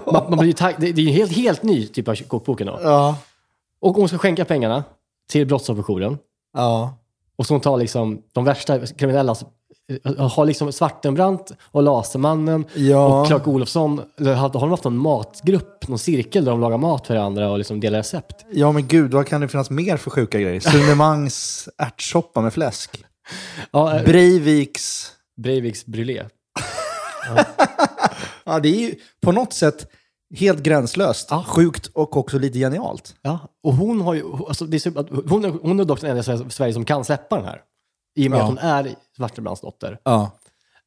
Man, 0.06 0.30
man 0.30 0.38
blir 0.38 0.52
tag- 0.52 0.74
det, 0.78 0.92
det 0.92 1.00
är 1.00 1.04
ju 1.04 1.08
en 1.10 1.14
helt, 1.16 1.32
helt 1.32 1.62
ny 1.62 1.86
typ 1.86 2.08
av 2.08 2.14
kokboken 2.14 2.66
då. 2.66 2.78
Ja. 2.82 3.18
Och 3.80 3.94
hon 3.94 4.08
ska 4.08 4.18
skänka 4.18 4.44
pengarna 4.44 4.84
till 5.30 5.46
brottsofferjouren. 5.46 6.18
Ja. 6.58 6.94
Och 7.36 7.46
så 7.46 7.54
hon 7.54 7.60
tar 7.60 7.76
liksom 7.76 8.22
de 8.32 8.44
värsta 8.44 8.86
kriminella, 8.86 9.36
har 10.18 10.44
liksom 10.44 10.72
Svartenbrandt 10.72 11.52
och 11.64 11.82
Lasermannen 11.82 12.64
Ja. 12.74 13.20
och 13.20 13.26
Clark 13.26 13.46
Olofsson, 13.48 14.00
eller 14.18 14.34
har 14.34 14.48
de 14.48 14.70
haft 14.70 14.84
någon 14.84 14.96
matgrupp, 14.98 15.88
någon 15.88 15.98
cirkel 15.98 16.44
där 16.44 16.50
de 16.52 16.60
lagar 16.60 16.78
mat 16.78 17.06
för 17.06 17.14
varandra 17.14 17.50
och 17.50 17.58
liksom 17.58 17.80
delar 17.80 17.98
recept? 17.98 18.44
Ja, 18.52 18.72
men 18.72 18.86
gud, 18.86 19.14
vad 19.14 19.26
kan 19.26 19.40
det 19.40 19.48
finnas 19.48 19.70
mer 19.70 19.96
för 19.96 20.10
sjuka 20.10 20.40
grejer? 20.40 20.60
Sunemangs 20.60 21.68
ärtsoppa 21.78 22.40
med 22.40 22.52
fläsk. 22.52 23.04
Ja, 23.70 23.96
eh, 23.96 24.04
Breiviks... 24.04 25.12
Breiviks 25.36 25.86
brûlé. 25.86 26.22
Ja, 28.44 28.58
det 28.60 28.68
är 28.68 28.80
ju 28.80 28.94
på 29.22 29.32
något 29.32 29.52
sätt 29.52 29.86
helt 30.36 30.62
gränslöst. 30.62 31.28
Ja. 31.30 31.44
Sjukt 31.48 31.86
och 31.86 32.16
också 32.16 32.38
lite 32.38 32.58
genialt. 32.58 33.14
Ja, 33.22 33.38
och 33.62 33.74
hon 33.74 34.00
har 34.00 34.14
ju, 34.14 34.24
alltså 34.48 34.64
det 34.64 34.86
är 34.86 34.98
att 34.98 35.08
hon, 35.30 35.44
är- 35.44 35.48
hon 35.62 35.80
är 35.80 35.84
dock 35.84 36.00
den 36.00 36.10
enda 36.18 36.34
i 36.46 36.50
Sverige- 36.50 36.72
som 36.72 36.84
kan 36.84 37.04
släppa 37.04 37.36
den 37.36 37.44
här. 37.44 37.60
I 38.16 38.26
och 38.26 38.30
med 38.30 38.38
Ja. 38.38 38.42
att 38.42 38.48
hon 38.48 38.58
är 38.58 38.94
Svartenbrandts 39.16 39.60
dotter. 39.62 39.98
Ja. 40.04 40.30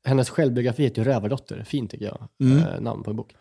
Hennes 0.06 0.30
självbiografi 0.30 0.84
heter 0.84 0.98
ju 1.02 1.12
Rövardotter. 1.12 1.64
Fint 1.68 1.92
tycker 1.92 2.06
jag. 2.06 2.52
Eh, 2.58 2.82
namn 2.82 3.04
på 3.04 3.10
en 3.10 3.16
bok. 3.16 3.36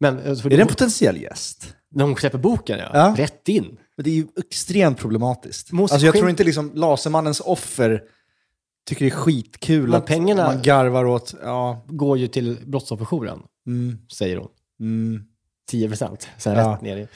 Men 0.00 0.18
eh, 0.18 0.30
Är 0.30 0.48
det 0.50 0.60
en 0.60 0.66
potentiell 0.68 1.16
gäst? 1.22 1.74
när 1.90 2.04
hon 2.04 2.16
släpper 2.16 2.38
boken, 2.38 2.78
ja. 2.78 2.90
Ja. 2.92 3.14
Rätt 3.16 3.48
in. 3.48 3.78
Men 3.96 4.04
det 4.04 4.10
är 4.10 4.14
ju 4.14 4.26
extremt 4.46 4.98
problematiskt. 4.98 5.72
Måste 5.72 5.94
Alltså 5.94 6.06
jag 6.06 6.14
tror 6.16 6.30
inte 6.30 6.44
liksom 6.44 6.70
Lasermannens 6.74 7.40
offer 7.40 8.02
tycker 8.88 9.04
det 9.04 9.08
är 9.08 9.16
skitkul 9.16 9.82
Men 9.88 9.94
att 9.94 10.06
pengarna- 10.06 10.44
man 10.46 10.62
garvar 10.62 11.04
åt... 11.04 11.34
Ja. 11.42 11.84
Går 11.88 12.18
ju 12.18 12.26
till 12.28 12.56
brottsofferjouren, 12.66 13.42
Mm, 13.66 13.98
säger 14.12 14.36
hon. 14.36 14.48
Mm. 14.80 15.24
10 15.70 15.88
procent. 15.88 16.28
Sen 16.38 16.56
Ja. 16.58 16.72
rätt 16.72 16.80
ner 16.82 16.96
i... 16.96 17.08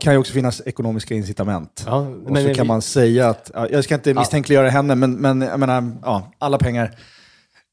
kan 0.00 0.12
ju 0.12 0.18
också 0.18 0.32
finnas 0.32 0.62
ekonomiska 0.66 1.14
incitament. 1.14 1.84
Ja, 1.86 1.98
och 1.98 2.38
så 2.38 2.54
kan 2.54 2.66
man 2.66 2.82
säga 2.82 3.28
att, 3.28 3.50
ja, 3.54 3.68
jag 3.68 3.84
ska 3.84 3.94
inte 3.94 4.14
misstänkliggöra 4.14 4.68
henne, 4.70 4.94
men, 4.94 5.12
men 5.12 5.40
jag 5.40 5.60
menar, 5.60 5.92
ja, 6.02 6.32
alla 6.38 6.58
pengar, 6.58 6.98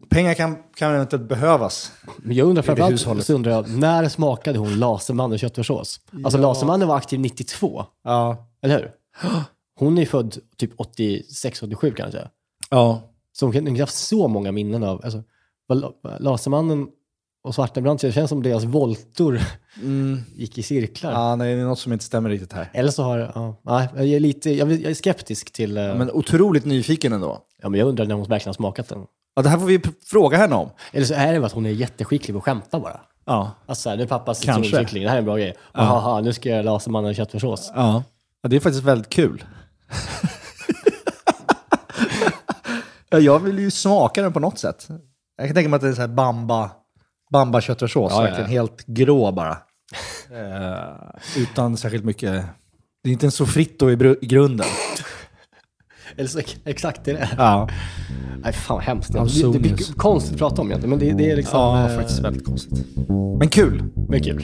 pengar 0.10 0.34
kan, 0.34 0.58
kan 0.76 0.94
eventuellt 0.96 1.30
behövas. 1.30 1.92
Men 2.18 2.36
jag 2.36 2.48
undrar 2.48 2.64
framförallt, 2.64 3.26
så 3.26 3.34
undrar 3.34 3.52
jag, 3.52 3.70
när 3.70 4.10
smakade 4.10 4.60
hon 4.60 4.80
Lasermannen 4.80 5.38
köttfärssås? 5.38 6.00
Alltså 6.24 6.38
Lasermannen 6.40 6.88
var 6.88 6.98
aktiv 6.98 7.20
92, 7.20 7.86
Ja. 8.04 8.48
eller 8.62 8.80
hur? 8.80 8.92
Hon 9.76 9.98
är 9.98 10.06
född 10.06 10.38
typ 10.58 10.72
86, 10.78 11.64
87 11.64 11.92
kanske. 11.98 12.28
Ja. 12.70 13.02
Så 13.34 13.46
hon 13.46 13.54
kan 13.54 13.68
inte 13.68 13.82
haft 13.82 13.96
så 13.96 14.28
många 14.28 14.52
minnen 14.52 14.84
av, 14.84 15.02
alltså, 15.04 15.24
Lasermannen 16.20 16.88
och 17.44 17.56
Svartenbrandt, 17.56 18.02
det 18.02 18.12
känns 18.12 18.30
som 18.30 18.44
deras 18.44 18.64
voltor 18.64 19.40
gick 20.36 20.58
i 20.58 20.64
cirklar. 20.64 21.12
ja, 21.12 21.36
nej, 21.36 21.56
det 21.56 21.62
är 21.62 21.66
något 21.66 21.80
som 21.80 21.94
inte 21.94 22.06
stämmer 22.06 22.30
riktigt 22.30 22.54
här. 22.54 22.70
Eller 22.74 22.92
så 22.92 23.04
har, 23.04 23.18
ja, 23.64 23.88
jag 23.96 24.08
är 24.08 24.20
lite, 24.20 24.52
jag 24.52 24.72
är 24.72 24.94
skeptisk 24.94 25.52
till, 25.52 25.76
ja, 25.76 25.82
men, 25.82 25.98
Men 25.98 26.12
otroligt 26.12 26.66
nyfiken 26.66 27.14
ändå. 27.14 27.40
ja, 27.62 27.70
men 27.70 27.80
jag 27.80 27.90
undrar 27.90 28.06
när 28.06 28.16
hon 28.16 28.28
verkligen 28.28 28.50
har 28.50 28.54
smakat 28.54 28.90
den. 28.90 29.06
Ja, 29.36 29.42
det 29.42 29.50
här 29.50 29.58
får 29.58 29.66
vi 29.66 29.82
fråga 30.06 30.38
henne 30.38 30.56
om. 30.56 30.70
Eller 30.92 31.06
så 31.06 31.14
är 31.14 31.34
det 31.34 31.40
bara 31.40 31.46
att 31.46 31.52
hon 31.52 31.66
är 31.66 31.70
jätteskicklig 31.70 32.36
på 32.36 32.38
att 32.38 32.44
skämta 32.44 32.80
bara. 32.80 33.00
Ja. 33.26 33.52
Alltså 33.66 33.90
så 33.90 33.96
nu 33.96 34.04
är 34.04 34.08
pappas 34.08 34.40
citronkyckling, 34.40 35.04
det 35.04 35.10
här 35.10 35.16
är 35.16 35.20
en 35.20 35.26
bra 35.26 35.38
grej. 35.38 35.56
Jaha, 35.74 36.22
nu 36.22 36.34
ska 36.34 36.50
jag 36.50 36.56
göra 36.56 36.64
Lasermannen 36.72 37.14
köttfärssås. 37.14 37.72
Ja. 37.76 38.04
ja, 38.42 38.50
det 38.50 38.56
är 38.56 38.60
faktiskt 38.60 38.84
väldigt 38.84 39.10
kul. 39.10 39.44
ja, 43.10 43.20
jag 43.20 43.40
vill 43.40 43.60
ju 43.60 43.72
smaka 43.72 44.22
den 44.22 44.34
på 44.34 44.40
något 44.40 44.60
sätt. 44.60 44.88
Jag 45.38 45.48
kan 45.48 45.56
tänka 45.56 45.70
mig 45.70 45.76
att 45.76 45.82
det 45.82 45.90
är 45.90 45.94
så 45.94 46.02
här 46.02 46.08
bamba, 46.08 46.72
bamba 47.32 47.62
köttfärssås, 47.62 48.12
Ja, 48.16 48.22
verkligen 48.22 48.52
ja. 48.52 48.62
helt 48.62 48.86
grå 48.86 49.32
bara. 49.32 49.58
Eh, 50.32 51.42
utan 51.42 51.78
särskilt 51.78 52.06
mycket... 52.06 52.46
Det 53.04 53.10
är 53.10 53.14
inte 53.14 53.28
en 53.28 53.32
sofrito 53.32 53.90
i, 53.90 54.16
i 54.22 54.26
grunden. 54.26 54.66
Eller 56.18 56.28
så, 56.28 56.40
exakt 56.66 57.06
det 57.06 57.12
är 57.12 57.16
det. 57.16 57.30
Ja, 57.38 57.70
Nej, 58.44 58.54
fan 58.54 58.76
vad 58.76 58.84
hemskt. 58.84 59.14
Det, 59.14 59.52
det, 59.54 59.60
blir 59.60 59.94
konstigt 59.98 60.34
att 60.34 60.40
prata 60.40 60.62
om 60.62 60.68
egentligen, 60.68 60.90
men 60.90 61.00
det, 61.00 61.14
det 61.14 61.32
är 61.32 61.36
liksom... 61.36 61.60
ja 61.60 61.90
eh, 61.90 61.96
faktiskt 61.96 62.20
väldigt 62.20 62.46
konstigt. 62.46 62.86
Men 63.40 63.48
kul. 63.48 63.84
Men 64.10 64.24
kul. 64.24 64.44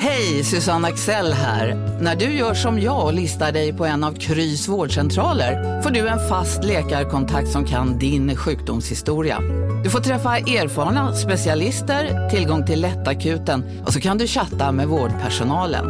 Hej, 0.00 0.44
Susanne 0.44 0.88
Axel 0.88 1.32
här. 1.32 1.74
När 2.00 2.16
du 2.16 2.24
gör 2.24 2.54
som 2.54 2.80
jag 2.80 3.06
och 3.06 3.12
listar 3.12 3.52
dig 3.52 3.72
på 3.72 3.84
en 3.84 4.04
av 4.04 4.12
Krys 4.12 4.68
vårdcentraler 4.68 5.82
får 5.82 5.90
du 5.90 6.08
en 6.08 6.28
fast 6.28 6.64
läkarkontakt 6.64 7.48
som 7.48 7.64
kan 7.64 7.98
din 7.98 8.36
sjukdomshistoria. 8.36 9.40
Du 9.84 9.90
får 9.90 10.00
träffa 10.00 10.38
erfarna 10.38 11.14
specialister, 11.14 12.30
tillgång 12.30 12.66
till 12.66 12.80
lättakuten 12.80 13.82
och 13.86 13.92
så 13.92 14.00
kan 14.00 14.18
du 14.18 14.26
chatta 14.26 14.72
med 14.72 14.88
vårdpersonalen. 14.88 15.86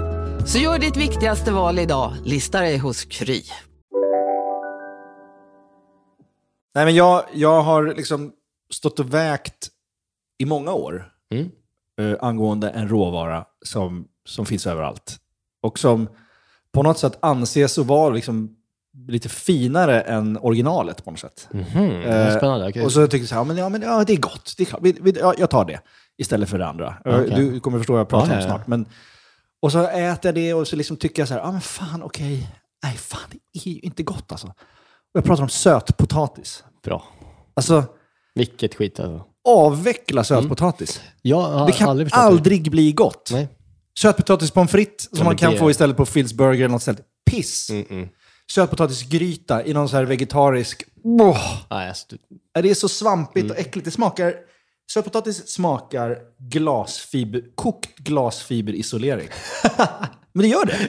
Så 0.46 0.58
gör 0.58 0.78
ditt 0.78 0.96
viktigaste 0.96 1.52
val 1.52 1.78
idag, 1.78 2.12
lista 2.24 2.60
dig 2.60 2.78
hos 2.78 3.04
Kry. 3.04 3.42
Nej, 6.74 6.84
men 6.84 6.94
jag, 6.94 7.24
jag 7.32 7.62
har 7.62 7.94
liksom 7.96 8.32
stått 8.72 9.00
och 9.00 9.14
vägt 9.14 9.68
i 10.38 10.44
många 10.44 10.72
år 10.72 11.12
Mm. 11.34 11.50
Eh, 11.98 12.14
angående 12.20 12.70
en 12.70 12.88
råvara 12.88 13.44
som, 13.64 14.04
som 14.28 14.46
finns 14.46 14.66
överallt. 14.66 15.16
Och 15.62 15.78
som 15.78 16.08
på 16.72 16.82
något 16.82 16.98
sätt 16.98 17.18
anses 17.22 17.78
att 17.78 17.86
vara 17.86 18.10
liksom 18.10 18.54
lite 19.08 19.28
finare 19.28 20.00
än 20.00 20.38
originalet 20.38 21.04
på 21.04 21.10
något 21.10 21.20
sätt. 21.20 21.48
Mhm, 21.50 21.90
Eh, 22.02 22.36
Spännande. 22.36 22.68
okej. 22.68 22.84
Och 22.84 22.92
så 22.92 23.06
tycker 23.06 23.18
jag 23.18 23.28
så 23.28 23.34
här, 23.34 23.44
men, 23.44 23.56
ja, 23.56 23.68
men 23.68 23.82
ja, 23.82 24.04
det 24.04 24.12
är 24.12 24.16
gott. 24.16 24.54
Det 24.56 24.62
är 24.62 24.64
klart. 24.64 24.80
Vi, 24.82 24.96
vi, 25.00 25.10
ja, 25.20 25.34
jag 25.38 25.50
tar 25.50 25.64
det 25.64 25.80
istället 26.18 26.48
för 26.48 26.58
det 26.58 26.66
andra. 26.66 26.86
Eh, 27.04 27.20
Okej. 27.20 27.30
Du 27.36 27.60
kommer 27.60 27.78
förstå 27.78 27.92
vad 27.92 28.00
jag 28.00 28.08
pratar 28.08 28.32
Ja, 28.32 28.36
om 28.36 28.42
snart. 28.42 28.66
Men, 28.66 28.86
och 29.62 29.72
så 29.72 29.86
äter 29.86 30.28
jag 30.28 30.34
det 30.34 30.54
och 30.54 30.68
så 30.68 30.76
liksom 30.76 30.96
tycker 30.96 31.22
jag 31.22 31.28
så 31.28 31.34
här, 31.34 31.40
ja 31.40 31.52
men 31.52 31.60
fan 31.60 32.02
okej. 32.02 32.48
Nej 32.84 32.96
fan, 32.96 33.20
det 33.30 33.38
är 33.68 33.72
ju 33.72 33.78
inte 33.80 34.02
gott 34.02 34.32
alltså. 34.32 34.46
Och 34.46 34.54
jag 35.12 35.24
pratar 35.24 35.42
om 35.42 35.48
sötpotatis. 35.48 36.64
Bra. 36.84 37.04
Alltså, 37.54 37.84
Vilket 38.34 38.74
skit 38.74 39.00
alltså. 39.00 39.24
Avveckla 39.48 40.24
sötpotatis. 40.24 41.00
Jag 41.22 41.40
har 41.42 41.66
Det 41.66 41.72
kan 41.72 41.88
aldrig 41.88 42.08
aldrig, 42.12 42.70
bli 42.70 42.92
gott. 42.92 43.28
Nej. 43.32 43.48
Sötpotatis 43.98 44.50
pommes 44.50 44.70
frites 44.70 45.16
som 45.16 45.24
man 45.24 45.36
kan 45.36 45.52
det- 45.52 45.58
få 45.58 45.70
istället 45.70 45.96
på 45.96 46.04
Phil's 46.04 46.34
Burger 46.36 46.58
eller 46.64 46.68
något 46.68 46.82
ställe. 46.82 46.98
Piss! 47.30 47.70
Mm-mm. 47.70 48.08
Sötpotatisgryta 48.52 49.64
i 49.64 49.72
någon 49.74 49.88
så 49.88 49.96
här 49.96 50.04
vegetarisk... 50.04 50.84
Nej, 51.70 51.88
alltså, 51.88 52.06
du, 52.08 52.18
Det 52.62 52.70
är 52.70 52.74
så 52.74 52.88
svampigt 52.88 53.44
Mm. 53.44 53.50
och 53.50 53.58
äckligt. 53.58 53.84
Det 53.84 53.90
smakar... 53.90 54.34
Sötpotatis 54.92 55.48
smakar 55.48 56.16
glasfiber, 56.38 57.42
kokt 57.54 57.96
glasfiberisolering. 57.98 59.28
Men 60.32 60.42
det 60.42 60.48
gör 60.48 60.64
det. 60.64 60.88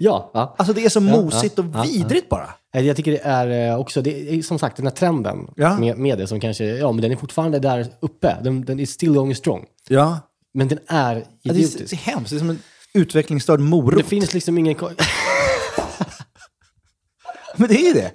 ja, 0.00 0.30
ja. 0.34 0.54
Alltså 0.58 0.72
det 0.72 0.84
är 0.84 0.88
så 0.88 0.98
Ja, 1.00 1.02
mosigt 1.22 1.58
och 1.58 1.64
ja, 1.74 1.82
vidrigt 1.82 2.28
bara. 2.28 2.50
Nej, 2.74 2.86
Jag 2.86 2.96
tycker 2.96 3.10
det 3.12 3.20
är 3.22 3.70
eh, 3.70 3.78
också, 3.80 4.02
det 4.02 4.34
är 4.34 4.42
som 4.42 4.58
sagt 4.58 4.76
den 4.76 4.86
här 4.86 4.92
trenden 4.94 5.50
Ja. 5.56 5.78
med, 5.78 5.98
med 5.98 6.18
det 6.18 6.26
som 6.26 6.40
kanske, 6.40 6.64
ja 6.64 6.92
men 6.92 7.02
den 7.02 7.12
är 7.12 7.16
fortfarande 7.16 7.58
där 7.58 7.86
uppe. 8.00 8.36
Den, 8.42 8.64
den 8.64 8.80
är 8.80 8.86
still 8.86 9.12
going 9.12 9.34
strong. 9.34 9.64
Ja. 9.88 10.20
Men 10.54 10.68
den 10.68 10.78
är 10.86 11.14
Ja, 11.16 11.22
det, 11.42 11.50
är, 11.50 11.54
idiotisk. 11.54 11.90
det 11.90 11.96
är 11.96 12.12
hemskt. 12.12 12.30
Det 12.30 12.36
är 12.36 12.38
som 12.38 12.50
en 12.50 12.58
utvecklingsstörd 12.94 13.60
morot. 13.60 13.96
Det 13.98 14.04
finns 14.04 14.34
liksom 14.34 14.58
ingen... 14.58 14.76
Men 17.56 17.68
det 17.68 17.74
är 17.74 17.86
ju 17.86 17.92
det. 17.92 18.10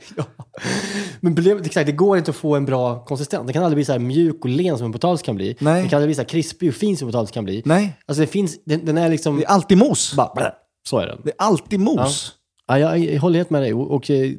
Men 1.20 1.36
problemet, 1.36 1.66
exakt, 1.66 1.86
det 1.86 1.92
går 1.92 2.18
inte 2.18 2.32
att 2.32 2.38
få 2.38 2.56
en 2.56 2.66
bra 2.66 3.06
konsistens. 3.06 3.46
Den 3.46 3.54
kan 3.54 3.64
aldrig 3.64 3.78
bli 3.78 3.86
så 3.86 3.92
här 3.92 4.00
mjuk 4.00 4.44
och 4.44 4.50
len 4.50 4.78
som 4.78 4.86
en 4.86 4.92
potatis 4.92 5.22
kan 5.22 5.36
bli. 5.36 5.56
Nej. 5.60 5.82
Den 5.82 5.90
kan 5.90 5.98
aldrig 5.98 6.08
bli 6.08 6.16
så 6.16 6.22
här 6.22 6.28
krispig 6.30 6.70
och 6.70 6.76
fin 6.76 6.98
som 6.98 7.08
en 7.08 7.12
potatis 7.12 7.32
kan 7.32 7.44
bli. 7.44 7.62
Nej. 7.66 7.98
Alltså 8.06 8.22
det 8.22 8.28
finns, 8.28 8.64
den, 8.66 8.86
den 8.86 8.98
är 8.98 9.10
liksom... 9.10 9.38
Det 9.38 9.44
är 9.44 9.48
alltid 9.48 9.78
mos. 9.78 10.14
Bara, 10.16 10.52
så 10.90 10.98
är 11.00 11.08
den. 11.08 11.22
Det 11.24 11.30
är 11.30 11.36
alltid 11.38 11.80
mos. 11.80 11.98
Ja, 11.98 12.45
jag, 12.68 13.00
jag 13.00 13.22
håller 13.22 13.38
helt 13.38 13.50
med 13.50 13.62
dig. 13.62 13.74
Och, 13.74 14.10
eh, 14.10 14.32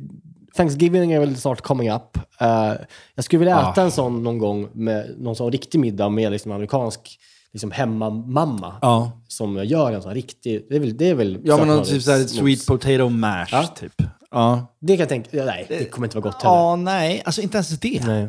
Thanksgiving 0.56 1.12
är 1.12 1.20
väl 1.20 1.36
snart 1.36 1.60
coming 1.60 1.90
up. 1.90 2.18
Eh, 2.40 2.72
jag 3.14 3.24
skulle 3.24 3.38
vilja 3.38 3.58
äta 3.70 3.80
Ah. 3.80 3.84
en 3.84 3.90
sån 3.90 4.22
någon 4.22 4.38
gång 4.38 4.68
med 4.72 5.14
någon 5.18 5.36
sån 5.36 5.52
riktig 5.52 5.78
middag 5.80 6.08
med 6.08 6.32
liksom 6.32 6.52
amerikansk 6.52 7.18
liksom 7.52 7.70
hemmamamma. 7.70 8.74
Ja. 8.82 9.10
Som 9.28 9.64
gör 9.64 9.92
en 9.92 10.02
sån 10.02 10.14
riktig... 10.14 10.66
Det 10.68 10.76
är 10.76 10.80
väl... 10.80 10.96
Det 10.96 11.08
är 11.10 11.14
väl 11.14 11.38
Ja, 11.44 11.56
men 11.56 11.68
någon 11.68 11.84
typ 11.84 12.02
såhär 12.02 12.18
sweet 12.26 12.66
potato 12.66 13.08
mash, 13.08 13.46
Ja. 13.50 13.66
typ. 13.80 13.92
Ja. 14.30 14.66
Det 14.80 14.92
kan 14.92 15.00
jag 15.00 15.08
tänka... 15.08 15.36
ja, 15.36 15.44
Nej, 15.44 15.66
det 15.68 15.84
kommer 15.90 16.06
inte 16.06 16.16
vara 16.16 16.30
gott 16.30 16.42
heller. 16.42 16.54
Ja, 16.56 16.76
nej. 16.76 17.22
Alltså 17.24 17.40
inte 17.40 17.56
ens 17.56 17.68
det. 17.80 18.06
Nej. 18.06 18.28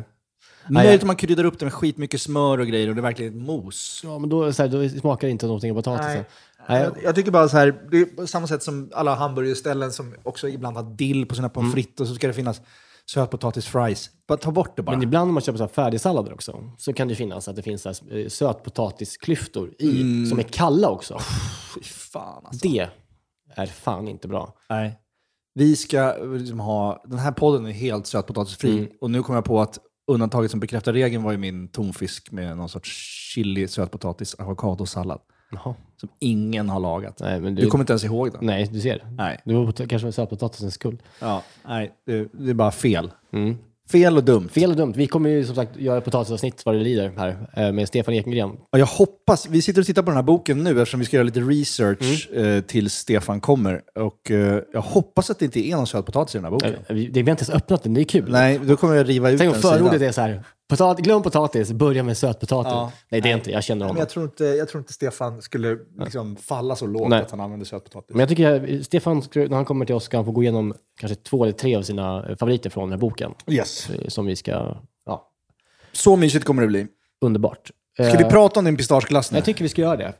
Möjligt 0.70 1.02
om 1.02 1.06
man 1.06 1.16
kryddar 1.16 1.44
upp 1.44 1.58
det 1.58 1.64
med 1.66 1.72
skitmycket 1.72 2.20
smör 2.20 2.58
och 2.60 2.66
grejer 2.66 2.88
och 2.88 2.94
det 2.94 3.00
är 3.00 3.02
verkligen 3.02 3.32
ett 3.40 3.46
mos. 3.46 4.00
Ja, 4.04 4.18
men 4.18 4.28
då, 4.30 4.52
så 4.52 4.62
här, 4.62 4.68
då 4.68 4.88
smakar 5.00 5.28
det 5.28 5.32
inte 5.32 5.46
någonting 5.46 5.70
av 5.70 5.74
potatisen. 5.74 6.24
Jag, 6.68 6.92
jag 7.04 7.14
tycker 7.14 7.30
bara 7.30 7.48
så 7.48 7.56
här, 7.56 7.88
det 7.90 7.98
är 8.00 8.04
på 8.04 8.26
samma 8.26 8.46
sätt 8.46 8.62
som 8.62 8.90
alla 8.94 9.14
hamburgerställen 9.14 9.92
som 9.92 10.14
också 10.22 10.48
ibland 10.48 10.76
har 10.76 10.96
dill 10.96 11.26
på 11.26 11.34
sina 11.34 11.48
pommes 11.48 11.72
frites 11.74 12.00
och 12.00 12.06
så 12.06 12.14
ska 12.14 12.26
det 12.26 12.32
finnas 12.32 12.60
sötpotatisfries. 13.10 14.10
Bara 14.28 14.38
ta 14.38 14.50
bort 14.50 14.76
det 14.76 14.82
bara. 14.82 14.96
Men 14.96 15.02
ibland 15.02 15.28
när 15.28 15.32
man 15.32 15.42
köper 15.42 15.56
så 15.56 15.62
här 15.64 15.68
färdigsallader 15.68 16.32
också, 16.32 16.72
så 16.78 16.92
kan 16.92 17.08
det 17.08 17.14
finnas 17.14 17.48
att 17.48 17.56
det 17.56 17.62
finns 17.62 17.82
så 17.82 17.88
här 17.88 18.16
eh, 18.18 18.28
sötpotatisklyftor 18.28 19.74
i, 19.78 20.00
Mm. 20.00 20.26
som 20.26 20.38
är 20.38 20.42
kalla 20.42 20.88
också. 20.88 21.18
Fy 21.74 21.80
fan 21.82 22.42
alltså. 22.46 22.68
Det 22.68 22.88
är 23.56 23.66
fan 23.66 24.08
inte 24.08 24.28
bra. 24.28 24.54
Nej. 24.70 24.98
Vi 25.54 25.76
ska 25.76 26.16
liksom 26.36 26.60
ha, 26.60 27.02
den 27.06 27.18
här 27.18 27.32
podden 27.32 27.66
är 27.66 27.70
helt 27.72 28.06
sötpotatisfri 28.06 28.78
Mm. 28.78 28.90
och 29.00 29.10
nu 29.10 29.22
kom 29.22 29.34
jag 29.34 29.44
på 29.44 29.60
att 29.60 29.78
undantaget 30.06 30.50
som 30.50 30.60
bekräftar 30.60 30.92
regeln 30.92 31.22
var 31.22 31.32
ju 31.32 31.38
min 31.38 31.68
tonfisk 31.68 32.30
med 32.32 32.56
någon 32.56 32.68
sorts 32.68 32.90
chili, 33.34 33.68
sötpotatis, 33.68 34.34
avokadosallad. 34.34 35.20
Jaha. 35.52 35.74
Som 35.96 36.08
ingen 36.18 36.68
har 36.68 36.80
lagat. 36.80 37.18
Nej, 37.20 37.40
men 37.40 37.54
Du 37.54 37.62
du, 37.62 37.68
kommer 37.70 37.82
inte 37.82 37.92
ens 37.92 38.04
ihåg 38.04 38.32
den. 38.32 38.46
Nej, 38.46 38.68
du 38.72 38.80
ser. 38.80 39.02
Nej. 39.16 39.40
Det 39.44 39.54
var 39.54 39.86
kanske 39.86 40.12
sötpotatisens 40.12 40.74
skull. 40.74 40.96
Ja, 41.20 41.42
nej, 41.68 41.90
det, 42.06 42.28
det 42.32 42.50
är 42.50 42.54
bara 42.54 42.70
fel. 42.70 43.10
Mm. 43.32 43.56
Fel 43.92 44.16
och 44.16 44.24
dumt. 44.24 44.48
Fel 44.48 44.70
och 44.70 44.76
dumt. 44.76 44.92
Vi 44.96 45.06
kommer 45.06 45.30
ju 45.30 45.44
som 45.44 45.54
sagt 45.54 45.76
göra 45.76 46.00
potatisavsnitt 46.00 46.62
vad 46.66 46.74
det 46.74 46.80
lider 46.80 47.12
här 47.16 47.36
eh, 47.56 47.72
med 47.72 47.88
Stefan 47.88 48.14
Ekengren. 48.14 48.50
Jag 48.70 48.86
hoppas, 48.86 49.48
vi 49.48 49.62
sitter 49.62 49.80
och 49.80 49.86
tittar 49.86 50.02
på 50.02 50.06
den 50.10 50.16
här 50.16 50.22
boken 50.22 50.64
nu 50.64 50.70
eftersom 50.70 51.00
vi 51.00 51.06
ska 51.06 51.16
göra 51.16 51.24
lite 51.24 51.40
research 51.40 52.28
Mm. 52.32 52.56
eh, 52.56 52.62
tills 52.62 52.94
Stefan 52.94 53.40
kommer. 53.40 53.82
Och 53.94 54.30
eh, 54.30 54.62
jag 54.72 54.80
hoppas 54.80 55.30
att 55.30 55.38
det 55.38 55.44
inte 55.44 55.68
är 55.68 55.76
någon 55.76 55.86
sötpotatis 55.86 56.34
i 56.34 56.38
den 56.38 56.44
här 56.44 56.50
boken. 56.50 56.74
Det, 56.88 56.94
vi 56.94 57.04
har 57.04 57.18
inte 57.18 57.24
ens 57.30 57.50
öppnat 57.50 57.82
den, 57.82 57.94
det 57.94 58.00
är 58.00 58.04
kul. 58.04 58.30
Nej, 58.30 58.60
då 58.64 58.76
kommer 58.76 58.94
jag 58.94 59.08
riva 59.08 59.30
ut 59.30 59.38
Tänk 59.38 59.48
om 59.48 59.52
den 59.52 59.62
förordet 59.62 59.92
sidan. 59.92 60.08
är 60.08 60.12
så 60.12 60.20
här, 60.20 60.42
potat, 60.68 60.98
glöm 60.98 61.22
potatis, 61.22 61.72
börja 61.72 62.02
med 62.02 62.16
sötpotatis. 62.16 62.72
Ja. 62.72 62.92
Nej, 63.08 63.20
det 63.20 63.30
är 63.30 63.34
inte, 63.34 63.50
jag 63.50 63.64
känner 63.64 63.78
Men 63.78 63.88
honom. 63.88 63.98
jag 64.00 64.08
tror, 64.08 64.24
inte, 64.24 64.44
jag 64.44 64.68
tror 64.68 64.80
inte 64.80 64.92
Stefan 64.92 65.42
skulle 65.42 65.78
liksom 65.98 66.36
falla 66.36 66.76
så 66.76 66.86
lågt 66.86 67.08
Nej. 67.08 67.22
att 67.22 67.30
han 67.30 67.40
använder 67.40 67.66
sötpotatis. 67.66 68.10
Men 68.10 68.20
jag 68.20 68.28
tycker 68.28 68.76
att 68.78 68.84
Stefan, 68.86 69.22
när 69.34 69.54
han 69.56 69.64
kommer 69.64 69.84
till 69.86 69.94
oss, 69.94 70.04
ska 70.04 70.16
han 70.18 70.24
få 70.24 70.30
gå 70.32 70.42
igenom 70.42 70.74
kanske 71.00 71.14
två 71.14 71.44
eller 71.44 71.52
tre 71.52 71.76
av 71.76 71.82
sina 71.82 72.28
eh, 72.30 72.36
favoriter 72.36 72.70
från 72.70 72.82
den 72.90 72.92
här 72.92 72.98
boken. 73.00 73.34
Yes. 73.46 73.90
eh, 73.90 74.08
Som 74.08 74.26
vi 74.26 74.36
ska, 74.36 74.76
ja, 75.06 75.30
Så 75.92 76.16
mysigt 76.16 76.44
kommer 76.44 76.62
det 76.62 76.68
bli. 76.68 76.86
underbart. 77.20 77.70
Ska 77.94 78.04
Eh, 78.04 78.18
vi 78.18 78.24
prata 78.24 78.60
om 78.60 78.64
din 78.64 78.76
pistageglass 78.76 79.32
nu? 79.32 79.38
Jag 79.38 79.44
tycker 79.44 79.62
vi 79.62 79.68
ska 79.68 79.82
göra 79.82 79.96
det. 79.96 80.12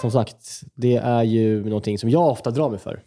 Som 0.00 0.10
sagt, 0.10 0.62
det 0.74 0.96
är 0.96 1.22
ju 1.22 1.64
någonting 1.64 1.98
som 1.98 2.10
jag 2.10 2.28
ofta 2.28 2.50
drar 2.50 2.70
mig 2.70 2.78
för. 2.78 3.02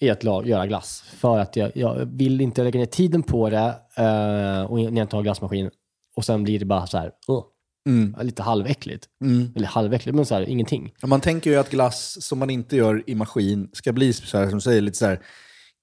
I 0.00 0.10
att 0.10 0.24
göra 0.24 0.66
glass. 0.66 1.04
För 1.16 1.38
att 1.38 1.56
jag, 1.56 1.72
jag 1.74 1.94
vill 2.12 2.40
inte 2.40 2.64
lägga 2.64 2.80
ner 2.80 2.86
tiden 2.86 3.22
på 3.22 3.50
det 3.50 3.74
eh, 3.96 4.62
och 4.62 4.78
när 4.78 4.82
jag 4.82 5.04
inte 5.04 5.16
har 5.16 5.22
glassmaskin. 5.22 5.70
Och 6.16 6.24
sen 6.24 6.44
blir 6.44 6.58
det 6.58 6.64
bara 6.64 6.86
så 6.86 6.98
här, 6.98 7.06
uh, 7.06 7.42
Mm. 7.88 8.16
lite 8.22 8.42
halväckligt. 8.42 9.08
Mm. 9.24 9.52
Eller 9.56 9.66
halväckligt, 9.66 10.16
men 10.16 10.26
så 10.26 10.34
här, 10.34 10.48
ingenting. 10.48 10.94
Man 11.02 11.20
tänker 11.20 11.50
ju 11.50 11.56
att 11.56 11.70
glass 11.70 12.24
som 12.24 12.38
man 12.38 12.50
inte 12.50 12.76
gör 12.76 13.02
i 13.06 13.14
maskin 13.14 13.70
ska 13.72 13.92
bli 13.92 14.12
så 14.12 14.38
här, 14.38 14.50
som 14.50 14.60
säger, 14.60 14.80
lite 14.80 14.98
så 14.98 15.06
här 15.06 15.20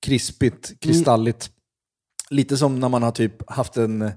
krispigt, 0.06 0.80
kristalligt. 0.80 1.50
Lite 2.30 2.58
som 2.58 2.80
när 2.80 2.90
man 2.90 3.04
har 3.04 3.12
typ 3.12 3.52
haft 3.52 3.78
en, 3.78 4.12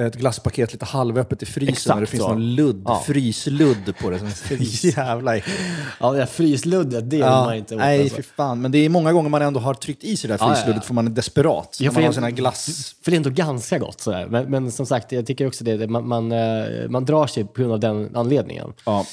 ett 0.00 0.14
glasspaket 0.16 0.72
lite 0.72 0.84
halvöppet 0.84 1.42
i 1.42 1.46
frysen 1.46 1.68
Exakt 1.72 1.94
och 1.94 2.00
det 2.00 2.06
finns 2.06 2.22
så. 2.22 2.28
någon 2.28 2.54
ludd, 2.54 2.82
Ja. 2.84 3.02
frysludd 3.06 3.94
på 4.00 4.10
det. 4.10 4.18
Som 4.18 4.28
jävla. 4.90 5.36
Ja, 5.36 6.10
det 6.12 6.18
där 6.18 6.26
frysluddet, 6.26 7.10
det 7.10 7.16
vill 7.16 7.24
man 7.24 7.54
inte 7.56 7.74
åt. 7.74 7.80
Nej, 7.80 8.00
alltså. 8.00 8.16
fy 8.16 8.22
fan. 8.22 8.60
Men 8.60 8.72
det 8.72 8.78
är 8.78 8.88
många 8.88 9.12
gånger 9.12 9.28
man 9.30 9.42
ändå 9.42 9.60
har 9.60 9.74
tryckt 9.74 10.04
i 10.04 10.16
sig 10.16 10.28
det 10.28 10.34
där 10.36 10.44
Ja, 10.44 10.48
ja, 10.48 10.54
frysluddet 10.54 10.82
ja. 10.82 10.86
för 10.86 10.94
man 10.94 11.06
är 11.06 11.10
desperat. 11.10 11.76
Ja, 11.80 11.92
man 11.92 12.04
har 12.04 12.12
sina 12.12 12.30
glass... 12.30 12.94
För 13.02 13.10
det 13.10 13.14
är 13.14 13.16
ändå 13.16 13.30
ganska 13.30 13.78
gott 13.78 14.00
sådär. 14.00 14.26
Men, 14.26 14.50
men 14.50 14.72
som 14.72 14.86
sagt, 14.86 15.12
jag 15.12 15.26
tycker 15.26 15.46
också 15.46 15.64
det, 15.64 15.76
det 15.76 15.86
man, 15.88 16.08
man, 16.08 16.32
eh, 16.32 16.88
man 16.88 17.04
drar 17.04 17.26
sig 17.26 17.44
på 17.44 17.52
grund 17.60 17.72
av 17.72 17.80
den 17.80 18.16
anledningen. 18.16 18.72
Ja. 18.86 19.06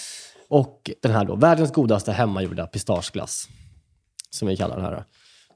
Och 0.50 0.92
den 1.02 1.12
här 1.12 1.26
då, 1.26 1.36
världens 1.36 1.72
godaste 1.74 2.12
hemmagjorda 2.12 2.68
pistageglass, 2.68 3.48
som 4.30 4.48
vi 4.48 4.58
kallar 4.58 4.76
den 4.76 4.86
här. 4.86 5.04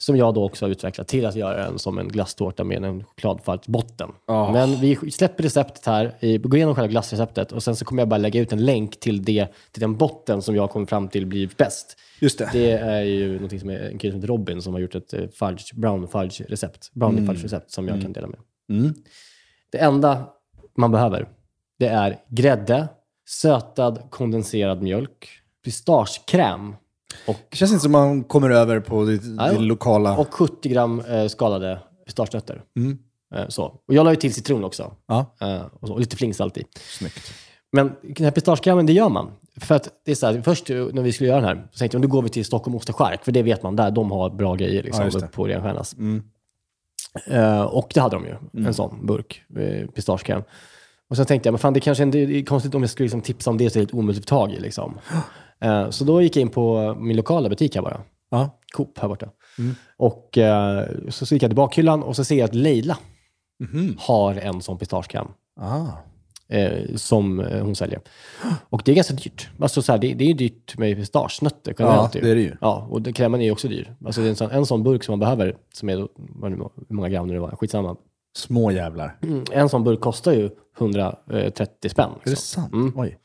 Som 0.01 0.17
jag 0.17 0.33
då 0.33 0.43
också 0.43 0.65
har 0.65 0.71
utvecklat 0.71 1.07
till 1.07 1.25
att 1.25 1.35
göra 1.35 1.63
den 1.63 1.79
som 1.79 1.97
en 1.97 2.07
glasstårta 2.07 2.63
med 2.63 2.83
en 2.83 3.03
chokladfärgsbotten. 3.03 4.09
Ja. 4.27 4.51
Men 4.51 4.79
vi 4.79 4.95
släpper 4.95 5.43
receptet 5.43 5.85
här, 5.85 6.37
går 6.37 6.55
igenom 6.55 6.75
själva 6.75 6.87
glassreceptet 6.87 7.51
och 7.51 7.63
sen 7.63 7.75
så 7.75 7.85
kommer 7.85 8.01
jag 8.01 8.09
bara 8.09 8.17
lägga 8.17 8.41
ut 8.41 8.53
en 8.53 8.65
länk 8.65 8.99
till, 8.99 9.23
det, 9.23 9.47
till 9.71 9.81
den 9.81 9.97
botten 9.97 10.41
som 10.41 10.55
jag 10.55 10.69
kommer 10.69 10.85
fram 10.85 11.07
till 11.07 11.25
blir 11.25 11.49
bäst. 11.57 11.97
Just 12.19 12.37
det. 12.37 12.49
Det 12.53 12.71
är 12.71 13.01
ju 13.01 13.33
någonting 13.33 13.59
som 13.59 13.69
är 13.69 13.79
en 13.79 13.97
kille 13.97 14.11
som 14.11 14.21
heter 14.21 14.27
Robin 14.27 14.61
som 14.61 14.73
har 14.73 14.79
gjort 14.79 14.95
ett 14.95 15.13
eh, 15.13 15.27
fudge, 15.33 15.73
brown 15.73 16.07
fudge-recept. 16.07 16.91
Brownie 16.93 17.27
fudge-recept 17.27 17.71
som 17.71 17.87
jag 17.87 18.01
kan 18.01 18.13
dela 18.13 18.27
med. 18.27 18.39
Mm. 18.69 18.93
Det 19.71 19.77
enda 19.77 20.29
man 20.77 20.91
behöver, 20.91 21.27
det 21.79 21.87
är 21.87 22.19
grädde, 22.29 22.87
sötad 23.27 24.01
kondenserad 24.09 24.81
mjölk, 24.81 25.29
pistagekräm 25.65 26.75
och, 27.27 27.35
Det 27.49 27.55
känns 27.57 27.71
inte 27.71 27.83
som 27.83 27.91
man 27.91 28.23
kommer 28.23 28.49
över 28.49 28.79
på 28.79 29.05
det, 29.05 29.17
det 29.17 29.59
lokala... 29.59 30.17
och 30.17 30.33
70 30.33 30.69
gram 30.69 30.99
eh, 30.99 31.27
skalade 31.27 31.79
pistagenötter. 32.05 32.63
Mm. 32.77 32.97
Eh, 33.35 33.47
så. 33.47 33.63
Och 33.63 33.93
jag 33.93 34.03
la 34.03 34.09
ju 34.11 34.15
till 34.15 34.33
citron 34.33 34.63
också. 34.63 34.91
Ja, 35.07 35.35
Eh, 35.41 35.61
och, 35.79 35.87
så, 35.87 35.93
och 35.93 35.99
lite 35.99 36.15
flingsalt 36.17 36.57
i. 36.57 36.63
snyggt. 36.99 37.33
Men 37.71 37.91
den 38.01 38.23
här 38.23 38.31
pistagekrämen, 38.31 38.85
det 38.85 38.93
gör 38.93 39.09
man. 39.09 39.31
För 39.59 39.75
att 39.75 39.89
det 40.05 40.11
är 40.11 40.15
så 40.15 40.25
här, 40.27 40.41
först 40.41 40.69
eh, 40.69 40.85
när 40.93 41.01
vi 41.01 41.11
skulle 41.11 41.29
göra 41.29 41.41
den 41.41 41.47
här, 41.57 41.67
så 41.71 41.79
tänkte 41.79 41.95
jag, 41.95 42.01
nu 42.01 42.07
går 42.07 42.21
vi 42.21 42.29
till 42.29 42.45
Stockholm 42.45 42.75
Ost 42.75 42.89
och 42.89 42.95
Chark, 42.95 43.25
för 43.25 43.31
det 43.31 43.43
vet 43.43 43.63
man 43.63 43.75
där, 43.75 43.91
de 43.91 44.11
har 44.11 44.29
bra 44.29 44.55
grejer 44.55 44.87
Ja, 44.93 45.03
liksom, 45.03 45.23
uppe 45.23 45.33
på 45.35 45.47
Renstjärnas. 45.47 45.93
Mm. 45.93 46.23
Eh, 47.27 47.61
och 47.61 47.91
det 47.93 47.99
hade 47.99 48.15
de 48.15 48.25
ju, 48.25 48.65
en 48.67 48.73
sån 48.73 49.05
burk 49.05 49.41
eh, 49.57 49.87
pistagekräm. 49.87 50.43
Och 51.11 51.17
sen 51.17 51.25
tänkte 51.25 51.47
jag, 51.47 51.53
men 51.53 51.59
fan 51.59 51.73
det 51.73 51.79
kanske 51.79 52.03
är 52.03 52.45
konstigt 52.45 52.75
om 52.75 52.81
jag 52.81 52.89
skulle 52.89 53.05
liksom 53.05 53.21
tipsa 53.21 53.49
om 53.49 53.57
det 53.57 53.69
så 53.69 53.73
är 53.73 53.79
det 53.79 53.81
helt 53.81 53.93
omöjligt 53.93 54.23
att 54.23 54.29
få 54.29 54.35
tag 54.35 54.53
i. 54.53 54.59
Liksom. 54.59 54.99
Eh, 55.63 55.89
så 55.89 56.03
då 56.03 56.21
gick 56.21 56.35
jag 56.35 56.41
in 56.41 56.49
på 56.49 56.95
min 56.99 57.17
lokala 57.17 57.49
butik 57.49 57.75
här 57.75 57.81
bara. 57.81 58.01
Ja. 58.31 58.59
Coop 58.75 58.97
här 58.99 59.07
borta. 59.07 59.29
Och 59.97 60.37
eh, 60.37 60.85
så, 61.09 61.25
så 61.25 61.35
gick 61.35 61.43
jag 61.43 61.49
till 61.49 61.55
bakhyllan 61.55 62.03
och 62.03 62.15
så 62.15 62.23
ser 62.23 62.35
jag 62.35 62.45
att 62.45 62.55
Leila 62.55 62.97
Mhm. 63.59 63.95
har 63.99 64.35
en 64.35 64.61
sån 64.61 64.77
pistagekräm 64.77 65.27
Ah. 65.59 65.85
eh, 66.55 66.95
som 66.95 67.39
hon 67.61 67.75
säljer. 67.75 67.99
Och 68.69 68.81
det 68.85 68.91
är 68.91 68.95
ganska 68.95 69.13
dyrt. 69.13 69.49
Alltså, 69.59 69.81
så 69.81 69.91
här, 69.91 69.99
det, 69.99 70.13
det 70.13 70.23
är 70.23 70.27
ju 70.27 70.33
dyrt 70.33 70.77
med 70.77 70.95
pistagenötter 70.97 71.75
generellt. 71.79 72.15
ju. 72.15 72.21
det 72.21 72.31
är 72.31 72.35
det 72.35 72.41
ju. 72.41 72.55
Ja, 72.61 72.87
och 72.89 73.15
krämen 73.15 73.41
är 73.41 73.45
ju 73.45 73.51
också 73.51 73.67
dyr. 73.67 73.95
Alltså, 74.05 74.21
det 74.21 74.27
är 74.27 74.29
en, 74.29 74.35
sån, 74.35 74.51
en 74.51 74.65
sån 74.65 74.83
burk 74.83 75.03
som 75.03 75.11
man 75.13 75.19
behöver, 75.19 75.55
som 75.73 75.89
är, 75.89 75.97
då- 75.97 76.09
hur 76.89 76.95
många 76.95 77.09
gram 77.09 77.27
det 77.27 77.39
var, 77.39 77.55
skitsamma. 77.55 77.95
Små 78.37 78.71
jävlar. 78.71 79.17
Mm, 79.23 79.43
en 79.51 79.69
sån 79.69 79.83
burk 79.83 79.99
kostar 79.99 80.31
ju 80.33 80.49
130 80.77 81.89
spänn. 81.89 82.09
Är 82.09 82.23
det 82.23 82.29
Liksom. 82.29 82.61
sant? 82.63 82.73
Mm. 82.73 82.93
Oj. 82.95 83.17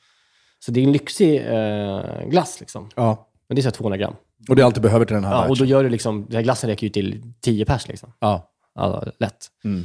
Så 0.58 0.72
det 0.72 0.80
är 0.80 0.84
en 0.84 0.92
lyxig 0.92 1.36
eh, 1.46 2.28
glass 2.28 2.60
liksom. 2.60 2.88
Ja. 2.96 3.28
Men 3.48 3.56
det 3.56 3.60
är 3.60 3.62
så 3.62 3.66
här 3.68 3.72
200 3.72 3.96
gram. 3.96 4.14
Och 4.48 4.56
det 4.56 4.62
är 4.62 4.66
allt 4.66 4.74
du 4.74 4.80
behöver 4.80 5.04
till 5.04 5.14
den 5.14 5.24
här 5.24 5.32
Ja, 5.32 5.48
och 5.48 5.56
då 5.56 5.64
gör 5.64 5.82
du 5.84 5.88
liksom, 5.90 6.24
den 6.26 6.36
här 6.36 6.42
glassen 6.42 6.70
räcker 6.70 6.86
ju 6.86 6.90
till 6.90 7.32
10 7.40 7.64
pers 7.64 7.88
liksom. 7.88 8.12
Ja. 8.18 8.50
Ja, 8.74 9.04
lätt. 9.18 9.46
Mm. 9.64 9.84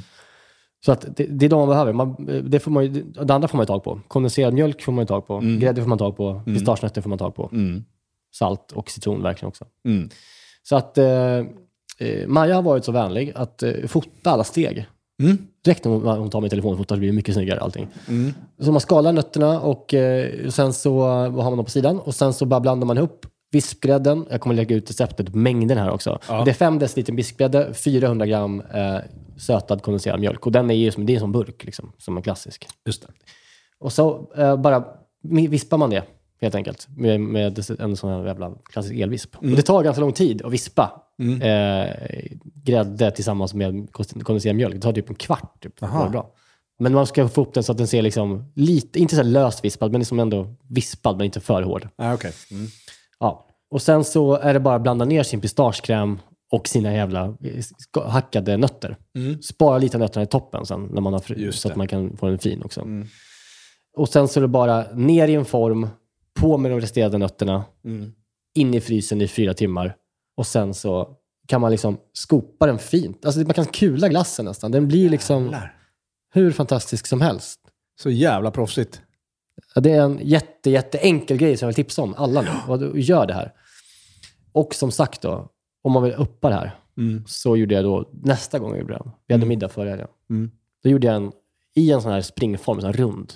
Så 0.86 0.91
att 0.91 1.01
det, 1.17 1.24
det 1.26 1.45
är 1.45 1.49
de 1.49 1.59
man 1.59 1.67
behöver. 1.69 1.93
Man, 1.93 2.15
det, 2.49 2.59
får 2.59 2.72
man, 2.72 2.84
ju- 2.86 3.03
det 3.03 3.34
andra 3.34 3.47
får 3.47 3.57
man 3.57 3.63
ju 3.63 3.67
tag 3.67 3.84
på. 3.84 4.01
Kondenserad 4.07 4.53
mjölk 4.53 4.82
får 4.84 4.91
man 4.91 5.01
ju 5.01 5.07
tag 5.07 5.28
på. 5.28 5.39
Grädde 5.39 5.82
får 5.82 5.89
man 5.89 5.97
tag 5.97 6.17
på. 6.17 6.41
Pistagenötter 6.45 7.01
får 7.01 7.09
man 7.09 7.17
tag 7.19 7.36
på. 7.36 7.49
Mm. 7.51 7.84
Salt 8.34 8.72
och 8.72 8.89
citron 8.89 9.24
verkligen 9.24 9.47
också. 9.47 9.65
Mm. 9.86 10.09
Så 10.63 10.76
att 10.76 10.97
eh, 10.97 11.38
eh, 11.99 12.28
Maja 12.28 12.55
har 12.55 12.61
varit 12.61 12.86
så 12.86 12.91
vänlig 12.91 13.32
att 13.36 13.63
eh, 13.63 13.74
fota 13.88 14.32
alla 14.32 14.43
steg 14.43 14.86
Direkt 15.63 15.86
när 15.86 16.17
hon, 16.17 16.30
tar 16.30 16.65
och 16.65 16.78
fotar 16.78 16.95
så 16.95 16.99
blir 16.99 17.09
det 17.09 17.15
mycket 17.15 17.36
snyggare 17.36 17.59
allting. 17.59 17.88
Så 18.59 18.72
man 18.72 18.82
skalar 18.82 19.13
nötterna 19.13 19.59
och 19.59 19.93
eh, 19.93 20.49
sen 20.49 20.74
så 20.74 21.01
har 21.01 21.30
man 21.30 21.57
dem 21.57 21.65
på 21.65 21.72
sidan 21.72 21.99
och 21.99 22.15
sen 22.15 22.34
så 22.34 22.45
bara 22.45 22.59
blandar 22.59 22.88
man 22.88 22.97
ihop 22.97 23.26
vispgrädden. 23.51 24.26
Jag 24.30 24.41
kommer 24.41 24.55
lägga 24.55 24.76
ut 24.76 24.89
receptet 24.89 25.32
på 25.32 25.38
mängden 25.38 25.78
här 25.78 25.89
också. 25.89 26.19
Det 26.28 26.51
är 26.51 26.53
5 26.53 26.80
deciliter 26.80 27.13
vispgrädde, 27.13 27.74
400 27.74 28.26
gram 28.26 28.61
eh, 28.74 28.97
sötad 29.38 29.82
kondenserad 29.82 30.19
mjölk. 30.19 30.45
Och 30.45 30.51
den 30.51 30.72
är 30.72 30.76
ju 30.76 30.91
som, 30.91 31.05
det 31.05 31.15
är 31.15 31.19
som 31.19 31.32
burk, 31.32 31.63
liksom, 31.63 31.91
som 31.97 32.17
en 32.17 32.24
klassisk. 32.24 32.67
Just 32.86 33.01
det. 33.01 33.07
Och 33.80 33.93
så 33.93 34.32
eh, 34.38 34.57
bara 34.57 34.86
vispar 35.49 35.78
man 35.78 35.89
det, 35.89 36.03
helt 36.41 36.55
enkelt. 36.55 36.88
Med, 36.97 37.19
med 37.19 37.59
en 37.80 37.97
sån 37.97 38.09
här 38.09 38.26
jävla 38.26 38.51
klassisk 38.63 38.95
elvisp. 38.95 39.36
Och 39.36 39.45
det 39.45 39.61
tar 39.61 39.84
ganska 39.84 40.01
lång 40.01 40.13
tid 40.13 40.41
att 40.41 40.51
vispa 40.51 41.01
eh, 41.22 41.95
grädde 42.63 43.11
tillsammans 43.11 43.53
med 43.53 43.91
kondenserad 44.24 44.55
mjölk. 44.55 44.76
Det 44.76 44.82
tar 44.82 44.93
typ 44.93 45.09
en 45.09 45.15
kvart. 45.15 45.63
Typ, 45.63 45.80
det 45.80 46.09
bra. 46.11 46.32
Men 46.80 46.93
man 46.93 47.07
ska 47.07 47.28
få 47.28 47.41
upp 47.41 47.53
den 47.53 47.63
så 47.63 47.72
att 47.72 47.78
den 47.78 47.88
ser 47.88 48.01
liksom 48.01 48.51
lite, 48.55 48.99
inte 48.99 49.15
så 49.15 49.24
löst 49.24 49.65
vispad, 49.65 49.91
men 49.91 50.01
liksom 50.01 50.19
ändå 50.19 50.55
vispad, 50.67 51.17
men 51.17 51.26
inte 51.26 51.39
för 51.39 51.61
hård. 51.61 51.88
Ah, 51.95 52.13
okay. 52.13 52.32
mm. 52.51 52.67
Ja. 53.19 53.47
Och 53.72 53.82
sen 53.82 54.03
så 54.03 54.36
är 54.36 54.53
det 54.53 54.59
bara 54.59 54.76
att 54.76 54.82
blanda 54.82 55.05
ner 55.05 55.24
sin 55.24 55.41
pistagekräm 55.41 56.19
och 56.51 56.67
sina 56.67 56.93
jävla 56.93 57.26
eh, 57.26 58.07
hackade 58.07 58.57
nötter. 58.57 58.97
Spara 59.41 59.78
lite 59.78 59.97
av 59.97 60.01
nötterna 60.01 60.24
i 60.24 60.28
toppen 60.28 60.65
sen, 60.65 60.89
när 60.91 61.01
man 61.01 61.13
har 61.13 61.19
fri, 61.19 61.43
Just 61.43 61.61
så 61.61 61.69
att 61.69 61.76
man 61.76 61.88
kan 61.88 62.17
få 62.17 62.28
den 62.28 62.39
fin 62.39 62.63
också. 62.63 62.88
Och 63.97 64.09
sen 64.09 64.28
så 64.28 64.39
är 64.39 64.41
det 64.41 64.47
bara 64.47 64.86
ner 64.93 65.28
i 65.28 65.36
en 65.36 65.45
form, 65.45 65.88
på 66.39 66.57
med 66.57 66.72
de 66.72 66.82
resterande 66.82 67.17
nötterna, 67.17 67.63
in 68.55 68.74
i 68.74 68.82
frysen 68.82 69.22
i 69.22 69.28
fyra 69.28 69.53
timmar. 69.53 69.95
Och 70.42 70.48
sen 70.48 70.74
så 70.74 71.10
kan 71.48 71.62
man 71.62 71.72
liksom 71.72 71.98
skopa 72.14 72.66
den 72.66 72.80
fint. 72.80 73.26
Alltså 73.26 73.42
man 73.42 73.54
kan 73.54 73.66
kula 73.66 74.10
glassen 74.10 74.46
nästan. 74.46 74.72
Den 74.72 74.88
blir 74.88 75.10
liksom 75.10 75.44
Jävlar. 75.44 75.76
hur 76.34 76.52
fantastisk 76.52 77.08
som 77.08 77.22
helst. 77.22 77.60
Så 78.02 78.10
jävla 78.10 78.52
proffsigt. 78.52 79.02
Ja, 79.76 79.82
Det 79.82 79.92
är 79.92 80.02
en 80.02 80.20
jätte, 80.24 80.70
jätte 80.70 80.98
enkel 80.98 81.38
grej 81.38 81.58
som 81.58 81.66
jag 81.66 81.68
vill 81.68 81.86
tipsa 81.86 82.02
om 82.02 82.14
alla 82.18 82.42
nu. 82.42 83.00
Gör 83.00 83.26
det 83.28 83.34
här. 83.34 83.54
Och 84.52 84.76
som 84.76 84.92
sagt 84.92 85.22
då, 85.22 85.50
om 85.82 85.92
man 85.92 86.04
vill 86.04 86.14
uppa 86.14 86.50
det 86.50 86.56
här, 86.56 86.76
så 87.28 87.58
gjorde 87.58 87.76
jag 87.76 87.84
då, 87.84 88.10
nästa 88.12 88.60
gång 88.60 88.70
jag 88.72 88.80
gjorde 88.80 88.94
den, 88.94 89.12
vi 89.28 89.34
hade 89.34 89.46
middag 89.46 89.70
förra 89.70 89.89
helgen, 89.89 90.08
då 90.84 90.89
gjorde 90.89 91.08
jag 91.08 91.16
en, 91.16 91.32
i 91.76 91.92
en 91.92 92.02
sån 92.02 92.12
här 92.12 92.22
springform, 92.22 92.78
en 92.78 92.82
sån 92.82 92.92
här 92.92 92.98
rund, 92.98 93.34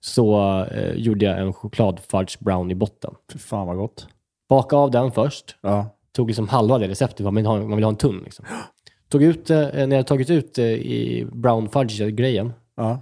så 0.00 0.40
eh, 0.64 0.92
gjorde 0.94 1.24
jag 1.24 1.38
en 1.38 1.52
chokladfudge 1.52 2.38
brown 2.40 2.70
i 2.70 2.74
botten. 2.74 3.14
Fy 3.32 3.38
fan 3.38 3.66
vad 3.66 3.76
gott. 3.76 4.06
Baka 4.48 4.76
av 4.76 4.90
den 4.90 5.12
först, 5.12 5.56
Ja. 5.60 5.86
tog 6.12 6.26
liksom 6.28 6.48
halva 6.48 6.78
det 6.78 6.88
receptet, 6.88 7.24
man 7.24 7.34
vill 7.34 7.46
ha, 7.46 7.56
man 7.58 7.76
vill 7.76 7.84
ha 7.84 7.90
en 7.90 7.96
tunn. 7.96 8.20
Liksom. 8.24 8.44
Tog 9.08 9.22
ut, 9.22 9.50
eh, 9.50 9.58
när 9.58 9.78
jag 9.80 9.90
hade 9.90 10.02
tagit 10.04 10.30
ut 10.30 10.58
eh, 10.58 10.64
i 10.64 11.26
brown 11.32 11.68
fudge-grejen, 11.68 12.52
Ja. 12.76 13.00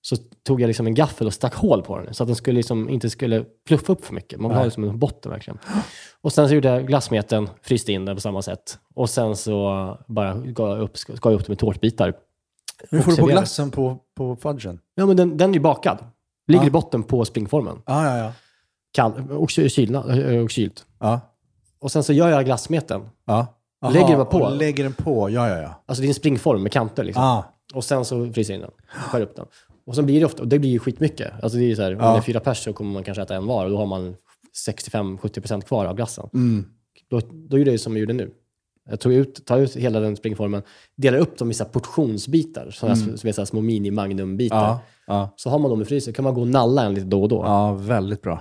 så 0.00 0.16
tog 0.46 0.60
jag 0.60 0.66
liksom 0.68 0.86
en 0.86 0.94
gaffel 0.94 1.26
och 1.26 1.32
stack 1.34 1.54
hål 1.54 1.82
på 1.82 1.98
den 1.98 2.14
så 2.14 2.22
att 2.22 2.26
den 2.28 2.36
skulle 2.36 2.56
liksom 2.56 2.88
inte 2.88 3.10
skulle 3.10 3.44
pluffa 3.66 3.92
upp 3.92 4.04
för 4.04 4.14
mycket. 4.14 4.40
Man 4.40 4.48
vill 4.50 4.58
ha 4.58 4.64
liksom 4.64 4.84
en 4.84 4.98
botten 4.98 5.32
verkligen. 5.32 5.58
Och 6.20 6.32
sen 6.32 6.48
så 6.48 6.54
gjorde 6.54 6.68
jag 6.68 6.86
glassmeten, 6.86 7.48
fryste 7.62 7.92
in 7.92 8.04
den 8.04 8.16
på 8.16 8.20
samma 8.20 8.42
sätt. 8.42 8.78
Och 8.94 9.10
sen 9.10 9.36
så 9.36 9.98
bara 10.06 10.34
gav 10.34 10.68
jag 10.68 10.80
upp, 10.80 10.98
skar 10.98 11.30
jag 11.30 11.32
upp 11.40 11.46
det 11.46 11.48
med 11.48 11.58
tårtbitar. 11.58 12.14
Hur 12.90 13.00
får 13.00 13.10
du 13.10 13.16
på 13.16 13.26
glassen 13.26 13.70
på, 13.70 13.98
på 14.16 14.36
fudgen? 14.36 14.78
Ja, 14.94 15.06
men 15.06 15.16
den, 15.16 15.36
den 15.36 15.50
är 15.50 15.54
ju 15.54 15.60
bakad. 15.60 15.98
Ligger 16.46 16.62
Ja. 16.62 16.68
i 16.68 16.70
botten 16.70 17.02
på 17.02 17.24
springformen. 17.24 17.82
Ja, 17.86 18.04
ja, 18.04 18.18
ja. 18.24 18.32
Kall, 18.92 19.30
och, 19.30 19.50
ky- 19.50 19.68
kylna, 19.68 20.00
och 20.42 20.50
kylt. 20.50 20.86
Ja. 21.00 21.20
Och 21.80 21.92
sen 21.92 22.02
så 22.04 22.12
gör 22.12 22.28
jag 22.28 22.44
glassmeten. 22.44 23.08
ja. 23.26 23.54
Aha, 23.82 23.92
Lägger 23.92 24.16
bara 24.16 24.24
på? 24.24 24.48
Lägger 24.48 24.84
den 24.84 24.92
på, 24.92 25.30
ja, 25.30 25.48
ja, 25.48 25.58
ja. 25.58 25.82
Alltså 25.86 26.02
det 26.02 26.06
är 26.06 26.08
en 26.08 26.14
springform 26.14 26.62
med 26.62 26.72
kanter 26.72 27.04
liksom. 27.04 27.24
Ah. 27.24 27.44
Och 27.74 27.84
sen 27.84 28.04
så 28.04 28.32
fryser 28.32 28.54
jag 28.54 28.58
in 28.58 28.60
den. 28.60 28.70
Skär 29.02 29.20
upp 29.20 29.36
den. 29.36 29.46
Och 29.86 29.94
sen 29.94 30.06
blir 30.06 30.20
det 30.20 30.26
ofta, 30.26 30.42
och 30.42 30.48
det 30.48 30.58
blir 30.58 30.70
ju 30.70 30.78
skitmycket. 30.78 31.32
Alltså 31.42 31.58
det 31.58 31.70
är 31.70 31.74
så 31.74 31.82
här, 31.82 31.92
om 31.94 32.00
Ja. 32.00 32.12
det 32.12 32.18
är 32.18 32.22
fyra 32.22 32.40
pers 32.40 32.64
så 32.64 32.72
kommer 32.72 32.92
man 32.92 33.04
kanske 33.04 33.22
äta 33.22 33.36
en 33.36 33.46
var 33.46 33.64
och 33.64 33.70
då 33.70 33.76
har 33.76 33.86
man 33.86 34.16
65-70% 34.68 35.60
kvar 35.62 35.86
av 35.86 35.96
glassen. 35.96 36.28
Mm. 36.34 36.64
Då, 37.10 37.20
då 37.32 37.58
gjorde 37.58 37.70
jag 37.70 37.80
som 37.80 37.92
jag 37.92 38.00
gjorde 38.00 38.12
nu. 38.12 38.30
Jag 38.90 39.00
tog 39.00 39.12
ut, 39.12 39.46
tar 39.46 39.58
ut 39.58 39.76
hela 39.76 40.00
den 40.00 40.16
springformen, 40.16 40.62
delar 40.96 41.18
upp 41.18 41.38
dem 41.38 41.50
i 41.50 41.54
så 41.54 41.64
portionsbitar, 41.64 42.70
sådana 42.70 43.02
mm. 43.02 43.16
så, 43.18 43.32
så 43.32 43.46
små 43.46 43.60
mini-magnumbitar. 43.60 44.56
Ja, 44.56 44.80
ja. 45.06 45.34
Så 45.36 45.50
har 45.50 45.58
man 45.58 45.70
dem 45.70 45.82
i 45.82 45.84
frysen 45.84 46.14
kan 46.14 46.24
man 46.24 46.34
gå 46.34 46.40
och 46.40 46.48
nalla 46.48 46.84
en 46.84 46.94
lite 46.94 47.06
då 47.06 47.22
och 47.22 47.28
då. 47.28 47.42
ja, 47.44 47.72
väldigt 47.72 48.22
bra. 48.22 48.40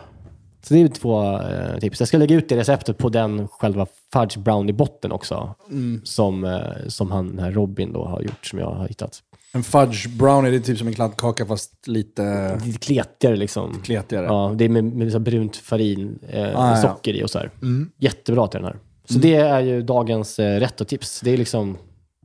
Så 0.62 0.74
det 0.74 0.82
är 0.82 0.88
två 0.88 1.40
eh, 1.40 1.78
tips. 1.80 2.00
Jag 2.00 2.08
ska 2.08 2.18
lägga 2.18 2.36
ut 2.36 2.50
det 2.50 2.58
receptet 2.58 2.98
på 2.98 3.10
den 3.10 3.48
själva 3.48 3.88
fudge 4.14 4.38
brown 4.38 4.70
i 4.70 4.74
botten 4.74 5.12
också. 5.12 5.56
Mm. 5.70 6.02
Som, 6.04 6.44
eh, 6.46 6.62
som 6.88 7.12
han, 7.12 7.28
den 7.28 7.40
här 7.40 7.52
Robin 7.52 7.94
då 7.94 8.06
har 8.06 8.22
gjort, 8.22 8.46
som 8.46 8.60
jag 8.60 8.72
har 8.72 8.88
hittat. 8.88 9.24
En 9.54 9.64
fudge 9.64 10.08
brownie, 10.08 10.52
det 10.52 10.58
är 10.58 10.60
typ 10.60 10.78
som 10.78 10.88
en 10.88 10.94
kladdkaka 10.94 11.46
fast 11.46 11.88
lite 11.88 12.56
Lite 12.66 12.80
kletigare 12.80 13.36
liksom. 13.36 13.82
kletigare. 13.84 14.26
Ja, 14.26 14.54
det 14.56 14.66
är 14.66 14.70
med, 14.70 14.84
med 14.84 15.12
så 15.12 15.20
brunt 15.20 15.56
farin, 15.56 16.20
eh, 16.30 16.42
Ah, 16.44 16.50
ja. 16.52 16.68
Mm. 16.68 16.82
socker 16.82 17.14
i 17.14 17.24
och 17.24 17.30
så 17.30 17.40
här. 17.40 17.52
Jättebra 17.98 18.48
till 18.48 18.58
den 18.62 18.66
här. 18.66 18.78
Så 19.10 19.20
det 19.20 19.36
är 19.36 19.60
ju 19.60 19.82
dagens 19.82 20.40
eh, 20.40 20.60
rätt 20.60 20.82
och 20.82 20.88
tips. 20.88 21.22
Det 21.22 21.32
är 21.32 21.38
liksom, 21.38 21.78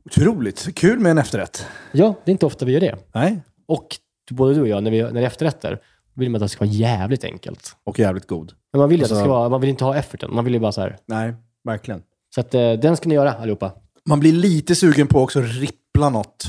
Otroligt. 0.05 0.75
Kul 0.75 0.99
med 0.99 1.09
en 1.11 1.17
efterrätt. 1.17 1.65
ja, 1.91 2.15
det 2.25 2.31
är 2.31 2.33
inte 2.33 2.45
ofta 2.45 2.65
vi 2.65 2.71
gör 2.71 2.79
det. 2.79 2.95
Nej. 3.13 3.39
Och 3.67 3.87
både 4.31 4.53
du 4.53 4.61
och 4.61 4.67
jag, 4.67 4.83
när, 4.83 4.91
vi, 4.91 5.01
när 5.01 5.11
det 5.11 5.19
är 5.19 5.23
efterrätter, 5.23 5.79
vill 6.15 6.29
man 6.29 6.35
att 6.35 6.45
det 6.45 6.49
ska 6.49 6.65
vara 6.65 6.73
jävligt 6.73 7.23
enkelt. 7.23 7.75
Och 7.83 7.99
jävligt 7.99 8.27
god. 8.27 8.53
Men 8.71 8.79
man 8.79 8.89
vill 8.89 8.99
ju 8.99 9.03
att 9.03 9.09
det 9.09 9.15
Alltså- 9.15 9.25
ska 9.25 9.33
vara, 9.33 9.49
man 9.49 9.61
vill 9.61 9.69
inte 9.69 9.83
ha 9.83 9.95
efforten. 9.95 10.33
Man 10.33 10.45
vill 10.45 10.53
ju 10.53 10.59
bara 10.59 10.71
så 10.71 10.81
här. 10.81 10.97
Nej, 11.05 11.33
verkligen. 11.63 12.01
Så 12.35 12.41
att, 12.41 12.53
eh, 12.53 12.71
den 12.73 12.97
ska 12.97 13.09
ni 13.09 13.15
göra 13.15 13.33
allihopa. 13.33 13.71
Man 14.05 14.19
blir 14.19 14.31
lite 14.33 14.75
sugen 14.75 15.07
på 15.07 15.19
också 15.19 15.39
att 15.39 15.45
rippla 15.51 16.09
något 16.09 16.45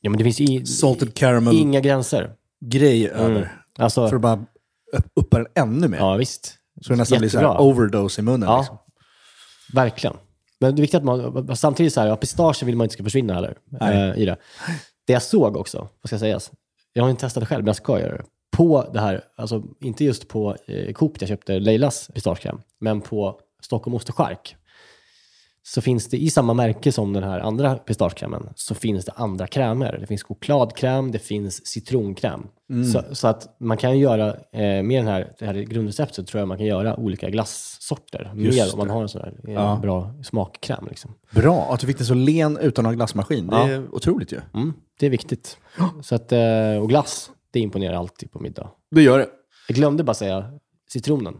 Ja, 0.00 0.10
men 0.10 0.18
det 0.18 0.24
finns 0.24 0.40
i, 0.40 0.66
salted 0.66 1.14
caramel 1.14 1.54
inga 1.56 1.80
gränser. 1.80 2.32
grej 2.64 3.08
Mm. 3.08 3.20
över. 3.20 3.52
Alltså, 3.78 4.08
För 4.08 4.16
att 4.16 4.22
bara 4.22 4.44
upp- 4.96 5.10
uppa 5.16 5.38
den 5.38 5.46
ännu 5.54 5.88
mer. 5.88 5.98
ja 5.98 6.16
visst. 6.16 6.54
Så 6.80 6.92
det 6.92 6.96
nästan 6.96 7.18
blir 7.18 7.28
så 7.28 7.36
Jättebra. 7.36 7.60
overdose 7.60 8.20
i 8.20 8.24
munnen. 8.24 8.48
Ja, 8.48 8.58
Liksom. 8.58 8.78
verkligen. 9.72 10.16
Men 10.60 10.74
det 10.74 10.80
är 10.80 10.82
viktigt 10.82 10.98
att 10.98 11.04
man, 11.04 11.56
samtidigt 11.56 11.92
så 11.92 12.00
här, 12.00 12.08
ja, 12.08 12.16
pistagen 12.16 12.66
vill 12.66 12.76
man 12.76 12.84
inte 12.84 12.92
ska 12.94 13.04
försvinna 13.04 13.34
heller 13.34 13.56
eh, 13.80 14.18
i 14.22 14.24
det. 14.24 14.36
Det 15.06 15.12
jag 15.12 15.22
såg 15.22 15.56
också, 15.56 15.78
vad 15.78 16.08
ska 16.08 16.18
sägas, 16.18 16.50
jag 16.92 17.02
har 17.02 17.10
inte 17.10 17.20
testat 17.20 17.40
det 17.40 17.46
själv, 17.46 17.62
men 17.64 17.66
jag 17.66 17.76
ska 17.76 18.00
göra 18.00 18.16
det. 18.16 18.24
På 18.56 18.90
det 18.92 19.00
här, 19.00 19.24
alltså 19.36 19.62
inte 19.80 20.04
just 20.04 20.28
på 20.28 20.56
eh, 20.66 20.92
Coop 20.92 21.18
där 21.18 21.22
jag 21.24 21.28
köpte 21.28 21.58
Leilas 21.58 22.10
pistagekräm, 22.14 22.60
men 22.80 23.00
på 23.00 23.40
Stockholm 23.62 23.94
Ost 23.94 24.08
och 24.08 24.16
Chark, 24.16 24.56
så 25.66 25.80
finns 25.80 26.08
det 26.08 26.16
i 26.22 26.30
samma 26.30 26.54
märke 26.54 26.92
som 26.92 27.12
den 27.12 27.22
här 27.22 27.40
andra 27.40 27.74
pistagekrämen, 27.76 28.48
så 28.56 28.74
finns 28.74 29.04
det 29.04 29.12
andra 29.16 29.46
krämer. 29.46 29.98
Det 30.00 30.06
finns 30.06 30.22
chokladkräm, 30.22 31.10
det 31.12 31.18
finns 31.18 31.66
citronkräm. 31.66 32.46
Så, 32.92 33.14
så 33.14 33.28
att 33.28 33.56
man 33.60 33.76
kan 33.76 33.98
göra, 33.98 34.28
eh, 34.52 34.82
med 34.82 34.90
den 34.98 35.06
här, 35.06 35.32
det 35.38 35.46
här 35.46 35.54
grundreceptet 35.54 36.26
tror 36.26 36.38
jag 36.38 36.48
man 36.48 36.56
kan 36.58 36.66
göra 36.66 36.96
olika 36.96 37.30
glassorter. 37.30 38.30
Mer 38.34 38.72
om 38.72 38.78
man 38.78 38.90
har 38.90 39.02
en 39.02 39.08
sån 39.08 39.20
här 39.22 39.34
eh, 39.48 39.54
Ja. 39.54 39.78
bra 39.82 40.14
smakkräm. 40.24 40.86
Liksom. 40.88 41.14
Bra 41.30 41.68
att 41.72 41.80
du 41.80 41.86
fick 41.86 41.96
den 41.98 42.06
så 42.06 42.14
len 42.14 42.56
utan 42.58 42.86
att 42.86 42.90
ha 42.90 42.94
glassmaskin. 42.96 43.46
Det 43.46 43.56
Ja. 43.56 43.68
är 43.68 43.94
otroligt 43.94 44.32
ju. 44.32 44.40
Mm, 44.54 44.72
det 45.00 45.06
är 45.06 45.10
viktigt. 45.10 45.58
Så 46.02 46.14
att, 46.14 46.32
eh, 46.32 46.76
och 46.82 46.88
glass, 46.88 47.30
det 47.54 47.60
imponerar 47.60 47.96
alltid 47.96 48.32
på 48.32 48.40
middag. 48.40 48.70
Det 48.90 49.02
gör 49.02 49.18
det. 49.18 49.28
Jag 49.68 49.76
glömde 49.76 50.04
bara 50.04 50.14
säga 50.14 50.52
citronen. 50.88 51.34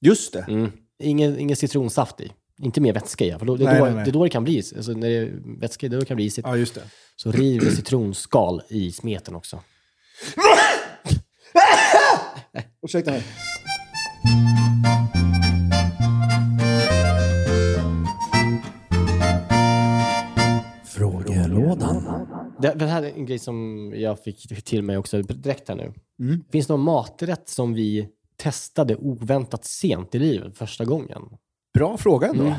Just 0.00 0.32
det. 0.32 0.44
Mm. 0.48 0.72
Ingen, 1.02 1.38
ingen 1.38 1.56
citronsaft 1.56 2.20
i. 2.20 2.32
Inte 2.62 2.80
mer 2.80 2.92
vätska 2.92 3.24
i. 3.24 3.30
För 3.38 3.46
då, 3.46 3.56
det, 3.56 3.64
är 3.64 3.66
Nej, 3.66 3.78
då, 3.78 3.84
nej, 3.84 3.94
nej. 3.94 4.04
det 4.04 4.10
är 4.10 4.12
då 4.12 4.24
det 4.24 4.30
kan 4.30 4.44
bli. 4.44 4.62
Alltså, 4.76 4.92
när 4.92 5.08
det 5.08 5.16
är 5.16 5.60
vätska 5.60 5.88
då 5.88 5.98
det 5.98 6.04
kan 6.04 6.16
bli 6.16 6.24
isigt. 6.24 6.48
Ja, 6.48 6.56
just 6.56 6.74
det. 6.74 6.82
Så 7.16 7.32
riv 7.32 7.60
citronskal 7.60 8.62
i 8.68 8.92
smeten 8.92 9.34
också. 9.34 9.60
Ursäkta 12.82 13.10
mig. 13.10 13.22
Det, 22.58 22.74
det 22.74 22.86
här 22.86 23.02
är 23.02 23.12
en 23.12 23.26
grej 23.26 23.38
som 23.38 23.92
jag 23.96 24.22
fick 24.22 24.64
till 24.64 24.82
mig 24.82 24.96
också 24.98 25.22
direkt 25.22 25.68
här 25.68 25.76
nu. 25.76 25.92
Mm. 26.20 26.44
Finns 26.50 26.66
det 26.66 26.72
någon 26.72 26.84
maträtt 26.84 27.48
som 27.48 27.74
vi 27.74 28.08
testade 28.36 28.96
oväntat 28.96 29.64
sent 29.64 30.14
i 30.14 30.18
livet 30.18 30.58
första 30.58 30.84
gången? 30.84 31.22
Bra 31.74 31.96
fråga 31.96 32.28
ändå. 32.28 32.44
Mm. 32.44 32.58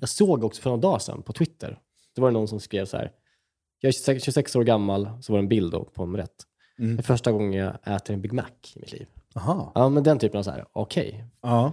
Jag 0.00 0.08
såg 0.08 0.44
också 0.44 0.62
för 0.62 0.70
några 0.70 0.80
dagar 0.80 0.98
sedan 0.98 1.22
på 1.22 1.32
Twitter. 1.32 1.78
Det 2.14 2.20
var 2.20 2.30
någon 2.30 2.48
som 2.48 2.60
skrev 2.60 2.84
så 2.84 2.96
här. 2.96 3.10
Jag 3.80 3.88
är 3.88 3.92
26, 3.92 4.24
26 4.24 4.56
år 4.56 4.64
gammal, 4.64 5.08
så 5.22 5.32
var 5.32 5.38
det 5.38 5.44
en 5.44 5.48
bild 5.48 5.72
då 5.72 5.84
på 5.84 6.02
en 6.02 6.16
rätt. 6.16 6.34
Mm. 6.78 6.96
Det 6.96 7.00
är 7.00 7.02
första 7.02 7.32
gången 7.32 7.52
jag 7.52 7.96
äter 7.96 8.14
en 8.14 8.22
Big 8.22 8.32
Mac 8.32 8.44
i 8.74 8.80
mitt 8.80 8.92
liv. 8.92 9.06
Aha. 9.34 9.72
Ja, 9.74 9.88
men 9.88 10.02
den 10.02 10.18
typen 10.18 10.38
av 10.38 10.42
så 10.42 10.50
här, 10.50 10.64
okej. 10.72 11.24
Ja. 11.42 11.72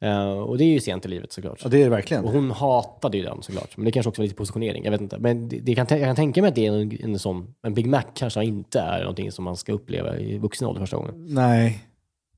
Eh, 0.00 0.28
och 0.28 0.58
det 0.58 0.64
är 0.64 0.72
ju 0.72 0.80
sent 0.80 1.06
i 1.06 1.08
livet 1.08 1.32
såklart. 1.32 1.60
ja, 1.62 1.68
det 1.68 1.78
är 1.78 1.84
det 1.84 1.90
verkligen. 1.90 2.24
Och 2.24 2.32
hon 2.32 2.50
hatade 2.50 3.18
ju 3.18 3.24
den 3.24 3.42
såklart. 3.42 3.76
Men 3.76 3.84
det 3.84 3.92
kanske 3.92 4.08
också 4.08 4.22
var 4.22 4.24
lite 4.24 4.36
positionering, 4.36 4.84
jag 4.84 4.90
vet 4.90 5.00
inte. 5.00 5.18
Men 5.18 5.48
det, 5.48 5.58
det 5.58 5.74
kan, 5.74 5.86
jag 5.90 6.00
kan 6.00 6.16
tänka 6.16 6.42
mig 6.42 6.48
att 6.48 6.54
det 6.54 6.66
är 6.66 6.72
en, 6.72 6.98
en 7.04 7.18
sån, 7.18 7.54
en 7.62 7.74
Big 7.74 7.86
Mac 7.86 8.02
kanske 8.14 8.44
inte 8.44 8.80
är 8.80 9.00
någonting 9.00 9.32
som 9.32 9.44
man 9.44 9.56
ska 9.56 9.72
uppleva 9.72 10.18
i 10.18 10.38
vuxen 10.38 10.68
ålder 10.68 10.80
första 10.80 10.96
gången. 10.96 11.34
Nej. 11.34 11.84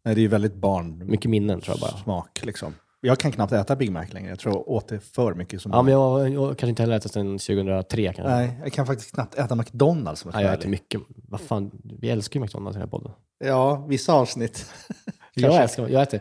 Nej, 0.03 0.15
det 0.15 0.21
är 0.21 0.23
ju 0.23 0.29
väldigt 0.29 0.55
barn. 0.55 1.07
Mycket 1.07 1.31
minnen 1.31 1.61
tror 1.61 1.77
jag 1.77 1.81
bara. 1.91 2.03
Smak 2.03 2.41
liksom. 2.45 2.75
Jag 3.01 3.19
kan 3.19 3.33
knappt 3.33 3.53
äta 3.53 3.77
Big 3.77 3.93
Mac 3.93 4.05
längre. 4.11 4.29
Jag 4.31 4.39
tror 4.39 4.55
jag 4.55 4.69
åt 4.69 4.89
det 4.89 5.01
för 5.01 5.35
mycket. 5.35 5.63
Som 5.63 5.73
Ja, 5.73 5.83
men 5.83 5.93
jag, 5.93 6.29
jag 6.31 6.49
kanske 6.49 6.69
inte 6.69 6.83
heller 6.83 6.97
ätit 6.97 7.13
sedan 7.13 7.39
2003 7.39 8.13
kanske. 8.13 8.35
Nej, 8.35 8.59
jag 8.63 8.73
kan 8.73 8.87
faktiskt 8.87 9.15
knappt 9.15 9.35
äta 9.35 9.55
McDonalds. 9.55 10.21
Som 10.21 10.31
Nej, 10.35 10.45
jag 10.45 10.55
äter 10.55 10.69
mycket. 10.69 11.01
Vad 11.29 11.41
fan, 11.41 11.71
vi 12.01 12.11
älskar 12.11 12.41
ju 12.41 12.45
McDonalds 12.45 12.77
i 12.77 12.79
den 12.79 12.89
här 12.89 12.91
podden. 12.91 13.13
Ja, 13.45 13.87
vissa 13.89 14.13
avsnitt. 14.13 14.67
Jag 15.35 15.63
älskar, 15.63 15.89
jag 15.89 16.03
äter 16.03 16.21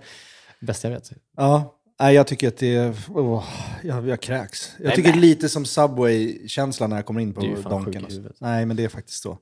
det 0.59 0.65
bästa 0.65 0.87
jag 0.87 0.95
vet. 0.95 1.11
Ja, 1.37 1.75
nej, 1.99 2.15
jag 2.15 2.27
tycker 2.27 2.47
att 2.47 2.57
det 2.57 2.75
är... 2.75 2.95
Åh, 3.09 3.43
jag, 3.83 4.07
jag 4.07 4.21
kräks. 4.21 4.71
Jag 4.77 4.85
Nej, 4.87 4.95
tycker 4.95 5.09
men- 5.09 5.19
lite 5.21 5.49
som 5.49 5.65
Subway-känslan 5.65 6.89
när 6.89 6.97
jag 6.97 7.05
kommer 7.05 7.21
in 7.21 7.33
på 7.33 7.41
Donken. 7.69 8.03
Alltså. 8.05 8.21
Nej, 8.39 8.65
men 8.65 8.77
det 8.77 8.83
är 8.83 8.89
faktiskt 8.89 9.23
så. 9.23 9.37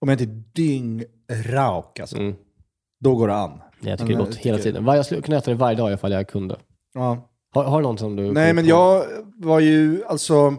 Om 0.00 0.08
jag 0.08 0.20
inte 0.20 0.24
är 0.24 0.42
dyngrauk, 0.54 2.00
alltså, 2.00 2.16
Mm. 2.16 2.34
då 3.00 3.14
går 3.16 3.28
det 3.28 3.34
an. 3.34 3.60
Jag 3.80 3.98
tycker 3.98 4.08
Men 4.14 4.18
det 4.18 4.24
är 4.24 4.26
gott 4.26 4.36
hela 4.36 4.58
tycker- 4.58 4.72
tiden. 4.72 4.86
Jag 4.96 5.06
skulle 5.06 5.22
kunna 5.22 5.36
äta 5.38 5.50
det 5.50 5.56
varje 5.56 5.76
dag 5.76 5.92
ifall 5.92 6.12
jag 6.12 6.28
kunde. 6.28 6.58
Ja. 6.94 7.26
Har, 7.52 7.64
har 7.64 7.80
du 7.80 7.82
någon 7.82 7.98
som 7.98 8.16
du... 8.16 8.32
Nej, 8.32 8.52
men 8.52 8.66
jag 8.66 9.04
var 9.36 9.60
ju 9.60 10.04
alltså... 10.04 10.56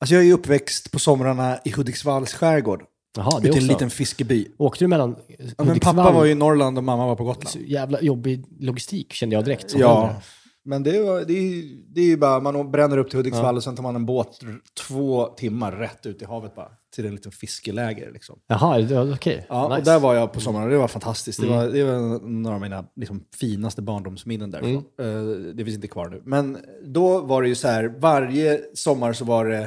Alltså 0.00 0.14
jag 0.14 0.24
är 0.26 0.32
uppväxt 0.32 0.92
på 0.92 0.98
somrarna 0.98 1.58
i 1.64 1.70
Hudiksvalls 1.70 2.34
skärgård. 2.34 2.84
Jaha, 3.16 3.40
det 3.40 3.48
Ute 3.48 3.58
i 3.58 3.60
en 3.60 3.64
också. 3.64 3.72
liten 3.72 3.90
fiskeby. 3.90 4.48
Åkte 4.58 4.84
du 4.84 4.88
mellan 4.88 5.16
Ja, 5.58 5.64
men 5.64 5.80
pappa 5.80 6.10
var 6.12 6.24
ju 6.24 6.30
i 6.30 6.34
Norrland 6.34 6.78
och 6.78 6.84
mamma 6.84 7.06
var 7.06 7.16
på 7.16 7.24
Gotland. 7.24 7.48
Så 7.48 7.58
jävla 7.58 8.00
jobbig 8.00 8.44
logistik 8.60 9.12
kände 9.12 9.36
jag 9.36 9.44
direkt. 9.44 9.70
som 9.70 9.80
Ja, 9.80 10.02
äldre. 10.08 10.22
men 10.64 10.82
det, 10.82 11.02
var, 11.02 11.20
det, 11.20 11.32
är, 11.32 11.42
ju- 11.42 11.82
det 11.88 12.00
är 12.00 12.04
ju 12.04 12.16
bara, 12.16 12.40
man 12.40 12.70
bränner 12.70 12.98
upp 12.98 13.10
till 13.10 13.18
Hudiksvall 13.18 13.56
och 13.56 13.62
sen 13.64 13.76
tar 13.76 13.82
man 13.82 13.96
en 13.96 14.06
båt 14.06 14.38
r- 14.42 14.58
två 14.88 15.26
timmar 15.26 15.72
rätt 15.72 16.06
ut 16.06 16.22
i 16.22 16.24
havet 16.24 16.54
bara. 16.54 16.68
Till 16.94 17.06
en 17.06 17.14
liten 17.14 17.32
fiskeläger 17.32 18.10
liksom. 18.12 18.38
Jaha, 18.46 18.78
det 18.78 18.94
var- 18.94 19.14
okej. 19.14 19.46
Ja, 19.48 19.68
nice. 19.68 19.78
och 19.78 19.84
där 19.84 19.98
var 19.98 20.14
jag 20.14 20.32
på 20.32 20.40
sommaren 20.40 20.64
och 20.64 20.70
det 20.70 20.78
var 20.78 20.88
fantastiskt. 20.88 21.40
Det, 21.40 21.46
var, 21.46 21.66
det 21.68 21.84
var 21.84 22.28
några 22.28 22.54
av 22.54 22.60
mina 22.60 22.84
liksom, 22.96 23.22
finaste 23.40 23.82
barndomsminnen 23.82 24.50
därifrån. 24.50 24.84
Eh, 25.00 25.52
det 25.54 25.64
finns 25.64 25.74
inte 25.76 25.88
kvar 25.88 26.08
nu. 26.08 26.22
Men 26.24 26.58
då 26.84 27.20
var 27.20 27.42
det 27.42 27.48
ju 27.48 27.54
så 27.54 27.68
här, 27.68 27.94
varje 27.98 28.60
sommar 28.74 29.12
så 29.12 29.24
var 29.24 29.44
det 29.46 29.62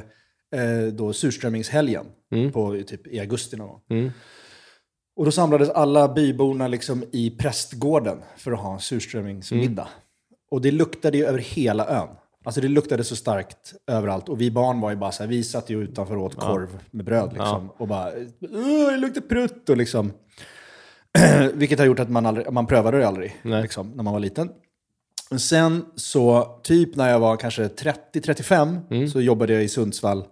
eh, 0.55 0.93
då 0.93 1.13
surströmmingshelgen 1.13 2.05
på, 2.51 2.83
typ, 2.87 3.07
i 3.07 3.19
augusti 3.19 3.57
någon 3.57 3.67
gång. 3.67 3.81
Mm. 3.89 4.11
Och 5.15 5.25
då 5.25 5.31
samlades 5.31 5.69
alla 5.69 6.13
byborna 6.13 6.67
liksom 6.67 7.03
i 7.11 7.29
prästgården 7.31 8.17
för 8.37 8.51
att 8.51 8.59
ha 8.59 8.73
en 8.73 8.79
surströmmingsmiddag. 8.79 9.87
Och 10.51 10.61
det 10.61 10.71
luktade 10.71 11.17
ju 11.17 11.25
över 11.25 11.39
hela 11.39 11.87
ön. 11.87 12.07
Alltså 12.45 12.61
det 12.61 12.67
luktade 12.67 13.03
så 13.03 13.15
starkt 13.15 13.73
överallt. 13.87 14.29
Och 14.29 14.41
vi 14.41 14.51
barn 14.51 14.81
var 14.81 14.89
ju 14.89 14.95
bara 14.95 15.11
så 15.11 15.23
här, 15.23 15.29
vi 15.29 15.43
satt 15.43 15.69
ju 15.69 15.83
utanför 15.83 16.17
och 16.17 16.23
åt 16.23 16.35
korv 16.35 16.79
med 16.91 17.05
bröd 17.05 17.29
liksom. 17.33 17.69
Och 17.77 17.87
bara, 17.87 18.11
"Åh, 18.41 18.91
det 18.91 18.97
luktar 18.97 19.21
prutt 19.21 19.69
och 19.69 19.77
liksom. 19.77 20.11
Vilket 21.53 21.79
har 21.79 21.85
gjort 21.85 21.99
att 21.99 22.09
man, 22.09 22.25
aldrig, 22.25 22.51
man 22.51 22.67
prövade 22.67 22.97
det 22.97 23.07
aldrig 23.07 23.35
liksom, 23.43 23.91
när 23.91 24.03
man 24.03 24.13
var 24.13 24.19
liten. 24.19 24.49
Men 25.29 25.39
sen 25.39 25.85
så, 25.95 26.43
typ 26.63 26.95
när 26.95 27.09
jag 27.09 27.19
var 27.19 27.37
kanske 27.37 27.67
30-35, 27.67 29.07
så 29.07 29.21
jobbade 29.21 29.53
jag 29.53 29.63
i 29.63 29.67
Sundsvall 29.67 30.23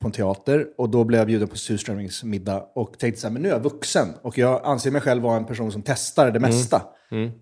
på 0.00 0.06
en 0.06 0.12
teater 0.12 0.66
och 0.78 0.88
då 0.88 1.04
blev 1.04 1.20
jag 1.20 1.26
bjuden 1.26 1.48
på 1.48 1.56
surströmmingsmiddag 1.56 2.64
och 2.74 2.98
tänkte 2.98 3.20
så 3.20 3.26
här, 3.26 3.32
men 3.32 3.42
nu 3.42 3.48
är 3.48 3.52
jag 3.52 3.60
vuxen 3.62 4.08
och 4.22 4.38
jag 4.38 4.60
anser 4.64 4.90
mig 4.90 5.00
själv 5.00 5.22
vara 5.22 5.36
en 5.36 5.44
person 5.44 5.72
som 5.72 5.82
testar 5.82 6.30
det 6.30 6.40
mesta. 6.40 6.82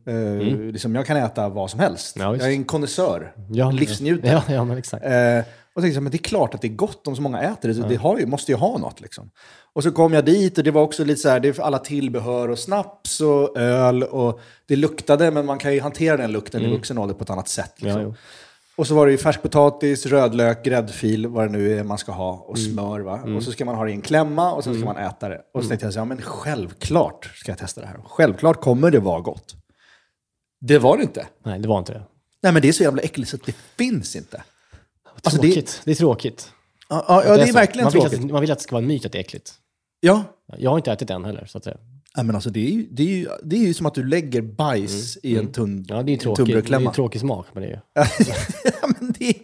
Eh, 0.07 0.73
liksom, 0.73 0.95
jag 0.95 1.07
kan 1.07 1.17
äta 1.17 1.49
vad 1.49 1.71
som 1.71 1.81
helst. 1.81 2.17
Ja, 2.19 2.37
jag 2.37 2.47
är 2.47 2.53
en 2.53 2.65
konnässör, 2.65 3.33
Ja, 3.51 3.71
livsnjutare. 3.71 4.43
Ja, 4.49 4.55
ja, 4.55 4.65
men 4.65 4.79
exakt. 4.79 5.05
Eh, 5.05 5.39
och 5.75 5.83
tänkte 5.83 5.95
så 5.95 5.99
här, 5.99 6.03
men 6.03 6.13
det 6.13 6.17
är 6.17 6.29
klart 6.29 6.55
att 6.55 6.63
det 6.63 6.69
är 6.69 6.75
gott 6.75 7.07
om 7.07 7.17
så 7.17 7.23
många 7.23 7.41
äter 7.41 7.69
det. 7.69 7.89
Det 7.89 7.97
har 7.97 8.19
ju, 8.19 8.27
måste 8.27 8.53
ju 8.53 8.59
ha 8.59 8.79
något 8.79 9.01
liksom. 9.01 9.31
Och 9.73 9.83
så 9.83 9.91
kom 9.91 10.13
jag 10.13 10.25
dit 10.25 10.59
och 10.59 10.65
det 10.65 10.71
var 10.71 10.83
också 10.83 11.05
lite 11.05 11.21
så 11.21 11.29
här, 11.29 11.41
det 11.41 11.49
är 11.59 11.61
alla 11.63 11.79
tillbehör 11.79 12.49
och 12.49 12.59
snaps 12.59 13.21
och 13.21 13.59
öl 13.59 14.03
och 14.03 14.41
det 14.67 14.77
luktade, 14.77 15.31
men 15.31 15.47
man 15.47 15.59
kan 15.59 15.75
ju 15.75 15.81
hantera 15.81 16.17
den 16.17 16.33
lukten 16.33 16.63
i 16.63 16.71
vuxen 16.71 16.99
ålder 16.99 17.15
på 17.15 17.25
ett 17.25 17.31
annat 17.31 17.49
sätt. 17.49 17.83
Liksom. 17.83 18.15
Och 18.77 18.87
så 18.87 18.95
var 18.95 19.07
det 19.07 19.12
ju 19.12 19.18
färskpotatis, 19.18 20.07
rödlök, 20.07 20.64
gräddfil, 20.64 21.27
vad 21.27 21.45
det 21.45 21.53
nu 21.53 21.79
är 21.79 21.83
man 21.85 21.99
ska 21.99 22.12
ha, 22.12 22.33
och 22.33 22.59
Mm. 22.59 22.72
smör. 22.72 23.01
Va? 23.01 23.20
Och 23.37 23.43
så 23.43 23.53
ska 23.53 23.64
man 23.64 23.74
ha 23.74 23.85
det 23.85 23.91
i 23.91 23.95
en 23.95 24.03
klämma 24.03 24.53
och 24.53 24.64
sen 24.64 24.74
ska 24.74 24.85
man 24.85 24.97
äta 24.97 25.29
det. 25.29 25.43
Och 25.55 25.62
så 25.62 25.68
tänkte 25.68 25.87
jag 25.87 25.93
så 25.93 25.99
här, 25.99 26.07
ja 26.07 26.09
men 26.09 26.22
självklart 26.22 27.31
ska 27.35 27.51
jag 27.53 27.59
testa 27.59 27.81
det 27.81 27.87
här. 27.87 28.01
Självklart 28.05 28.61
kommer 28.61 28.91
det 28.91 28.99
vara 29.01 29.20
gott. 29.20 29.55
Det 30.61 30.79
var 30.79 30.97
det 30.97 31.03
inte. 31.03 31.27
Nej, 31.45 31.59
det 31.59 31.68
var 31.68 31.79
inte 31.79 31.93
det. 31.93 32.03
Nej 32.43 32.53
men 32.53 32.62
det 32.62 32.68
är 32.68 32.72
så 32.72 32.83
jävla 32.83 33.03
äckligt 33.03 33.31
så 33.31 33.37
att 33.37 33.47
det 33.47 33.57
finns 33.77 34.16
inte. 34.16 34.43
Alltså, 35.22 35.41
det- 35.43 35.49
Tråkigt. 35.49 35.81
Det, 35.85 35.91
är 35.91 35.95
tråkigt. 35.95 36.53
Ja, 36.89 37.05
ja, 37.09 37.24
ja 37.27 37.37
det 37.37 37.43
är 37.43 37.47
så. 37.47 37.53
verkligen 37.53 37.85
man 37.85 37.93
vill, 37.93 38.03
tråkigt. 38.03 38.18
att, 38.24 38.31
man 38.31 38.41
vill 38.41 38.51
att 38.53 38.59
det 38.59 38.62
ska 38.64 38.74
vara 38.77 38.83
en 38.83 38.89
myt 38.89 39.07
att 39.07 39.12
det 39.12 39.18
är 39.18 39.20
äckligt. 39.20 39.55
Ja, 40.01 40.24
Jag 40.57 40.70
har 40.70 40.77
inte 40.79 40.93
ätit 40.93 41.09
det 41.09 41.14
än 41.14 41.24
heller, 41.24 41.47
så 41.47 41.59
att 41.59 41.64
säga. 41.64 41.77
Nej, 42.17 42.25
men 42.27 42.35
alltså, 42.35 42.51
det, 42.51 42.61
är 42.67 42.71
ju, 42.71 42.87
det, 42.91 43.03
är 43.03 43.07
ju, 43.07 43.29
det 43.45 43.57
är 43.57 43.61
ju 43.61 43.75
som 43.75 43.87
att 43.87 43.95
du 43.95 44.05
lägger 44.05 44.43
bajs 44.43 45.19
i 45.23 45.37
en 45.39 45.53
tunn 45.53 45.73
Mm. 45.73 45.85
Ja, 45.89 46.03
det 46.03 46.11
är 46.11 46.12
ju 46.12 46.14
en 46.14 46.19
tråkigt. 46.19 46.37
Det 46.37 46.43
är 46.43 46.47
tunnbrödsklämma. 46.47 46.91
ju 46.91 46.95
tråkig 46.95 47.21
smak 47.21 47.55
med 47.55 47.62
det 47.62 47.69
ju. 47.69 47.79
ja, 48.83 48.89
men 49.01 49.14
det, 49.19 49.29
är, 49.29 49.35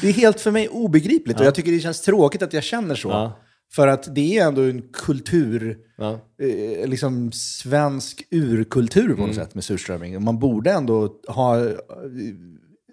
det 0.00 0.08
är 0.08 0.12
helt 0.12 0.40
för 0.40 0.50
mig 0.50 0.68
obegripligt 0.68 1.40
och 1.40 1.46
jag 1.46 1.54
tycker 1.54 1.72
det 1.72 1.80
känns 1.80 2.00
tråkigt 2.00 2.42
att 2.42 2.52
jag 2.52 2.62
känner 2.62 2.94
så. 2.94 3.08
Ja. 3.08 3.40
För 3.72 3.88
att 3.88 4.14
det 4.14 4.38
är 4.38 4.46
ändå 4.46 4.62
en 4.62 4.82
kultur, 4.92 5.78
Ja. 5.96 6.20
eh, 6.42 6.88
liksom 6.88 7.32
svensk 7.32 8.22
urkultur 8.30 9.14
på 9.14 9.26
något 9.26 9.34
sätt 9.34 9.54
med 9.54 9.64
surströmming. 9.64 10.16
Och 10.16 10.22
Man 10.22 10.38
borde 10.38 10.70
ändå 10.72 11.12
ha, 11.28 11.64
eh, 11.64 11.72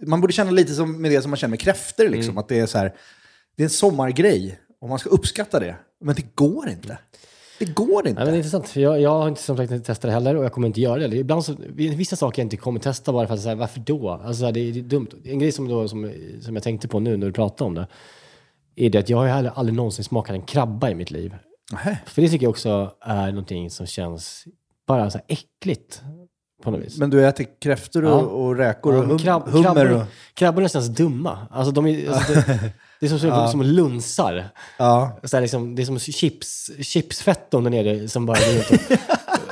man 0.06 0.22
borde 0.22 0.34
känna 0.34 0.52
lite 0.52 0.74
som 0.74 1.02
med 1.02 1.12
det 1.12 1.22
som 1.22 1.32
man 1.32 1.38
känner 1.38 1.50
med 1.50 1.60
kräftor. 1.60 2.10
Liksom, 2.10 2.38
Att 2.38 2.48
det 2.48 2.60
är 2.60 2.66
så 2.66 2.78
här, 2.78 2.94
det 3.56 3.64
är 3.64 3.66
en 3.66 3.70
sommargrej 3.70 4.60
och 4.82 4.90
man 4.90 5.00
ska 5.00 5.10
uppskatta 5.10 5.60
det. 5.60 5.76
Men 6.02 6.16
det 6.16 6.36
går 6.36 6.70
inte. 6.70 6.98
Det 7.66 7.74
går 7.74 8.08
inte. 8.08 8.20
Nej, 8.20 8.26
men 8.26 8.26
det 8.26 8.32
är 8.32 8.38
intressant. 8.38 8.70
För 8.70 8.82
jag, 8.82 9.02
jag 9.02 9.10
har 9.10 9.28
inte 9.28 9.42
som 9.42 9.58
sagt 9.58 9.72
inte 9.72 9.86
testat 9.86 10.02
det 10.10 10.12
heller 10.12 10.36
och 10.36 10.44
jag 10.46 10.52
kommer 10.52 10.68
inte 10.68 10.82
göra 10.82 11.08
det. 11.08 11.18
Ibland 11.18 11.46
så, 11.46 11.56
vissa 11.76 12.16
saker 12.16 12.42
jag 12.42 12.46
inte 12.46 12.58
kommer 12.58 12.80
testa 12.80 13.14
bara 13.14 13.28
för 13.28 13.34
att 13.34 13.42
säga 13.42 13.56
varför 13.56 13.80
då? 13.80 14.10
Alltså 14.10 14.52
det, 14.52 14.60
är, 14.60 14.72
det 14.74 14.80
är 14.80 14.84
dumt. 14.84 15.08
En 15.26 15.40
grej 15.40 15.52
som, 15.52 15.68
då, 15.68 15.88
som, 15.88 16.12
som 16.42 16.54
jag 16.56 16.64
tänkte 16.64 16.88
på 16.88 17.00
nu 17.00 17.18
när 17.18 17.28
du 17.28 17.34
pratade 17.34 17.68
om 17.68 17.74
det, 17.76 17.88
är 18.76 18.90
det 18.90 18.98
att 19.00 19.10
jag 19.10 19.18
har 19.18 19.28
heller 19.28 19.52
aldrig 19.56 19.76
någonsin 19.76 20.04
smakat 20.06 20.36
en 20.36 20.42
krabba 20.42 20.90
i 20.90 20.96
mitt 20.96 21.12
liv. 21.12 21.36
Nähä. 21.72 21.98
För 22.06 22.22
det 22.22 22.30
tycker 22.30 22.46
jag 22.46 22.50
också 22.52 22.92
är 23.02 23.28
någonting 23.28 23.70
som 23.70 23.86
känns 23.86 24.44
bara 24.88 25.10
så 25.10 25.18
här 25.18 25.26
äckligt 25.28 26.02
på 26.64 26.72
något 26.72 26.82
vis. 26.82 26.98
Men 26.98 27.10
du 27.10 27.28
äter 27.28 27.46
kräftor 27.62 28.06
och, 28.06 28.10
Ja. 28.12 28.16
och 28.20 28.56
räkor 28.58 28.96
och 28.96 29.04
hum, 29.04 29.18
Krabb, 29.18 29.44
hummer? 29.50 29.64
krabbor, 29.64 29.94
Och, 29.96 30.04
krabborna 30.34 30.70
känns 30.70 30.88
dumma. 30.88 31.48
Alltså, 31.52 31.72
de 31.72 31.88
är, 31.88 32.10
alltså, 32.10 32.34
det, 32.34 32.74
det 33.10 33.16
är 33.16 33.18
som, 33.18 33.48
som 33.48 33.62
lunsar. 33.62 34.50
ja. 34.78 35.20
Så 35.24 35.40
liksom, 35.40 35.76
det 35.76 35.82
är 35.82 35.86
som 35.86 36.00
chips, 36.00 36.72
chipsfetton 36.80 37.64
där 37.64 37.72
nere 37.72 38.08
som 38.08 38.26
bara 38.26 38.38
går 38.40 38.54
runt 38.54 38.92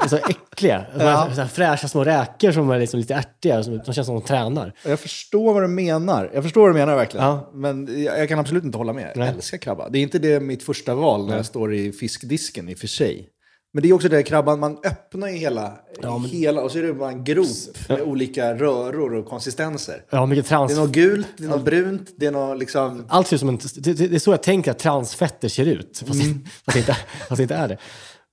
och, 0.04 0.10
så 0.10 0.16
äckliga. 0.16 0.86
Så 0.93 0.99
här, 0.99 1.34
så 1.34 1.41
här 1.41 1.47
fräscha 1.47 1.88
små 1.88 2.04
räkor 2.04 2.52
som 2.52 2.70
är 2.70 2.80
liksom 2.80 2.99
lite 2.99 3.16
ärtiga, 3.16 3.64
som, 3.64 3.82
de 3.86 3.93
känns 3.93 4.08
som 4.08 4.16
de 4.16 4.22
tränar. 4.22 4.74
Jag 4.86 4.99
förstår 4.99 5.54
vad 5.54 5.64
du 5.64 5.68
menar. 5.68 6.32
Jag 6.34 6.43
förstår 6.43 6.62
vad 6.62 6.70
du 6.70 6.74
menar 6.74 6.95
verkligen. 6.95 7.26
Ja. 7.26 7.52
Men 7.54 8.04
jag, 8.04 8.20
jag 8.20 8.30
kan 8.30 8.39
absolut 8.39 8.64
inte 8.64 8.78
hålla 8.78 8.93
med. 8.93 9.12
Jag 9.16 9.18
Nej. 9.18 9.30
älskar 9.30 9.58
krabba. 9.58 9.89
Det 9.89 9.97
är 9.97 10.02
inte 10.02 10.20
det 10.20 10.39
mitt 10.39 10.64
första 10.64 10.95
val 10.95 11.28
när 11.28 11.36
jag 11.36 11.45
står 11.45 11.74
i 11.74 11.91
fiskdisken 11.91 12.70
i 12.70 12.74
och 12.74 12.80
för 12.80 12.88
sig. 12.88 13.28
Men 13.74 13.84
det 13.84 13.90
är 13.90 13.94
också 13.94 14.10
det 14.10 14.24
krabban, 14.24 14.60
man 14.60 14.78
öppnar 14.86 15.28
ju 15.28 15.38
hela, 15.38 15.78
hela 16.32 16.62
och 16.62 16.72
så 16.72 16.78
är 16.80 16.84
det 16.84 16.94
bara 16.94 17.12
en 17.12 17.24
grop 17.24 17.48
med 17.90 18.02
olika 18.02 18.54
röror 18.56 19.14
och 19.14 19.26
konsistenser. 19.26 20.04
Ja, 20.10 20.26
mycket 20.26 20.46
trans... 20.46 20.72
Det 20.72 20.78
är 20.78 20.82
något 20.82 20.92
gult, 20.92 21.28
det 21.38 21.44
är 21.44 21.48
något 21.48 21.66
brunt, 21.66 22.10
det 22.18 22.26
är 22.26 22.32
något 22.32 22.60
liksom... 22.60 23.06
Allt 23.10 23.28
ser 23.28 23.36
ut 23.36 23.40
som 23.40 23.50
en... 23.50 23.60
Det, 23.76 24.00
är 24.16 24.20
så 24.20 24.32
jag 24.32 24.44
tänker 24.44 24.72
att 24.72 24.80
transfetter 24.80 25.50
ser 25.50 25.66
ut. 25.66 26.04
Fast, 26.08 26.24
Mm. 26.24 26.46
fast, 26.66 26.78
inte, 26.78 26.98
fast 27.30 27.42
inte 27.42 27.56
är 27.56 27.68
det. 27.68 27.78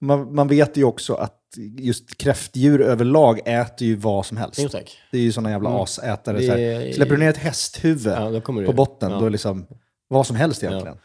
Man, 0.00 0.34
man 0.34 0.48
vet 0.48 0.76
ju 0.76 0.84
också 0.84 1.14
att 1.14 1.34
just 1.78 2.18
kräftdjur 2.18 2.80
överlag 2.80 3.40
äter 3.44 3.88
ju 3.88 3.96
vad 3.96 4.26
som 4.26 4.36
helst. 4.36 4.58
Jo. 4.62 4.68
Det 5.12 5.18
är 5.18 5.22
ju 5.22 5.32
sådana 5.32 5.50
jävla 5.50 5.82
asätare. 5.82 6.38
Det. 6.38 6.94
Släpper 6.94 7.14
du 7.14 7.20
ner 7.20 7.30
ett 7.30 7.36
hästhuvud 7.36 8.14
Ja, 8.16 8.40
på 8.66 8.72
botten, 8.72 9.10
ja. 9.10 9.18
då 9.18 9.26
är 9.26 9.30
liksom 9.30 9.66
vad 10.08 10.26
som 10.26 10.36
helst 10.36 10.62
egentligen. 10.62 10.96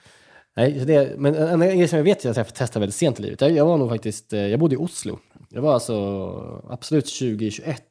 Nej, 0.55 0.79
så 0.79 0.85
det, 0.85 1.19
men 1.19 1.35
en, 1.35 1.61
en 1.61 1.77
grej 1.77 1.87
som 1.87 1.97
jag 1.97 2.03
vet 2.03 2.17
att 2.17 2.23
jag 2.23 2.35
träffade- 2.35 2.57
testade 2.57 2.79
väldigt 2.79 2.95
sent 2.95 3.19
i 3.19 3.23
livet. 3.23 3.41
Jag, 3.41 3.51
jag 3.51 3.65
var 3.65 3.77
nog 3.77 3.89
faktiskt... 3.89 4.33
eh, 4.33 4.39
Jag 4.47 4.59
bodde 4.59 4.75
i 4.75 4.77
Oslo. 4.77 5.19
Det 5.49 5.59
var 5.59 5.73
alltså 5.73 6.61
absolut 6.69 7.05
2021 7.05 7.83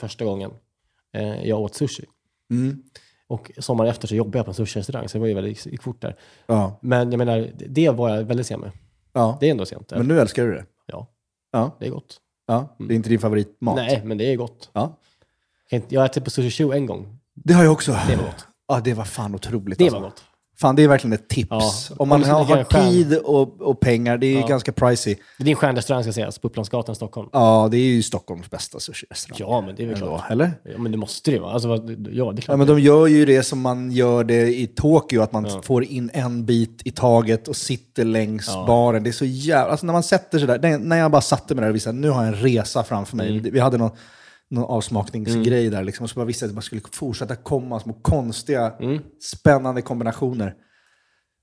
första 0.00 0.24
gången 0.24 0.50
eh, 1.16 1.48
jag 1.48 1.60
åt 1.60 1.74
sushi. 1.74 2.04
Mm. 2.50 2.82
Och 3.26 3.50
sommaren 3.58 3.90
efter 3.90 4.08
så 4.08 4.14
jobbade 4.14 4.38
jag 4.38 4.44
på 4.46 4.50
en 4.50 4.54
sushi-restaurang, 4.54 5.08
så 5.08 5.18
det 5.18 5.20
var 5.20 5.26
ju 5.26 5.34
väldigt 5.34 5.66
gick 5.66 5.82
fort 5.82 6.00
där. 6.02 6.16
Ja. 6.46 6.78
Men 6.82 7.10
jag 7.12 7.18
menar, 7.18 7.50
det- 7.68 7.90
var 7.90 8.08
jag 8.16 8.24
väldigt 8.24 8.46
sen 8.46 8.60
med. 8.60 8.70
Ja. 9.12 9.36
Det 9.40 9.46
är 9.46 9.50
ändå 9.50 9.66
sent. 9.66 9.90
Men 9.90 10.06
nu 10.08 10.20
älskar 10.20 10.46
du 10.46 10.52
det? 10.54 10.64
Ja, 10.86 11.06
Ja. 11.52 11.76
det 11.80 11.86
är 11.86 11.90
gott. 11.90 12.20
ja. 12.46 12.76
Det 12.78 12.94
är 12.94 12.96
inte 12.96 13.08
din 13.08 13.18
favoritmat? 13.20 13.76
Nej, 13.76 14.02
men 14.04 14.18
det 14.18 14.32
är 14.32 14.36
gott. 14.36 14.70
Ja. 14.72 14.98
Jag 15.68 15.82
Jag 15.88 16.04
ätit 16.04 16.24
på 16.24 16.30
Sushi 16.30 16.50
Show 16.50 16.74
en 16.74 16.86
gång. 16.86 17.18
Det 17.34 17.54
har 17.54 17.64
jag 17.64 17.72
också. 17.72 17.92
Det 18.08 18.16
var 18.16 18.24
gott. 18.24 18.46
Ja, 18.68 18.80
det 18.84 18.94
var 18.94 19.04
fan 19.04 19.34
otroligt. 19.34 19.78
Det 19.78 19.84
alltså. 19.84 20.00
var 20.00 20.08
gott. 20.08 20.24
Fan, 20.62 20.76
det 20.76 20.82
är 20.82 20.88
verkligen 20.88 21.12
ett 21.12 21.28
tips. 21.28 21.48
Ja. 21.50 21.72
Om 21.98 22.08
man 22.08 22.24
har, 22.24 22.44
har 22.44 22.64
tid 22.90 23.16
och, 23.18 23.60
och 23.60 23.80
pengar, 23.80 24.18
det 24.18 24.26
är 24.26 24.40
Ja. 24.40 24.46
ganska 24.46 24.72
pricey. 24.72 25.14
Det 25.38 25.42
är 25.42 25.44
din 25.44 25.56
stjärnrestaurang 25.56 26.02
ska 26.02 26.12
sägas, 26.12 26.38
på 26.38 26.46
Upplandsgatan 26.48 26.92
i 26.92 26.96
Stockholm. 26.96 27.28
Ja, 27.32 27.68
det 27.70 27.76
är 27.76 27.80
ju 27.80 28.02
Stockholms 28.02 28.50
bästa 28.50 28.78
sushi-restaurang. 28.78 29.36
Ja, 29.38 29.60
men 29.60 29.74
det 29.76 29.82
är 29.82 29.86
väl 29.86 29.94
Ändå, 29.94 30.06
klart. 30.06 30.30
Eller? 30.30 30.52
Ja, 30.64 30.78
men 30.78 30.92
det 30.92 30.98
måste 30.98 31.30
det 31.30 31.34
ju 31.34 31.40
vara. 31.40 31.52
Alltså, 31.52 31.68
ja, 31.68 31.76
det 31.76 31.92
är 32.12 32.22
klart. 32.22 32.44
Ja, 32.48 32.56
men 32.56 32.66
de 32.66 32.80
gör 32.80 33.06
ju 33.06 33.24
det 33.24 33.42
som 33.42 33.60
man 33.60 33.90
gör 33.92 34.24
det 34.24 34.54
i 34.60 34.66
Tokyo, 34.66 35.22
att 35.22 35.32
man 35.32 35.62
får 35.62 35.84
in 35.84 36.10
en 36.12 36.44
bit 36.46 36.80
i 36.84 36.90
taget 36.90 37.48
och 37.48 37.56
sitter 37.56 38.04
längs 38.04 38.48
Ja. 38.48 38.64
baren. 38.66 39.02
Det 39.02 39.10
är 39.10 39.12
så 39.12 39.24
jävla... 39.24 39.70
Alltså 39.70 39.86
när 39.86 39.92
man 39.92 40.02
sätter 40.02 40.38
sig 40.38 40.48
där, 40.48 40.78
när 40.78 40.98
jag 40.98 41.10
bara 41.10 41.22
satte 41.22 41.54
mig 41.54 41.64
där 41.64 41.70
och 41.70 41.88
att 41.88 41.94
nu 41.94 42.10
har 42.10 42.24
jag 42.24 42.34
en 42.34 42.40
resa 42.40 42.84
framför 42.84 43.16
mig. 43.16 43.38
Mm. 43.38 43.52
Vi 43.52 43.60
hade 43.60 43.78
någon, 43.78 43.90
någon 44.52 44.64
avsmakningsgrej 44.64 45.70
där. 45.70 45.84
Liksom, 45.84 46.04
och 46.04 46.10
så 46.10 46.14
bara 46.14 46.26
visste 46.26 46.44
jag 46.44 46.48
att 46.48 46.52
det 46.52 46.54
bara 46.54 46.62
skulle 46.62 46.82
fortsätta 46.92 47.36
komma 47.36 47.80
små 47.80 47.92
konstiga, 47.92 48.72
spännande 49.20 49.82
kombinationer. 49.82 50.54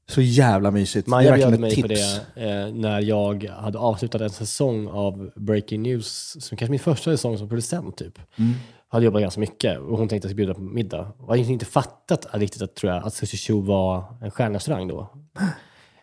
Så 0.10 0.22
jävla 0.22 0.72
mysigt. 0.72 1.08
Maja 1.08 1.36
bjöd 1.36 1.60
mig 1.60 1.82
på 1.82 1.88
tips. 1.88 2.22
det 2.36 2.50
eh, 2.50 2.74
när 2.74 3.02
jag 3.02 3.44
hade 3.44 3.78
avslutat 3.78 4.22
en 4.22 4.30
säsong 4.30 4.88
av 4.88 5.32
Breaking 5.36 5.82
News, 5.82 6.38
som 6.40 6.58
kanske 6.58 6.72
min 6.72 6.80
första 6.80 7.12
säsong 7.12 7.38
som 7.38 7.50
producent 7.50 7.98
typ. 7.98 8.20
Mm. 8.38 8.54
Hade 8.88 9.06
jobbat 9.06 9.22
ganska 9.22 9.40
mycket 9.40 9.80
och 9.80 9.98
hon 9.98 10.08
tänkte 10.08 10.16
att 10.16 10.32
jag 10.32 10.36
skulle 10.36 10.36
bjuda 10.36 10.54
på 10.54 10.62
middag. 10.62 11.14
Och 11.18 11.38
jag 11.38 11.42
hade 11.42 11.54
inte 11.54 11.66
fattat 11.66 12.26
riktigt 12.34 12.62
att, 12.62 12.76
tror 12.76 12.94
jag, 12.94 13.04
att 13.06 13.14
Sushi 13.14 13.38
Show 13.38 13.66
var 13.66 14.04
en 14.22 14.32
stjärnrestaurang 14.32 14.88
då. 14.88 15.14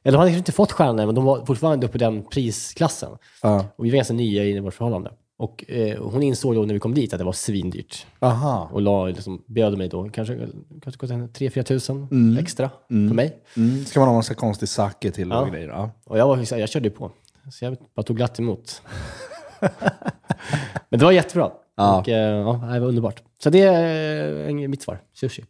Eller 0.03 0.13
de 0.13 0.19
hade 0.19 0.31
kanske 0.31 0.39
inte 0.39 0.53
fått 0.53 0.73
stjärnor, 0.73 1.07
men 1.07 1.15
de 1.15 1.25
var 1.25 1.47
fortfarande 1.47 1.87
uppe 1.87 1.99
i 1.99 1.99
den 1.99 2.25
prisklassen. 2.25 3.11
Ja. 3.43 3.65
Och 3.77 3.85
vi 3.85 3.91
var 3.91 3.97
ganska 3.97 4.15
nya 4.15 4.45
i 4.45 4.61
vårt 4.61 4.75
förhållande. 4.75 5.13
Och 5.39 5.65
eh, 5.71 6.03
hon 6.03 6.23
insåg 6.23 6.55
då 6.55 6.63
när 6.63 6.75
vi 6.75 6.81
kom 6.81 6.95
dit 6.95 7.13
att 7.13 7.19
det 7.19 7.25
var 7.25 7.33
svindyrt. 7.33 8.07
Aha. 8.19 8.69
Och 8.73 8.83
la, 8.83 9.07
liksom, 9.07 9.43
bjöd 9.47 9.79
mig 9.79 9.89
då 9.89 10.09
kanske, 10.09 10.49
kanske 10.83 10.99
kostade 10.99 11.27
3-4 11.27 11.63
tusen 11.63 12.37
extra 12.41 12.71
för 12.89 12.95
mig. 13.15 13.39
Mm. 13.57 13.85
Ska 13.85 14.01
man 14.01 14.09
ha 14.09 14.17
massa 14.17 14.35
konstig 14.35 14.69
sake 14.69 15.11
till 15.11 15.33
och 15.33 15.39
Ja. 15.39 15.45
grejer. 15.51 15.69
Ja. 15.69 15.91
Och 16.05 16.19
jag, 16.19 16.29
var, 16.29 16.37
här, 16.37 16.57
jag 16.59 16.69
körde 16.69 16.91
på. 16.91 17.11
Så 17.53 17.65
jag 17.65 17.77
bara 17.95 18.03
tog 18.03 18.17
glatt 18.17 18.39
emot. 18.39 18.83
Men 20.89 20.99
det 20.99 21.05
var 21.05 21.13
jättebra. 21.13 21.51
Ja. 21.77 22.01
Och, 22.01 22.09
eh, 22.09 22.37
ja, 22.37 22.53
det 22.73 22.81
var 22.81 22.89
underbart. 22.89 23.23
Så 23.43 23.51
det 23.51 23.61
är 23.63 24.49
eh, 24.49 24.69
mitt 24.69 24.83
svar. 24.83 24.99
Sushi. 25.15 25.45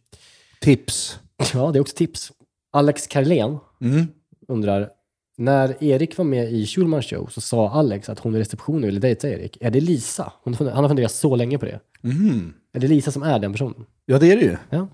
Tips. 0.61 1.19
Ja, 1.53 1.71
det 1.71 1.79
är 1.79 1.81
också 1.81 1.95
tips. 1.95 2.31
Alex 2.71 3.07
Karlén 3.07 3.57
Mm. 3.81 4.07
undrar, 4.47 4.89
när 5.37 5.83
Erik 5.83 6.17
var 6.17 6.25
med 6.25 6.51
i 6.51 6.65
Schulmans 6.65 7.05
show 7.05 7.27
så 7.31 7.41
sa 7.41 7.69
Alex 7.69 8.09
att 8.09 8.19
hon 8.19 8.35
i 8.35 8.39
receptionen 8.39 8.81
ville 8.81 8.99
dejta 8.99 9.29
Erik. 9.29 9.57
Är 9.61 9.71
det 9.71 9.79
Lisa? 9.79 10.33
Hon, 10.43 10.53
han 10.53 10.67
har 10.67 10.87
funderat 10.87 11.11
så 11.11 11.35
länge 11.35 11.57
på 11.57 11.65
det. 11.65 11.79
Mm. 12.03 12.53
Är 12.73 12.79
det 12.79 12.87
Lisa 12.87 13.11
som 13.11 13.23
är 13.23 13.39
den 13.39 13.51
personen? 13.51 13.85
Ja, 14.05 14.19
det 14.19 14.31
är 14.31 14.35
det 14.35 14.43
ju. 14.43 14.57
Ja, 14.69 14.87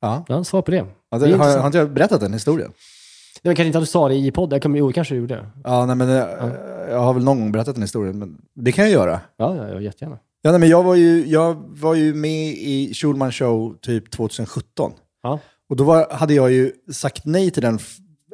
Ja. 0.00 0.24
ja 0.28 0.44
svar 0.44 0.62
på 0.62 0.70
det. 0.70 0.86
Ja, 1.10 1.18
det 1.18 1.32
har, 1.36 1.58
har 1.58 1.66
inte 1.66 1.78
jag 1.78 1.92
berättat 1.92 2.20
den 2.20 2.32
historien? 2.32 2.72
Nej, 3.42 3.50
men 3.50 3.56
kanske 3.56 3.66
inte 3.66 3.78
att 3.78 3.82
du 3.84 3.86
sa 3.90 4.08
det 4.08 4.14
i 4.14 4.30
podden. 4.30 4.56
Jag 4.56 4.62
kommer, 4.62 4.78
jo, 4.78 4.92
kanske 4.92 5.14
du 5.14 5.20
gjorde. 5.20 5.46
Ja, 5.64 5.86
nej, 5.86 5.96
men, 5.96 6.08
eh, 6.08 6.24
Jag 6.90 7.00
har 7.00 7.14
väl 7.14 7.24
någon 7.24 7.40
gång 7.40 7.52
berättat 7.52 7.74
den 7.74 7.82
historien, 7.82 8.18
men 8.18 8.38
det 8.54 8.72
kan 8.72 8.84
jag 8.84 8.92
göra. 8.92 9.20
Ja, 9.36 9.56
ja, 9.56 9.68
ja 9.68 9.80
jättegärna. 9.80 10.18
Ja, 10.42 10.50
nej, 10.50 10.60
men 10.60 10.68
jag, 10.68 10.82
var 10.82 10.94
ju, 10.94 11.26
jag 11.26 11.56
var 11.68 11.94
ju 11.94 12.14
med 12.14 12.46
i 12.52 12.94
Schulman 12.94 13.32
show 13.32 13.76
typ 13.80 14.10
2017. 14.10 14.92
Ja. 15.22 15.38
Och 15.68 15.76
då 15.76 15.84
var, 15.84 16.10
hade 16.10 16.34
jag 16.34 16.52
ju 16.52 16.72
sagt 16.92 17.24
nej 17.24 17.50
till 17.50 17.62
den 17.62 17.78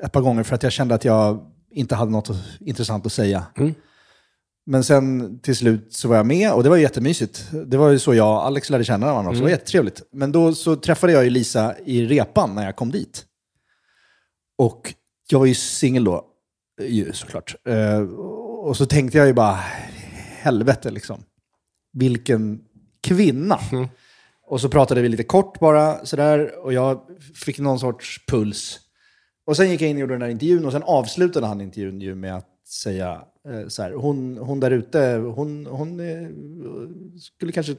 ett 0.02 0.12
par 0.12 0.20
gånger 0.20 0.42
för 0.42 0.54
att 0.54 0.62
jag 0.62 0.72
kände 0.72 0.94
att 0.94 1.04
jag 1.04 1.50
inte 1.76 1.94
hade 1.94 2.10
något 2.10 2.30
intressant 2.60 3.06
att 3.06 3.12
säga. 3.12 3.46
Mm. 3.56 3.74
Men 4.66 4.84
sen 4.84 5.38
till 5.38 5.56
slut 5.56 5.92
så 5.92 6.08
var 6.08 6.16
jag 6.16 6.26
med 6.26 6.52
och 6.52 6.62
det 6.62 6.68
var 6.68 6.76
jättemysigt. 6.76 7.50
Det 7.66 7.76
var 7.76 7.90
ju 7.90 7.98
så 7.98 8.14
jag 8.14 8.28
och 8.28 8.46
Alex 8.46 8.70
lärde 8.70 8.84
känna 8.84 9.06
varandra 9.06 9.30
också. 9.30 9.38
Det 9.38 9.44
var 9.44 9.50
jättetrevligt. 9.50 10.02
Men 10.12 10.32
då 10.32 10.54
så 10.54 10.76
träffade 10.76 11.12
jag 11.12 11.24
ju 11.24 11.30
Lisa 11.30 11.74
i 11.84 12.06
repan 12.06 12.54
när 12.54 12.64
jag 12.64 12.76
kom 12.76 12.90
dit. 12.90 13.24
Och 14.58 14.94
jag 15.28 15.38
var 15.38 15.46
ju 15.46 15.54
singel 15.54 16.04
då, 16.04 16.24
ju, 16.82 17.12
såklart. 17.12 17.56
Eh, 17.68 18.00
och 18.60 18.76
så 18.76 18.86
tänkte 18.86 19.18
jag 19.18 19.26
ju 19.26 19.32
bara, 19.32 19.58
helvete 20.40 20.90
liksom. 20.90 21.22
Vilken 21.92 22.60
kvinna. 23.00 23.58
Och 24.46 24.60
så 24.60 24.68
pratade 24.68 25.02
vi 25.02 25.08
lite 25.08 25.24
kort 25.24 25.60
bara 25.60 26.06
sådär 26.06 26.64
och 26.64 26.72
jag 26.72 27.00
fick 27.34 27.58
någon 27.58 27.80
sorts 27.80 28.26
puls. 28.26 28.80
Och 29.46 29.56
sen 29.56 29.70
gick 29.70 29.82
jag 29.82 29.90
in 29.90 29.96
och 29.96 30.00
gjorde 30.00 30.14
den 30.14 30.22
här 30.22 30.28
intervjun 30.28 30.66
och 30.66 30.72
sen 30.72 30.82
avslutade 30.82 31.46
han 31.46 31.60
intervjun 31.60 32.00
ju 32.00 32.14
med 32.14 32.36
att 32.36 32.48
säga 32.68 33.22
eh, 33.48 33.68
så 33.68 33.82
här, 33.82 33.92
hon, 33.92 34.38
hon 34.38 34.60
där 34.60 34.70
ute, 34.70 35.22
hon, 35.34 35.66
hon 35.66 36.00
eh, 36.00 36.28
skulle 37.20 37.52
kanske 37.52 37.74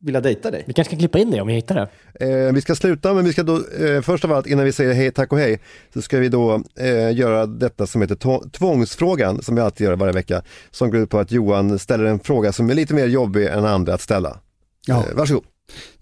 vilja 0.00 0.20
dejta 0.20 0.50
dig. 0.50 0.64
Vi 0.66 0.72
kanske 0.72 0.90
kan 0.90 0.98
klippa 0.98 1.18
in 1.18 1.30
det 1.30 1.40
om 1.40 1.46
vi 1.46 1.54
hittar 1.54 1.74
det. 1.74 2.46
Eh, 2.46 2.52
vi 2.52 2.60
ska 2.60 2.74
sluta, 2.74 3.14
men 3.14 3.24
vi 3.24 3.32
ska 3.32 3.42
då, 3.42 3.56
eh, 3.56 4.02
först 4.02 4.24
av 4.24 4.32
allt 4.32 4.46
innan 4.46 4.64
vi 4.64 4.72
säger 4.72 4.94
hej, 4.94 5.10
tack 5.10 5.32
och 5.32 5.38
hej, 5.38 5.60
så 5.94 6.02
ska 6.02 6.18
vi 6.18 6.28
då 6.28 6.62
eh, 6.78 7.16
göra 7.16 7.46
detta 7.46 7.86
som 7.86 8.02
heter 8.02 8.48
tvångsfrågan, 8.50 9.42
som 9.42 9.54
vi 9.54 9.60
alltid 9.60 9.84
gör 9.84 9.96
varje 9.96 10.12
vecka, 10.12 10.42
som 10.70 10.90
går 10.90 11.00
ut 11.00 11.10
på 11.10 11.18
att 11.18 11.32
Johan 11.32 11.78
ställer 11.78 12.04
en 12.04 12.18
fråga 12.18 12.52
som 12.52 12.70
är 12.70 12.74
lite 12.74 12.94
mer 12.94 13.06
jobbig 13.06 13.46
än 13.46 13.64
andra 13.64 13.94
att 13.94 14.00
ställa. 14.00 14.40
Ja. 14.86 15.04
Eh, 15.10 15.14
varsågod. 15.16 15.44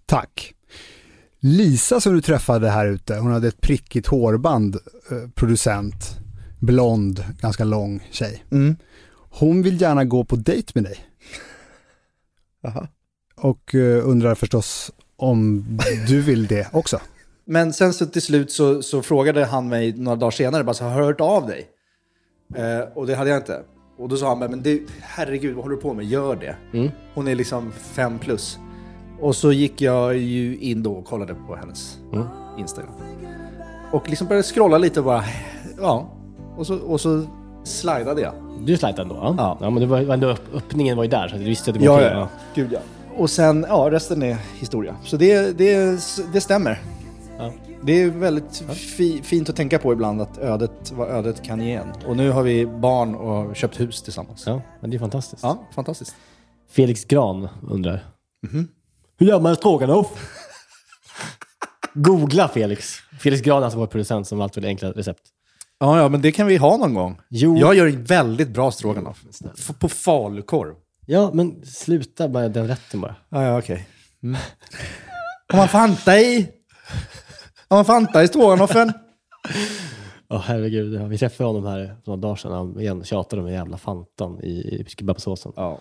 Tack. 0.07 0.54
Lisa 1.47 2.01
som 2.01 2.15
du 2.15 2.21
träffade 2.21 2.71
här 2.71 2.87
ute, 2.87 3.17
hon 3.17 3.33
hade 3.33 3.49
ett 3.49 3.61
prickigt 3.61 4.07
hårband, 4.07 4.77
eh, 5.11 5.31
producent, 5.35 6.19
blond, 6.59 7.25
ganska 7.41 7.65
lång 7.65 8.09
tjej. 8.11 8.45
Mm. 8.51 8.77
Hon 9.31 9.63
vill 9.63 9.81
gärna 9.81 10.05
gå 10.05 10.25
på 10.25 10.37
dejt 10.37 10.73
med 10.75 10.85
dig. 10.85 10.97
Jaha. 12.63 12.89
Och 13.37 13.75
eh, 13.75 14.09
undrar 14.09 14.35
förstås 14.35 14.93
om 15.17 15.65
du 16.09 16.21
vill 16.21 16.47
det 16.47 16.69
också. 16.73 17.01
Men 17.45 17.73
sen 17.73 17.93
så 17.93 18.07
till 18.07 18.23
slut 18.23 18.53
så, 18.53 18.83
så 18.83 19.03
frågade 19.03 19.45
han 19.45 19.69
mig 19.69 19.93
några 19.93 20.17
dagar 20.17 20.31
senare, 20.31 20.65
bara 20.65 20.75
så, 20.75 20.85
har 20.85 21.03
hört 21.03 21.21
av 21.21 21.47
dig? 21.47 21.69
Eh, 22.55 22.89
och 22.95 23.07
det 23.07 23.15
hade 23.15 23.31
jag 23.31 23.39
inte. 23.39 23.63
Och 23.99 24.09
då 24.09 24.17
sa 24.17 24.29
han, 24.29 24.39
men 24.39 24.63
det, 24.63 24.81
herregud, 25.01 25.55
vad 25.55 25.65
håller 25.65 25.77
du 25.77 25.83
på 25.83 25.95
med? 25.95 26.05
Gör 26.05 26.37
det. 26.37 26.57
Mm. 26.79 26.91
Hon 27.15 27.29
är 27.29 27.35
liksom 27.35 27.73
fem 27.73 28.19
plus. 28.19 28.59
Och 29.25 29.37
så 29.37 29.53
gick 29.53 29.81
jag 29.81 30.17
ju 30.17 30.59
in 30.59 30.83
då 30.83 30.93
och 30.93 31.05
kollade 31.05 31.35
på 31.35 31.57
hennes 31.57 31.99
Mm. 32.13 32.27
Instagram. 32.59 32.93
Och 33.93 34.09
liksom 34.09 34.27
började 34.27 34.43
scrolla 34.49 34.79
lite 34.79 35.01
och 35.01 35.07
bara, 35.07 35.25
ja. 35.81 36.09
Och 36.57 36.67
så, 36.67 36.77
och 36.79 37.01
så 37.01 37.23
slidade 37.65 38.21
jag. 38.21 38.33
Du 38.61 38.77
slide 38.77 39.03
ändå? 39.03 39.15
Ja. 39.15 39.35
Ja. 39.39 39.59
ja 39.61 39.71
men 39.71 39.81
det 39.81 39.87
var, 39.87 39.99
ändå, 39.99 40.37
öppningen 40.55 40.97
var 40.97 41.05
ju 41.05 41.11
där, 41.11 41.29
så 41.29 41.37
du 41.37 41.45
visste 41.45 41.71
att 41.71 41.81
det 41.81 41.89
var 41.89 42.01
ja, 42.01 42.07
okej. 42.07 42.19
ja. 42.19 42.29
Gud 42.55 42.73
ja. 42.73 42.79
Och 43.17 43.31
sen, 43.31 43.67
ja, 43.69 43.89
resten 43.91 44.23
är 44.23 44.37
historia. 44.59 44.97
Så 45.05 45.17
det, 45.17 45.59
det, 45.59 46.01
det 46.33 46.41
stämmer. 46.41 46.83
Ja. 47.39 47.53
Det 47.83 47.93
är 48.03 48.11
väldigt 48.11 48.57
fi, 48.97 49.21
fint 49.23 49.49
att 49.49 49.57
tänka 49.57 49.79
på 49.79 49.93
ibland 49.93 50.23
att 50.23 50.39
ödet, 50.39 50.93
vad 50.97 51.09
ödet 51.09 51.43
kan 51.43 51.61
ge 51.61 51.73
en. 51.73 51.89
Och 52.07 52.17
nu 52.17 52.31
har 52.31 52.43
vi 52.43 52.67
barn 52.67 53.15
och 53.15 53.57
köpt 53.57 53.81
hus 53.81 54.03
tillsammans. 54.03 54.45
Ja, 54.47 54.61
men 54.81 54.91
det 54.91 54.97
är 54.97 54.99
fantastiskt. 54.99 55.43
Ja, 55.43 55.59
fantastiskt. 55.75 56.15
Felix 56.71 57.05
Gran 57.05 57.49
undrar. 57.71 58.05
Mhm. 58.53 58.69
Hur 59.17 59.27
gör 59.27 59.41
man 59.41 59.57
stroganoff? 59.57 60.09
Googla 61.95 62.49
Felix. 62.49 62.95
Felix 63.21 63.43
Gran 63.43 63.59
är 63.63 63.65
alltså 63.65 63.79
vår 63.79 63.87
producent 63.87 64.29
som 64.29 64.41
alltid 64.41 64.63
vill 64.63 64.69
enkla 64.69 64.91
recept. 64.93 65.23
Ja, 65.79 65.99
ja, 65.99 66.09
men 66.09 66.23
det 66.23 66.33
kan 66.33 66.47
vi 66.47 66.57
ha 66.57 66.77
någon 66.77 66.95
gång. 66.95 67.21
Jo. 67.29 67.57
Jag 67.59 67.75
gör 67.75 67.87
en 67.87 68.05
väldigt 68.05 68.49
bra 68.49 68.71
stroganoff. 68.71 69.25
F- 69.59 69.71
På 69.79 69.89
falukorv. 69.89 70.75
Ja, 71.07 71.31
men 71.35 71.67
sluta 71.67 72.29
med 72.29 72.51
den 72.53 72.69
rätten 72.69 73.01
bara. 73.01 73.15
Ja, 73.29 73.43
ja, 73.45 73.59
okej. 73.59 73.89
Mm. 74.23 74.37
Har 75.49 75.59
man 75.59 75.69
Fanta 75.69 76.19
i? 76.19 76.49
Har 77.69 77.77
man 77.77 77.85
Fanta 77.85 78.23
i 78.23 78.29
stroganoffen? 78.29 78.93
Åh 80.29 80.41
herregud, 80.41 80.95
ja, 81.01 81.05
vi 81.07 81.19
träffade 81.19 81.47
honom 81.49 81.65
här 81.67 81.87
för 81.87 82.11
några 82.11 82.21
dagar 82.21 82.37
sedan. 82.37 82.53
Han 82.53 82.81
igen 82.81 83.05
tjatade 83.05 83.43
om 83.43 83.47
den 83.47 83.55
jävla 83.57 83.79
Fantan 83.79 84.41
i, 84.45 84.49
i 84.51 84.85
kebabsåsen. 84.89 85.53
Ja. 85.57 85.79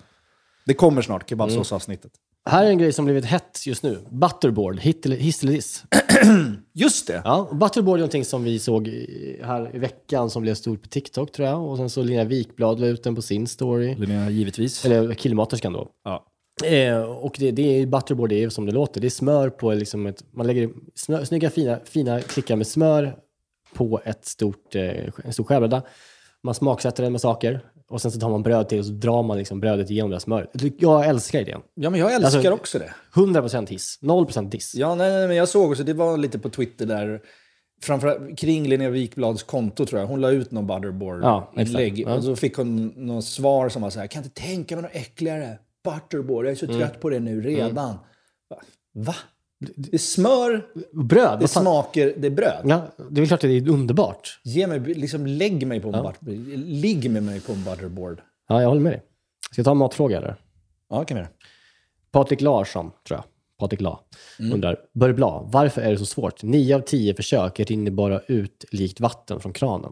Det 0.65 0.73
kommer 0.73 1.01
snart, 1.01 1.29
kebabsåsavsnittet. 1.29 2.11
Här 2.45 2.65
är 2.65 2.69
en 2.69 2.77
grej 2.77 2.93
som 2.93 3.05
blivit 3.05 3.25
hett 3.25 3.59
just 3.65 3.83
nu. 3.83 3.99
Butterboard, 4.09 4.79
hit 4.79 5.05
eller, 5.05 5.15
hiss 5.15 5.43
eller 5.43 5.53
diss. 5.53 5.83
Just 6.73 7.07
det. 7.07 7.21
Ja, 7.25 7.47
och 7.51 7.55
Butterboard 7.55 7.95
är 7.95 7.99
någonting 7.99 8.25
som 8.25 8.43
vi 8.43 8.59
såg 8.59 8.87
i- 8.87 9.41
här 9.43 9.75
i 9.75 9.79
veckan 9.79 10.29
som 10.29 10.41
blev 10.41 10.55
stort 10.55 10.81
på 10.81 10.87
TikTok 10.87 11.31
tror 11.31 11.47
jag. 11.47 11.63
Och 11.69 11.77
sen 11.77 11.89
så 11.89 12.03
Linnea 12.03 12.23
Wikblad 12.23 12.79
la 12.79 12.87
ut 12.87 13.03
den 13.03 13.15
på 13.15 13.21
sin 13.21 13.47
story. 13.47 13.95
Linnea, 13.95 14.29
givetvis. 14.29 14.85
Eller 14.85 15.13
killmaterskan 15.13 15.73
då. 15.73 15.87
Ja. 16.03 16.25
Eh, 16.65 17.01
och 17.01 17.35
det, 17.39 17.51
det 17.51 17.81
är 17.81 17.85
butterboard, 17.85 18.29
det 18.29 18.43
är 18.43 18.49
som 18.49 18.65
det 18.65 18.71
låter. 18.71 19.01
Det 19.01 19.07
är 19.07 19.09
smör 19.09 19.49
på 19.49 19.73
liksom 19.73 20.05
ett, 20.05 20.23
man 20.33 20.47
lägger 20.47 20.69
smör, 20.95 21.23
snygga 21.25 21.49
fina, 21.49 21.79
fina 21.85 22.21
klickar 22.21 22.55
med 22.55 22.67
smör 22.67 23.15
på 23.73 24.01
ett 24.05 24.25
stort, 24.25 24.75
eh, 24.75 24.83
en 25.23 25.33
stor 25.33 25.43
skärbräda. 25.43 25.81
Man 26.43 26.53
smaksätter 26.55 27.03
den 27.03 27.11
med 27.11 27.21
saker 27.21 27.65
och 27.93 28.01
sen 28.01 28.11
så 28.11 28.19
tar 28.19 28.29
man 28.29 28.43
bröd 28.43 28.69
till 28.69 28.79
och 28.79 28.85
så 28.85 28.91
drar 28.91 29.23
man 29.23 29.37
liksom 29.37 29.59
brödet 29.59 29.89
igenom 29.89 30.09
det 30.09 30.15
här 30.15 30.19
smöret. 30.19 30.49
Jag 30.77 31.07
älskar 31.07 31.39
idén. 31.39 31.61
Ja, 31.75 31.89
men 31.89 31.99
jag 31.99 32.13
älskar 32.13 32.37
Alltså- 32.37 32.51
också 32.51 32.79
det. 32.79 32.93
100% 33.15 33.69
hiss, 33.69 33.99
0% 34.01 34.49
diss. 34.51 34.75
Ja, 34.75 34.95
nej, 34.95 35.11
nej, 35.11 35.27
men 35.27 35.37
jag 35.37 35.49
såg 35.49 35.69
också, 35.71 35.83
det 35.83 35.93
var 35.93 36.17
lite 36.17 36.39
på 36.39 36.49
Twitter 36.49 36.85
där, 36.85 37.21
framförallt 37.81 38.37
kring 38.39 38.67
Linnea 38.67 38.89
Wikblads 38.89 39.43
konto 39.43 39.85
tror 39.85 40.01
jag. 40.01 40.07
Hon 40.07 40.21
la 40.21 40.31
ut 40.31 40.51
någon 40.51 40.67
Ja, 40.69 40.79
butterboard-inlägg. 40.79 41.93
exakt. 41.99 42.09
Ja. 42.09 42.15
Och 42.17 42.23
så 42.23 42.35
fick 42.35 42.55
hon 42.57 42.87
något 42.95 43.25
svar 43.25 43.69
som 43.69 43.81
var 43.81 43.89
så 43.89 43.99
här, 43.99 44.07
kan 44.07 44.23
inte 44.23 44.41
tänka 44.41 44.75
mig 44.75 44.81
något 44.81 44.91
äckligare. 44.95 45.57
Butterboard, 45.83 46.45
jag 46.45 46.51
är 46.51 46.55
så 46.55 46.65
Mm. 46.65 46.77
trött 46.79 46.99
på 47.01 47.09
det 47.09 47.19
nu 47.19 47.41
redan. 47.41 47.75
Va? 48.49 48.57
Va? 48.95 49.15
Det 49.75 49.93
är 49.93 49.97
smör, 49.97 50.65
Bröd, 50.93 51.39
det 51.39 51.47
smaker, 51.47 52.13
det 52.17 52.27
är 52.27 52.31
bröd. 52.31 52.61
Ja, 52.63 52.81
det 52.97 53.03
är 53.03 53.21
väl 53.21 53.27
klart 53.27 53.43
att 53.43 53.49
det 53.49 53.57
är 53.57 53.69
underbart. 53.69 54.39
Ge 54.43 54.67
mig, 54.67 54.79
liksom 54.79 55.27
lägg 55.27 55.67
mig 55.67 55.79
på 55.79 55.87
en 55.87 56.03
butterboard. 56.03 56.57
Ligg 56.57 57.11
med 57.11 57.23
mig 57.23 57.39
på 57.41 57.53
en 57.53 57.63
butterboard. 57.63 58.21
Ja, 58.47 58.61
jag 58.61 58.69
håller 58.69 58.81
med 58.81 58.91
dig. 58.91 59.01
Ska 59.51 59.59
jag 59.59 59.65
ta 59.65 59.71
en 59.71 59.77
matfråga 59.77 60.17
eller? 60.17 60.35
Ja, 60.89 61.03
kan 61.05 61.15
vi 61.17 61.21
göra. 61.21 61.31
Patrik 62.11 62.41
Larsson, 62.41 62.91
tror 63.07 63.17
jag. 63.17 63.23
Patrik 63.59 63.81
La. 63.81 63.99
Undrar, 64.39 64.77
Börje 64.93 65.13
Bla, 65.13 65.49
varför 65.51 65.81
är 65.81 65.91
det 65.91 65.97
så 65.97 66.05
svårt? 66.05 66.43
Nio 66.43 66.75
av 66.75 66.79
tio 66.79 67.15
försök 67.15 67.59
rinner 67.59 67.91
bara 67.91 68.19
ut 68.19 68.65
likt 68.71 68.99
vatten 68.99 69.39
från 69.39 69.53
kranen. 69.53 69.91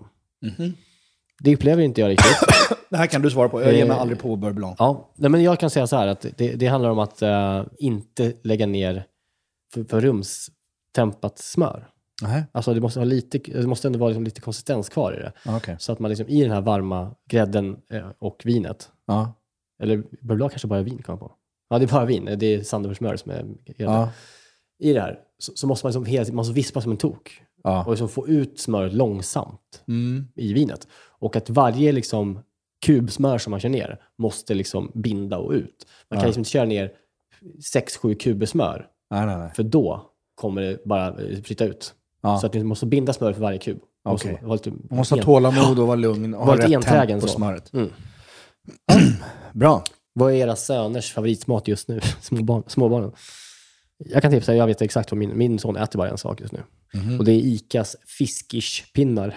Det 1.39 1.53
upplever 1.55 1.83
inte 1.83 2.01
jag 2.01 2.09
riktigt. 2.09 2.37
Det 2.89 2.97
här 2.97 3.07
kan 3.07 3.21
du 3.21 3.31
svara 3.31 3.49
på. 3.49 3.61
Jag 3.61 3.73
ger 3.73 3.85
mig 3.85 3.95
Eh, 3.95 4.01
aldrig 4.01 4.19
på 4.19 4.35
bourbon. 4.35 4.75
Ja, 4.79 5.11
nej, 5.15 5.29
men 5.29 5.43
jag 5.43 5.59
kan 5.59 5.69
säga 5.69 5.87
så 5.87 5.95
här 5.95 6.07
att 6.07 6.25
det, 6.37 6.53
det 6.53 6.67
handlar 6.67 6.89
om 6.89 6.99
att 6.99 7.21
eh, 7.21 7.63
inte 7.77 8.33
lägga 8.43 8.65
ner 8.65 9.05
för, 9.73 9.83
för 9.83 10.01
rumstempat 10.01 11.37
smör. 11.39 11.87
Nej. 12.23 12.43
Alltså 12.51 12.73
det 12.73 12.81
måste, 12.81 12.99
ha 12.99 13.05
lite, 13.05 13.37
det 13.37 13.67
måste 13.67 13.87
ändå 13.87 13.99
vara 13.99 14.09
liksom 14.09 14.23
lite 14.23 14.41
konsistens 14.41 14.89
kvar 14.89 15.13
i 15.13 15.19
det. 15.19 15.31
Ja, 15.45 15.57
Okej. 15.57 15.75
Så 15.79 15.91
att 15.91 15.99
man 15.99 16.09
liksom 16.09 16.27
i 16.29 16.41
den 16.43 16.51
här 16.51 16.61
varma 16.61 17.15
grädden 17.29 17.77
eh, 17.89 18.09
och 18.19 18.41
vinet, 18.45 18.91
Ja. 19.05 19.33
eller 19.83 20.03
Bubbla 20.21 20.49
kanske 20.49 20.67
bara 20.67 20.81
vin 20.81 20.97
kan 21.03 21.13
jag 21.13 21.19
på. 21.19 21.31
Ja, 21.69 21.79
det 21.79 21.85
är 21.85 21.87
bara 21.87 22.05
vin. 22.05 22.29
Det 22.37 22.45
är 22.45 22.63
Sandefjordsmör 22.63 23.15
som 23.15 23.31
är 23.31 23.43
grädde. 23.65 23.83
Ja. 23.93 24.09
I 24.79 24.93
det 24.93 25.01
här 25.01 25.19
så, 25.37 25.51
så 25.55 25.67
måste 25.67 25.85
man 25.85 25.89
liksom 25.89 26.05
hela, 26.05 26.25
man 26.25 26.35
måste 26.35 26.53
vispa 26.53 26.81
som 26.81 26.91
en 26.91 26.97
tok. 26.97 27.41
Ja. 27.63 27.83
Och 27.85 27.91
liksom 27.91 28.09
få 28.09 28.27
ut 28.27 28.59
smöret 28.59 28.93
långsamt 28.93 29.83
Mm. 29.87 30.27
i 30.35 30.53
vinet. 30.53 30.87
Och 30.93 31.35
att 31.35 31.49
varje 31.49 31.91
liksom 31.91 32.39
kubsmör 32.85 33.37
som 33.37 33.51
man 33.51 33.59
kör 33.59 33.69
ner 33.69 34.01
måste 34.17 34.53
liksom 34.53 34.91
binda 34.93 35.37
och 35.37 35.51
ut. 35.51 35.87
Man 36.09 36.19
kan 36.19 36.27
liksom 36.27 36.39
inte 36.41 36.49
köra 36.49 36.65
ner 36.65 36.91
6-7 37.75 38.15
kuber 38.15 38.45
smör, 38.45 38.87
Nej, 39.11 39.25
nej, 39.25 39.37
nej. 39.37 39.51
för 39.55 39.63
då 39.63 40.09
kommer 40.35 40.61
det 40.61 40.85
bara 40.85 41.15
flytta 41.43 41.65
ut. 41.65 41.93
Ja. 42.21 42.37
Så 42.37 42.45
att 42.45 42.53
ni 42.53 42.63
måste 42.63 42.85
binda 42.85 43.13
smör 43.13 43.33
för 43.33 43.41
varje 43.41 43.57
kub. 43.59 43.79
Och 44.03 44.21
så 44.21 44.27
Okej. 44.27 44.39
vara 44.43 44.53
lite 44.53 44.69
Man 44.71 44.79
måste 44.89 45.15
ha 45.15 45.21
tålamod 45.21 45.79
och 45.79 45.87
vara 45.87 45.95
lugn 45.95 46.33
och 46.33 46.47
Var 46.47 46.57
ha 46.57 46.63
rätt 46.63 46.71
enträgen 46.71 47.07
temp 47.07 47.21
på 47.21 47.27
så. 47.27 47.33
smöret. 47.35 47.73
Mm. 47.73 47.89
Bra. 49.53 49.83
Vad 50.13 50.31
är 50.31 50.35
era 50.35 50.55
söners 50.55 51.11
favoritmat 51.13 51.67
just 51.67 51.87
nu? 51.87 51.99
Småbarn, 52.21 52.63
småbarnen. 52.67 53.11
Jag 53.97 54.21
kan 54.21 54.31
tipsa, 54.31 54.55
jag 54.55 54.67
vet 54.67 54.81
exakt 54.81 55.11
vad 55.11 55.17
min, 55.17 55.37
min 55.37 55.59
son 55.59 55.77
äter 55.77 55.97
bara 55.97 56.09
en 56.09 56.17
sak 56.17 56.41
just 56.41 56.53
nu. 56.53 56.63
Mhm. 56.93 57.19
Och 57.19 57.25
det 57.25 57.31
är 57.31 57.39
Icas 57.39 57.95
fiskish-pinnar. 58.19 59.35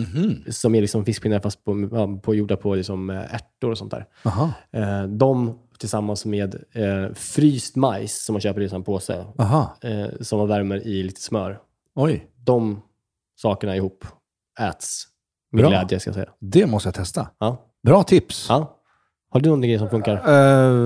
Mhm. 0.00 0.42
Som 0.50 0.74
är 0.74 0.80
liksom 0.80 1.04
fiskpinnar 1.04 1.40
fast 1.40 1.64
på, 1.64 2.20
på, 2.22 2.34
gjorda 2.34 2.56
på 2.56 2.74
liksom 2.74 3.10
eh, 3.10 3.34
ärtor 3.34 3.70
och 3.70 3.78
sånt 3.78 3.90
där. 3.90 4.06
Aha. 4.24 4.52
Eh, 4.72 5.02
de 5.02 5.58
tillsammans 5.78 6.24
med 6.24 6.54
eh, 6.72 7.14
fryst 7.14 7.76
majs 7.76 8.24
som 8.24 8.32
man 8.32 8.40
köper 8.40 8.60
i 8.60 8.74
en 8.74 8.84
påse, 8.84 9.24
eh, 9.82 10.06
som 10.20 10.38
man 10.38 10.48
värmer 10.48 10.86
i 10.86 11.02
lite 11.02 11.20
smör. 11.20 11.58
Oj. 11.94 12.26
De 12.44 12.80
sakerna 13.36 13.76
ihop 13.76 14.04
äts 14.60 15.04
med 15.52 15.62
Bra. 15.62 15.70
glädje, 15.70 16.00
ska 16.00 16.08
jag 16.08 16.14
säga. 16.14 16.28
Det 16.40 16.66
måste 16.66 16.86
jag 16.86 16.94
testa. 16.94 17.28
Ja. 17.38 17.62
Bra 17.86 18.02
tips. 18.02 18.46
Ja. 18.48 18.72
Har 19.30 19.40
du 19.40 19.48
någon 19.50 19.60
grej 19.62 19.78
som 19.78 19.90
funkar? 19.90 20.14
Eh, 20.14 20.22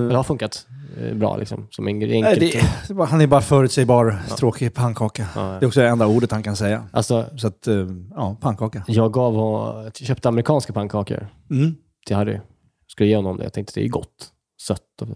Eller 0.07 0.15
har 0.15 0.23
funkat 0.23 0.67
eh, 1.01 1.15
bra 1.17 1.37
liksom? 1.37 1.67
Som 1.71 1.89
en 1.89 2.03
enkelt? 2.03 2.41
det, 2.89 2.95
han 3.09 3.21
är 3.21 3.27
bara 3.27 3.41
förutsägbar, 3.41 4.19
tråkig 4.39 4.75
pannkaka. 4.75 5.27
Ja, 5.35 5.53
ja. 5.55 5.59
Det 5.61 5.65
är 5.65 5.67
också 5.67 5.81
det 5.81 5.89
enda 5.89 6.07
ordet 6.07 6.33
han 6.33 6.43
kan 6.43 6.57
säga. 6.57 6.85
Alltså, 6.93 7.27
Så 7.37 7.47
att, 7.47 7.67
eh, 7.67 7.87
ja, 8.17 8.37
pannkaka. 8.41 8.85
jag 8.87 9.13
gav 9.13 9.91
köpte 9.95 10.29
amerikanska 10.29 10.73
pannkakor 10.73 11.29
Mm. 11.51 11.75
till 12.07 12.17
Harry. 12.17 12.39
Skulle 12.87 13.09
ge 13.09 13.17
honom 13.17 13.37
det. 13.37 13.43
Jag 13.43 13.53
tänkte 13.53 13.81
det 13.81 13.85
är 13.87 13.89
gott. 13.89 14.33
Sött. 14.61 15.03
Och 15.03 15.09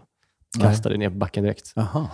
kastade 0.60 0.96
ner 0.96 1.10
på 1.10 1.16
backen 1.16 1.42
direkt. 1.44 1.72
Jaha. 1.76 2.06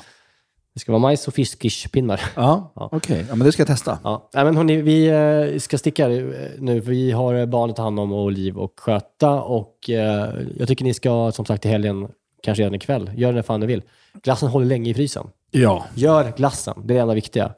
Det 0.74 0.80
ska 0.80 0.92
vara 0.92 1.00
majs 1.02 1.28
och 1.28 1.34
fiskish-pinnar. 1.34 2.20
Ja, 2.36 2.72
Ja. 2.76 2.88
okej. 2.92 3.26
Ja, 3.28 3.34
men 3.34 3.44
det 3.46 3.52
ska 3.52 3.60
jag 3.60 3.66
testa. 3.68 3.98
Ja, 4.04 4.30
Nej, 4.34 4.44
men 4.44 4.56
hörni, 4.56 4.82
vi 4.82 5.06
eh, 5.54 5.58
ska 5.58 5.78
sticka 5.78 6.10
eh, 6.10 6.24
nu, 6.58 6.82
för 6.82 6.90
vi 6.90 7.10
har 7.10 7.46
barn 7.46 7.70
att 7.70 7.76
ta 7.76 7.82
hand 7.82 8.00
om 8.00 8.12
och 8.12 8.32
liv 8.32 8.58
och 8.58 8.80
sköta. 8.80 9.42
Och 9.42 9.90
eh, 9.90 10.30
jag 10.56 10.68
tycker 10.68 10.84
ni 10.84 10.94
ska, 10.94 11.32
som 11.32 11.44
sagt, 11.44 11.64
i 11.66 11.68
helgen, 11.68 12.08
kanske 12.42 12.62
redan 12.62 12.74
ikväll, 12.74 13.10
gör 13.16 13.32
det 13.32 13.42
fan 13.42 13.60
ni 13.60 13.66
vill. 13.66 13.82
Glassen 14.22 14.48
håller 14.48 14.66
länge 14.66 14.90
i 14.90 14.94
frysen. 14.94 15.26
Ja. 15.50 15.84
Gör 15.94 16.32
glassen, 16.36 16.74
det 16.84 16.92
är 16.92 16.96
det 16.96 17.02
enda 17.02 17.14
viktiga. 17.14 17.54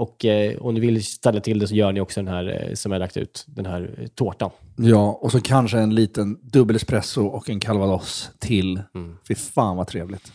Och 0.00 0.24
eh, 0.24 0.56
om 0.60 0.74
ni 0.74 0.80
vill 0.80 1.04
ställa 1.04 1.40
till 1.40 1.58
det 1.58 1.68
så 1.68 1.74
gör 1.74 1.92
ni 1.92 2.00
också 2.00 2.20
den 2.22 2.34
här 2.34 2.66
eh, 2.68 2.74
som 2.74 2.92
jag 2.92 2.96
har 2.96 3.00
lagt 3.00 3.16
ut, 3.16 3.44
den 3.48 3.66
här 3.66 3.90
eh, 3.98 4.06
tårtan. 4.06 4.50
Ja, 4.76 5.18
och 5.22 5.32
så 5.32 5.40
kanske 5.40 5.78
en 5.78 5.94
liten 5.94 6.38
dubbel 6.42 6.76
espresso 6.76 7.26
och 7.26 7.50
en 7.50 7.60
calvados 7.60 8.30
till. 8.38 8.82
Mm. 8.94 9.16
Fy 9.28 9.34
fan 9.34 9.76
vad 9.76 9.86
trevligt. 9.86 10.32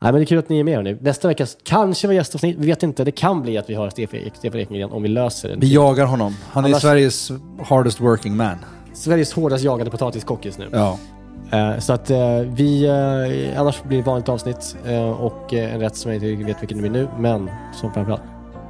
Nej, 0.00 0.12
men 0.12 0.14
det 0.14 0.20
är 0.20 0.26
kul 0.26 0.38
att 0.38 0.48
ni 0.48 0.58
är 0.60 0.64
med. 0.64 0.74
Hörni. 0.76 0.96
Nästa 1.00 1.28
vecka 1.28 1.46
kanske 1.64 2.06
var 2.06 2.14
gästavsnitt, 2.14 2.56
vi 2.58 2.66
vet 2.66 2.82
inte. 2.82 3.04
Det 3.04 3.10
kan 3.10 3.42
bli 3.42 3.58
att 3.58 3.70
vi 3.70 3.74
har 3.74 3.90
Stefan 3.90 4.20
Stefan 4.34 4.60
Ekengren 4.60 4.90
om 4.90 5.02
vi 5.02 5.08
löser 5.08 5.48
det. 5.48 5.56
Vi 5.58 5.74
jagar 5.74 6.06
honom. 6.06 6.36
Han 6.50 6.64
är 6.64 6.68
Annars- 6.68 6.82
Sveriges 6.82 7.32
hardest 7.68 8.00
working 8.00 8.36
man. 8.36 8.56
Sveriges 8.94 9.32
hårdast 9.32 9.64
jagade 9.64 9.90
potatiskock 9.90 10.44
just 10.44 10.58
nu. 10.58 10.68
Ja. 10.72 10.98
Eh, 11.52 11.78
Så 11.78 11.92
att 11.92 12.10
eh, 12.10 12.38
vi, 12.40 12.88
annars 13.56 13.82
blir 13.82 13.96
det 13.96 14.00
ett 14.00 14.06
vanligt 14.06 14.28
avsnitt 14.28 14.76
och 15.20 15.52
en 15.52 15.80
rätt 15.80 15.96
som 15.96 16.12
jag 16.12 16.22
inte 16.32 16.44
vet 16.44 16.62
vilken 16.62 16.82
det 16.82 16.88
blir 16.88 17.02
nu, 17.02 17.08
men 17.18 17.50
som 17.80 17.92
framförallt 17.92 18.22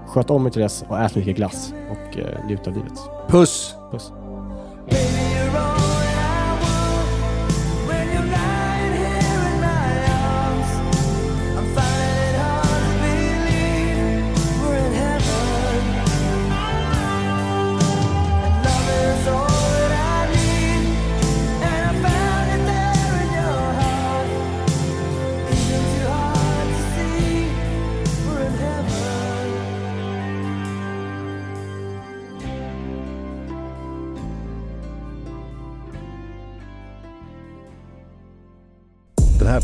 sköt 0.07 0.31
om 0.31 0.47
er 0.47 0.51
till 0.51 0.63
dess 0.63 0.85
och 0.89 0.99
ät 0.99 1.15
mycket 1.15 1.37
glass 1.37 1.73
och 1.91 2.19
eh, 2.19 2.47
njut 2.47 2.67
av 2.67 2.75
livet. 2.75 2.99
Puss! 3.29 3.75
Puss. 3.91 4.13